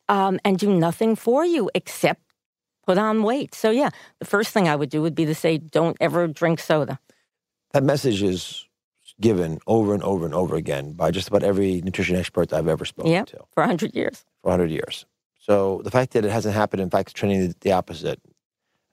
um, 0.09 0.39
and 0.43 0.59
do 0.59 0.69
nothing 0.73 1.15
for 1.15 1.45
you 1.45 1.71
except 1.73 2.21
put 2.85 2.97
on 2.97 3.23
weight. 3.23 3.55
So 3.55 3.71
yeah, 3.71 3.91
the 4.19 4.25
first 4.25 4.51
thing 4.51 4.67
I 4.67 4.75
would 4.75 4.89
do 4.89 5.01
would 5.01 5.15
be 5.15 5.25
to 5.25 5.35
say, 5.35 5.57
don't 5.57 5.95
ever 6.01 6.27
drink 6.27 6.59
soda. 6.59 6.99
That 7.71 7.83
message 7.83 8.21
is 8.21 8.67
given 9.21 9.59
over 9.67 9.93
and 9.93 10.03
over 10.03 10.25
and 10.25 10.33
over 10.33 10.55
again 10.55 10.93
by 10.93 11.11
just 11.11 11.27
about 11.27 11.43
every 11.43 11.81
nutrition 11.81 12.15
expert 12.15 12.51
I've 12.53 12.67
ever 12.67 12.85
spoken 12.85 13.11
Yep. 13.11 13.27
to 13.27 13.37
For 13.53 13.61
100 13.61 13.95
years. 13.95 14.25
for 14.41 14.49
100 14.49 14.71
years. 14.71 15.05
So 15.39 15.81
the 15.83 15.91
fact 15.91 16.13
that 16.13 16.25
it 16.25 16.31
hasn't 16.31 16.55
happened, 16.55 16.81
in 16.81 16.89
fact, 16.89 17.09
it's 17.09 17.19
trending 17.19 17.53
the, 17.61 17.71
opposite, 17.71 18.19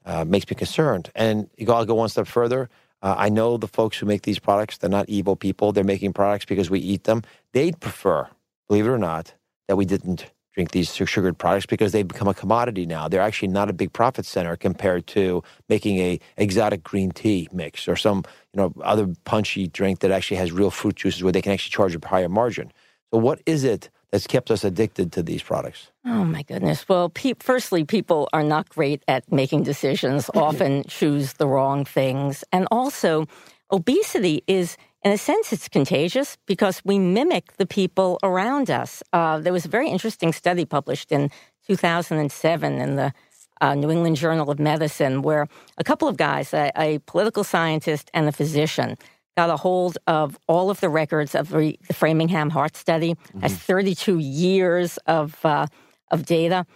uh, 0.04 0.24
makes 0.24 0.48
me 0.50 0.54
concerned. 0.56 1.10
And 1.14 1.48
you 1.56 1.66
go, 1.66 1.74
I'll 1.74 1.84
go 1.86 1.94
one 1.94 2.08
step 2.08 2.26
further. 2.26 2.68
Uh, 3.02 3.14
I 3.16 3.28
know 3.28 3.56
the 3.56 3.68
folks 3.68 3.98
who 3.98 4.06
make 4.06 4.22
these 4.22 4.38
products, 4.38 4.78
they're 4.78 4.90
not 4.90 5.08
evil 5.08 5.36
people. 5.36 5.72
They're 5.72 5.84
making 5.84 6.12
products 6.12 6.44
because 6.44 6.68
we 6.68 6.80
eat 6.80 7.04
them. 7.04 7.22
They'd 7.52 7.78
prefer, 7.80 8.28
believe 8.68 8.86
it 8.86 8.90
or 8.90 8.98
not, 8.98 9.34
that 9.68 9.76
we 9.76 9.84
didn't 9.86 10.30
drink 10.54 10.72
these 10.72 10.94
sugared 10.94 11.38
products 11.38 11.66
because 11.66 11.92
they've 11.92 12.06
become 12.06 12.28
a 12.28 12.34
commodity 12.34 12.86
now. 12.86 13.08
They're 13.08 13.20
actually 13.20 13.48
not 13.48 13.70
a 13.70 13.72
big 13.72 13.92
profit 13.92 14.26
center 14.26 14.56
compared 14.56 15.06
to 15.08 15.42
making 15.68 15.98
a 15.98 16.20
exotic 16.36 16.82
green 16.82 17.10
tea 17.10 17.48
mix 17.52 17.88
or 17.88 17.96
some 17.96 18.24
you 18.52 18.60
know 18.60 18.72
other 18.82 19.08
punchy 19.24 19.68
drink 19.68 20.00
that 20.00 20.10
actually 20.10 20.38
has 20.38 20.52
real 20.52 20.70
fruit 20.70 20.96
juices 20.96 21.22
where 21.22 21.32
they 21.32 21.42
can 21.42 21.52
actually 21.52 21.70
charge 21.70 21.94
a 21.94 22.06
higher 22.06 22.28
margin. 22.28 22.72
So 23.12 23.18
what 23.18 23.40
is 23.46 23.64
it 23.64 23.90
that's 24.10 24.26
kept 24.26 24.50
us 24.50 24.64
addicted 24.64 25.12
to 25.12 25.22
these 25.22 25.42
products? 25.42 25.90
Oh 26.04 26.24
my 26.24 26.42
goodness. 26.42 26.88
Well, 26.88 27.10
pe- 27.10 27.34
firstly, 27.38 27.84
people 27.84 28.28
are 28.32 28.42
not 28.42 28.68
great 28.68 29.02
at 29.06 29.30
making 29.32 29.62
decisions, 29.64 30.30
often 30.34 30.84
choose 30.88 31.34
the 31.34 31.46
wrong 31.46 31.84
things. 31.84 32.44
And 32.52 32.66
also, 32.70 33.26
obesity 33.70 34.42
is, 34.46 34.76
in 35.02 35.12
a 35.12 35.18
sense, 35.18 35.52
it's 35.52 35.68
contagious 35.68 36.36
because 36.46 36.82
we 36.84 36.98
mimic 36.98 37.56
the 37.56 37.66
people 37.66 38.18
around 38.22 38.70
us. 38.70 39.02
Uh, 39.12 39.38
there 39.38 39.52
was 39.52 39.64
a 39.64 39.68
very 39.68 39.88
interesting 39.88 40.32
study 40.32 40.64
published 40.64 41.10
in 41.10 41.30
2007 41.66 42.80
in 42.80 42.96
the 42.96 43.12
uh, 43.60 43.74
New 43.74 43.90
England 43.90 44.16
Journal 44.16 44.50
of 44.50 44.58
Medicine 44.58 45.22
where 45.22 45.46
a 45.78 45.84
couple 45.84 46.08
of 46.08 46.16
guys, 46.16 46.52
a, 46.52 46.70
a 46.76 46.98
political 47.06 47.44
scientist 47.44 48.10
and 48.12 48.28
a 48.28 48.32
physician, 48.32 48.96
got 49.36 49.48
a 49.50 49.56
hold 49.56 49.96
of 50.06 50.38
all 50.48 50.70
of 50.70 50.80
the 50.80 50.88
records 50.88 51.34
of 51.34 51.50
the 51.50 51.78
the 51.88 51.94
Framingham 51.94 52.50
Heart 52.50 52.76
Study, 52.76 53.16
has 53.40 53.54
32 53.54 54.18
years 54.18 54.98
of 55.06 55.38
uh, 55.44 55.66
of 56.10 56.26
data, 56.26 56.66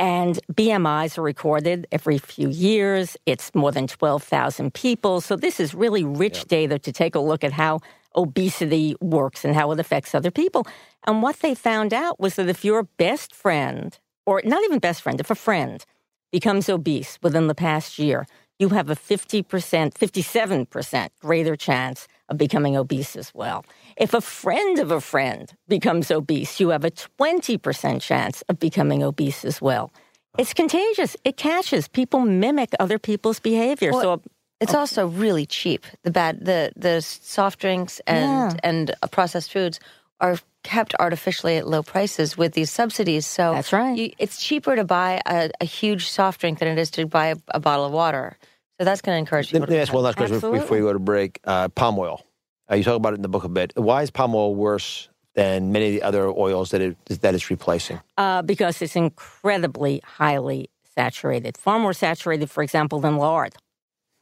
and 0.00 0.40
BMIs 0.54 1.18
are 1.18 1.22
recorded 1.22 1.86
every 1.92 2.16
few 2.16 2.48
years. 2.48 3.18
It's 3.26 3.54
more 3.54 3.70
than 3.70 3.86
12,000 3.86 4.72
people, 4.72 5.20
so 5.20 5.36
this 5.36 5.60
is 5.60 5.74
really 5.74 6.04
rich 6.04 6.46
data 6.46 6.78
to 6.78 6.90
take 6.90 7.14
a 7.14 7.20
look 7.20 7.44
at 7.44 7.52
how 7.52 7.80
obesity 8.16 8.96
works 9.02 9.44
and 9.44 9.54
how 9.54 9.70
it 9.72 9.78
affects 9.78 10.14
other 10.14 10.30
people. 10.30 10.66
And 11.06 11.22
what 11.22 11.40
they 11.40 11.54
found 11.54 11.92
out 11.92 12.18
was 12.18 12.36
that 12.36 12.48
if 12.48 12.64
your 12.64 12.84
best 12.84 13.34
friend, 13.34 13.96
or 14.24 14.40
not 14.42 14.64
even 14.64 14.78
best 14.78 15.02
friend, 15.02 15.20
if 15.20 15.30
a 15.30 15.34
friend 15.34 15.84
becomes 16.32 16.70
obese 16.70 17.18
within 17.22 17.46
the 17.46 17.54
past 17.54 17.98
year, 17.98 18.26
you 18.58 18.70
have 18.70 18.88
a 18.88 18.96
50%, 18.96 19.44
57% 19.44 21.08
greater 21.20 21.56
chance 21.56 22.08
becoming 22.36 22.76
obese 22.76 23.16
as 23.16 23.32
well. 23.34 23.64
If 23.96 24.14
a 24.14 24.20
friend 24.20 24.78
of 24.78 24.90
a 24.90 25.00
friend 25.00 25.52
becomes 25.68 26.10
obese, 26.10 26.60
you 26.60 26.68
have 26.70 26.84
a 26.84 26.90
20% 26.90 28.00
chance 28.00 28.42
of 28.48 28.58
becoming 28.58 29.02
obese 29.02 29.44
as 29.44 29.60
well. 29.60 29.90
It's 30.38 30.54
contagious. 30.54 31.16
It 31.24 31.36
catches. 31.36 31.88
People 31.88 32.20
mimic 32.20 32.70
other 32.78 32.98
people's 32.98 33.40
behavior. 33.40 33.92
Well, 33.92 34.02
so 34.02 34.22
It's 34.60 34.74
also 34.74 35.06
really 35.08 35.46
cheap. 35.46 35.84
The 36.04 36.10
bad, 36.10 36.44
the 36.44 36.70
the 36.76 37.00
soft 37.02 37.58
drinks 37.60 38.00
and 38.06 38.52
Yeah. 38.52 38.60
and 38.62 38.90
uh, 39.02 39.06
processed 39.08 39.50
foods 39.52 39.80
are 40.20 40.38
kept 40.62 40.94
artificially 41.00 41.56
at 41.56 41.66
low 41.66 41.82
prices 41.82 42.36
with 42.36 42.52
these 42.52 42.70
subsidies. 42.70 43.26
So 43.26 43.54
That's 43.54 43.72
right. 43.72 43.96
You, 43.96 44.12
it's 44.18 44.44
cheaper 44.44 44.76
to 44.76 44.84
buy 44.84 45.20
a, 45.26 45.50
a 45.60 45.64
huge 45.64 46.10
soft 46.10 46.40
drink 46.40 46.58
than 46.58 46.68
it 46.68 46.78
is 46.78 46.90
to 46.92 47.06
buy 47.06 47.28
a, 47.28 47.36
a 47.54 47.58
bottle 47.60 47.86
of 47.86 47.92
water. 47.92 48.36
So 48.80 48.84
that's 48.84 49.02
going 49.02 49.14
to 49.14 49.18
encourage 49.18 49.52
Let 49.52 49.68
me 49.68 49.76
ask 49.76 49.92
one 49.92 50.02
last 50.04 50.16
question 50.16 50.36
before 50.36 50.54
Absolutely. 50.56 50.80
we 50.80 50.86
go 50.88 50.92
to 50.94 50.98
break. 50.98 51.38
Uh, 51.44 51.68
palm 51.68 51.98
oil. 51.98 52.24
Uh, 52.70 52.76
you 52.76 52.82
talk 52.82 52.96
about 52.96 53.12
it 53.12 53.16
in 53.16 53.22
the 53.22 53.28
book 53.28 53.44
a 53.44 53.48
bit. 53.50 53.74
Why 53.76 54.00
is 54.00 54.10
palm 54.10 54.34
oil 54.34 54.54
worse 54.54 55.10
than 55.34 55.70
many 55.70 55.88
of 55.88 55.92
the 55.92 56.02
other 56.02 56.28
oils 56.28 56.70
that 56.70 56.80
it 56.80 56.96
that 57.20 57.34
it's 57.34 57.50
replacing? 57.50 58.00
uh, 58.16 58.40
because 58.40 58.80
it's 58.80 58.96
incredibly 58.96 60.00
highly 60.02 60.70
saturated, 60.94 61.58
far 61.58 61.78
more 61.78 61.92
saturated, 61.92 62.50
for 62.50 62.62
example, 62.62 63.00
than 63.00 63.18
lard. 63.18 63.54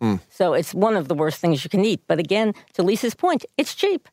Hmm. 0.01 0.17
So 0.29 0.55
it's 0.55 0.75
one 0.75 0.97
of 0.97 1.07
the 1.07 1.15
worst 1.15 1.41
things 1.41 1.63
you 1.63 1.71
can 1.71 1.85
eat. 1.85 2.01
But 2.09 2.19
again, 2.19 2.53
to 2.73 2.83
Lisa's 2.83 3.15
point, 3.15 3.45
it's 3.57 3.77
cheap, 3.77 4.09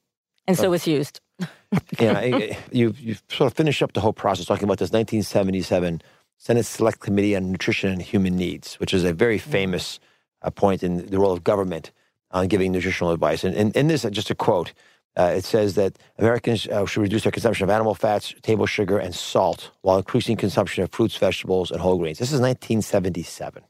and 0.45 0.55
so 0.55 0.73
it's 0.73 0.85
used. 0.85 1.21
yeah, 1.99 2.19
I- 2.19 2.57
you 2.71 2.93
you 2.99 3.15
sort 3.29 3.51
of 3.51 3.57
finish 3.57 3.81
up 3.81 3.93
the 3.93 4.01
whole 4.01 4.13
process 4.13 4.45
talking 4.45 4.65
about 4.65 4.77
this 4.77 4.91
1977 4.91 6.03
Senate 6.37 6.67
Select 6.67 6.99
Committee 6.99 7.35
on 7.35 7.51
Nutrition 7.51 7.91
and 7.91 7.99
Human 8.03 8.35
Needs, 8.35 8.75
which 8.75 8.93
is 8.93 9.03
a 9.03 9.11
very 9.11 9.39
famous 9.39 9.99
uh, 9.99 10.05
point 10.51 10.83
in 10.83 11.05
the 11.07 11.19
role 11.19 11.31
of 11.31 11.43
government 11.43 11.91
on 12.31 12.47
giving 12.47 12.71
nutritional 12.71 13.11
advice. 13.11 13.43
And 13.43 13.55
in 13.55 13.71
in 13.71 13.87
this, 13.87 14.05
uh, 14.05 14.09
just 14.09 14.29
a 14.29 14.35
quote. 14.35 14.73
Uh, 15.17 15.33
it 15.33 15.45
says 15.45 15.75
that 15.75 15.97
Americans 16.19 16.67
uh, 16.67 16.85
should 16.85 16.99
reduce 16.99 17.23
their 17.23 17.31
consumption 17.31 17.63
of 17.63 17.69
animal 17.69 17.95
fats, 17.95 18.35
table 18.41 18.65
sugar, 18.65 18.99
and 18.99 19.15
salt 19.15 19.71
while 19.81 19.95
increasing 19.95 20.35
consumption 20.35 20.83
of 20.83 20.91
fruits, 20.91 21.15
vegetables, 21.15 21.71
and 21.71 21.79
whole 21.79 21.97
grains. 21.97 22.19
This 22.19 22.33
is 22.33 22.41
1977. 22.41 23.63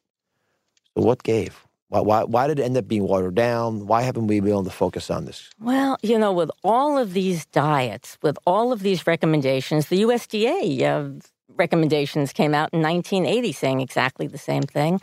So, 0.95 1.03
what 1.03 1.21
gave? 1.21 1.65
Why, 1.89 1.99
why, 1.99 2.23
why 2.23 2.47
did 2.47 2.59
it 2.59 2.63
end 2.63 2.77
up 2.77 2.87
being 2.87 3.07
watered 3.07 3.35
down? 3.35 3.85
Why 3.85 4.01
haven't 4.01 4.27
we 4.27 4.39
been 4.39 4.49
able 4.49 4.63
to 4.63 4.71
focus 4.71 5.11
on 5.11 5.25
this? 5.25 5.49
Well, 5.61 5.97
you 6.01 6.17
know, 6.17 6.33
with 6.33 6.49
all 6.63 6.97
of 6.97 7.13
these 7.13 7.45
diets, 7.47 8.17
with 8.23 8.37
all 8.47 8.71
of 8.71 8.81
these 8.81 9.05
recommendations, 9.05 9.87
the 9.87 10.01
USDA 10.01 10.81
uh, 10.81 11.19
recommendations 11.55 12.33
came 12.33 12.55
out 12.55 12.73
in 12.73 12.81
1980 12.81 13.51
saying 13.51 13.81
exactly 13.81 14.27
the 14.27 14.37
same 14.37 14.63
thing. 14.63 14.99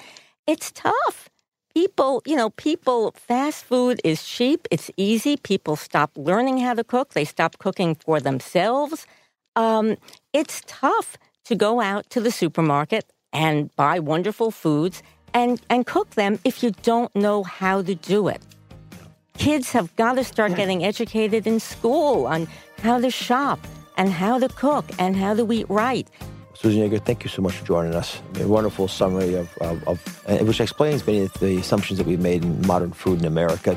It's 0.47 0.73
tough. 0.73 1.29
People, 1.75 2.23
you 2.27 2.37
know, 2.37 2.51
people, 2.51 3.12
fast 3.16 3.64
food 3.64 4.01
is 4.05 4.25
cheap, 4.25 4.68
it's 4.70 4.91
easy. 4.97 5.37
People 5.37 5.77
stop 5.77 6.11
learning 6.16 6.59
how 6.59 6.75
to 6.75 6.85
cook, 6.85 7.14
they 7.14 7.25
stop 7.25 7.59
cooking 7.59 7.95
for 7.95 8.20
themselves. 8.20 9.07
Um, 9.57 9.97
it's 10.33 10.62
tough 10.66 11.16
to 11.45 11.55
go 11.55 11.81
out 11.81 12.09
to 12.11 12.20
the 12.20 12.31
supermarket 12.31 13.05
and 13.33 13.75
buy 13.77 13.99
wonderful 13.99 14.51
foods 14.51 15.03
and, 15.35 15.61
and 15.70 15.87
cook 15.87 16.11
them 16.11 16.39
if 16.45 16.62
you 16.62 16.73
don't 16.83 17.14
know 17.16 17.43
how 17.43 17.83
to 17.83 17.95
do 17.95 18.29
it 18.29 18.43
kids 19.43 19.73
have 19.73 19.95
got 19.97 20.14
to 20.14 20.23
start 20.23 20.55
getting 20.55 20.85
educated 20.85 21.49
in 21.49 21.59
school 21.59 22.27
on 22.27 22.47
how 22.81 23.01
to 23.01 23.11
shop 23.11 23.59
and 23.97 24.12
how 24.12 24.39
to 24.39 24.49
cook 24.49 24.85
and 25.01 25.16
how 25.16 25.35
to 25.35 25.51
eat 25.53 25.66
right. 25.68 26.09
Susan 26.55 26.80
Yager, 26.80 26.98
thank 26.98 27.24
you 27.24 27.30
so 27.30 27.42
much 27.42 27.55
for 27.55 27.66
joining 27.66 27.94
us. 27.94 28.20
A 28.38 28.46
wonderful 28.46 28.86
summary 28.86 29.34
of, 29.34 29.57
of, 29.59 29.86
of 29.88 30.46
which 30.46 30.61
explains 30.61 31.07
many 31.07 31.22
of 31.22 31.32
the 31.34 31.57
assumptions 31.57 31.98
that 31.98 32.07
we've 32.07 32.20
made 32.20 32.44
in 32.44 32.66
modern 32.66 32.92
food 32.92 33.20
in 33.20 33.24
America. 33.26 33.76